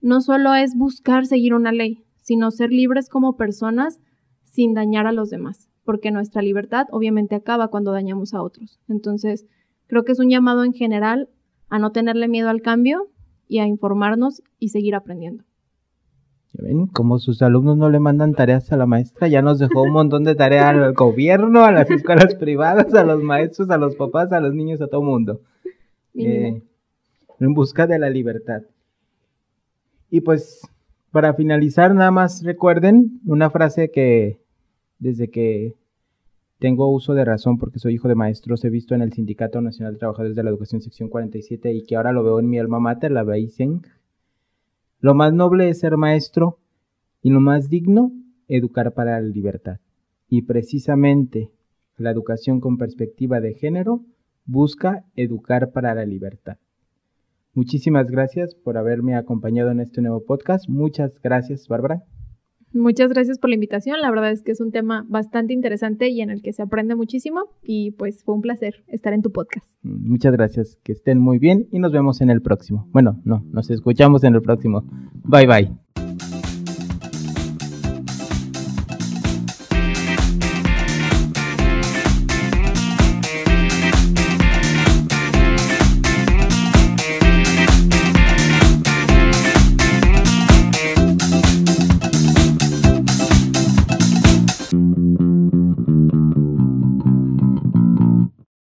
no 0.00 0.20
solo 0.20 0.54
es 0.54 0.74
buscar 0.74 1.26
seguir 1.26 1.54
una 1.54 1.72
ley, 1.72 2.04
sino 2.28 2.50
ser 2.50 2.70
libres 2.70 3.08
como 3.08 3.38
personas 3.38 4.02
sin 4.44 4.74
dañar 4.74 5.06
a 5.06 5.12
los 5.12 5.30
demás, 5.30 5.70
porque 5.82 6.10
nuestra 6.10 6.42
libertad 6.42 6.84
obviamente 6.90 7.34
acaba 7.34 7.68
cuando 7.68 7.90
dañamos 7.90 8.34
a 8.34 8.42
otros. 8.42 8.78
Entonces, 8.86 9.46
creo 9.86 10.04
que 10.04 10.12
es 10.12 10.18
un 10.18 10.28
llamado 10.28 10.62
en 10.62 10.74
general 10.74 11.30
a 11.70 11.78
no 11.78 11.90
tenerle 11.90 12.28
miedo 12.28 12.50
al 12.50 12.60
cambio 12.60 13.08
y 13.48 13.60
a 13.60 13.66
informarnos 13.66 14.42
y 14.58 14.68
seguir 14.68 14.94
aprendiendo. 14.94 15.44
¿Ven? 16.52 16.88
Como 16.88 17.18
sus 17.18 17.40
alumnos 17.40 17.78
no 17.78 17.88
le 17.88 17.98
mandan 17.98 18.34
tareas 18.34 18.70
a 18.72 18.76
la 18.76 18.84
maestra, 18.84 19.28
ya 19.28 19.40
nos 19.40 19.58
dejó 19.58 19.84
un 19.84 19.92
montón 19.92 20.24
de 20.24 20.34
tareas 20.34 20.66
al 20.66 20.92
gobierno, 21.04 21.64
a 21.64 21.72
las 21.72 21.90
escuelas 21.90 22.34
privadas, 22.34 22.92
a 22.92 23.04
los 23.04 23.22
maestros, 23.22 23.70
a 23.70 23.78
los 23.78 23.96
papás, 23.96 24.32
a 24.32 24.40
los 24.40 24.52
niños, 24.52 24.82
a 24.82 24.88
todo 24.88 25.00
mundo. 25.00 25.40
Eh, 26.14 26.62
en 27.40 27.54
busca 27.54 27.86
de 27.86 27.98
la 27.98 28.10
libertad. 28.10 28.64
Y 30.10 30.20
pues, 30.20 30.60
para 31.10 31.34
finalizar, 31.34 31.94
nada 31.94 32.10
más 32.10 32.42
recuerden 32.42 33.20
una 33.24 33.50
frase 33.50 33.90
que 33.90 34.40
desde 34.98 35.30
que 35.30 35.74
tengo 36.58 36.90
uso 36.92 37.14
de 37.14 37.24
razón 37.24 37.56
porque 37.56 37.78
soy 37.78 37.94
hijo 37.94 38.08
de 38.08 38.14
maestros, 38.14 38.64
he 38.64 38.70
visto 38.70 38.94
en 38.94 39.02
el 39.02 39.12
Sindicato 39.12 39.60
Nacional 39.60 39.94
de 39.94 40.00
Trabajadores 40.00 40.36
de 40.36 40.42
la 40.42 40.50
Educación 40.50 40.80
sección 40.80 41.08
47 41.08 41.72
y 41.72 41.84
que 41.84 41.96
ahora 41.96 42.12
lo 42.12 42.24
veo 42.24 42.40
en 42.40 42.48
mi 42.48 42.58
alma 42.58 42.80
mater, 42.80 43.12
la 43.12 43.22
Beiseng. 43.22 43.82
Lo 45.00 45.14
más 45.14 45.32
noble 45.32 45.68
es 45.68 45.78
ser 45.78 45.96
maestro 45.96 46.58
y 47.22 47.30
lo 47.30 47.40
más 47.40 47.68
digno, 47.68 48.12
educar 48.48 48.92
para 48.92 49.20
la 49.20 49.28
libertad. 49.28 49.78
Y 50.28 50.42
precisamente 50.42 51.50
la 51.96 52.10
educación 52.10 52.60
con 52.60 52.76
perspectiva 52.76 53.40
de 53.40 53.54
género 53.54 54.04
busca 54.44 55.04
educar 55.14 55.70
para 55.72 55.94
la 55.94 56.04
libertad. 56.04 56.58
Muchísimas 57.58 58.08
gracias 58.08 58.54
por 58.54 58.78
haberme 58.78 59.16
acompañado 59.16 59.72
en 59.72 59.80
este 59.80 60.00
nuevo 60.00 60.24
podcast. 60.24 60.68
Muchas 60.68 61.20
gracias, 61.20 61.66
Bárbara. 61.66 62.04
Muchas 62.72 63.10
gracias 63.10 63.40
por 63.40 63.50
la 63.50 63.56
invitación. 63.56 64.00
La 64.00 64.10
verdad 64.10 64.30
es 64.30 64.42
que 64.42 64.52
es 64.52 64.60
un 64.60 64.70
tema 64.70 65.04
bastante 65.08 65.54
interesante 65.54 66.08
y 66.08 66.20
en 66.20 66.30
el 66.30 66.40
que 66.40 66.52
se 66.52 66.62
aprende 66.62 66.94
muchísimo 66.94 67.46
y 67.60 67.90
pues 67.90 68.22
fue 68.22 68.36
un 68.36 68.42
placer 68.42 68.84
estar 68.86 69.12
en 69.12 69.22
tu 69.22 69.32
podcast. 69.32 69.66
Muchas 69.82 70.34
gracias. 70.34 70.78
Que 70.84 70.92
estén 70.92 71.18
muy 71.18 71.40
bien 71.40 71.66
y 71.72 71.80
nos 71.80 71.90
vemos 71.90 72.20
en 72.20 72.30
el 72.30 72.42
próximo. 72.42 72.88
Bueno, 72.92 73.20
no, 73.24 73.42
nos 73.50 73.70
escuchamos 73.70 74.22
en 74.22 74.36
el 74.36 74.42
próximo. 74.42 74.84
Bye 75.24 75.48
bye. 75.48 75.87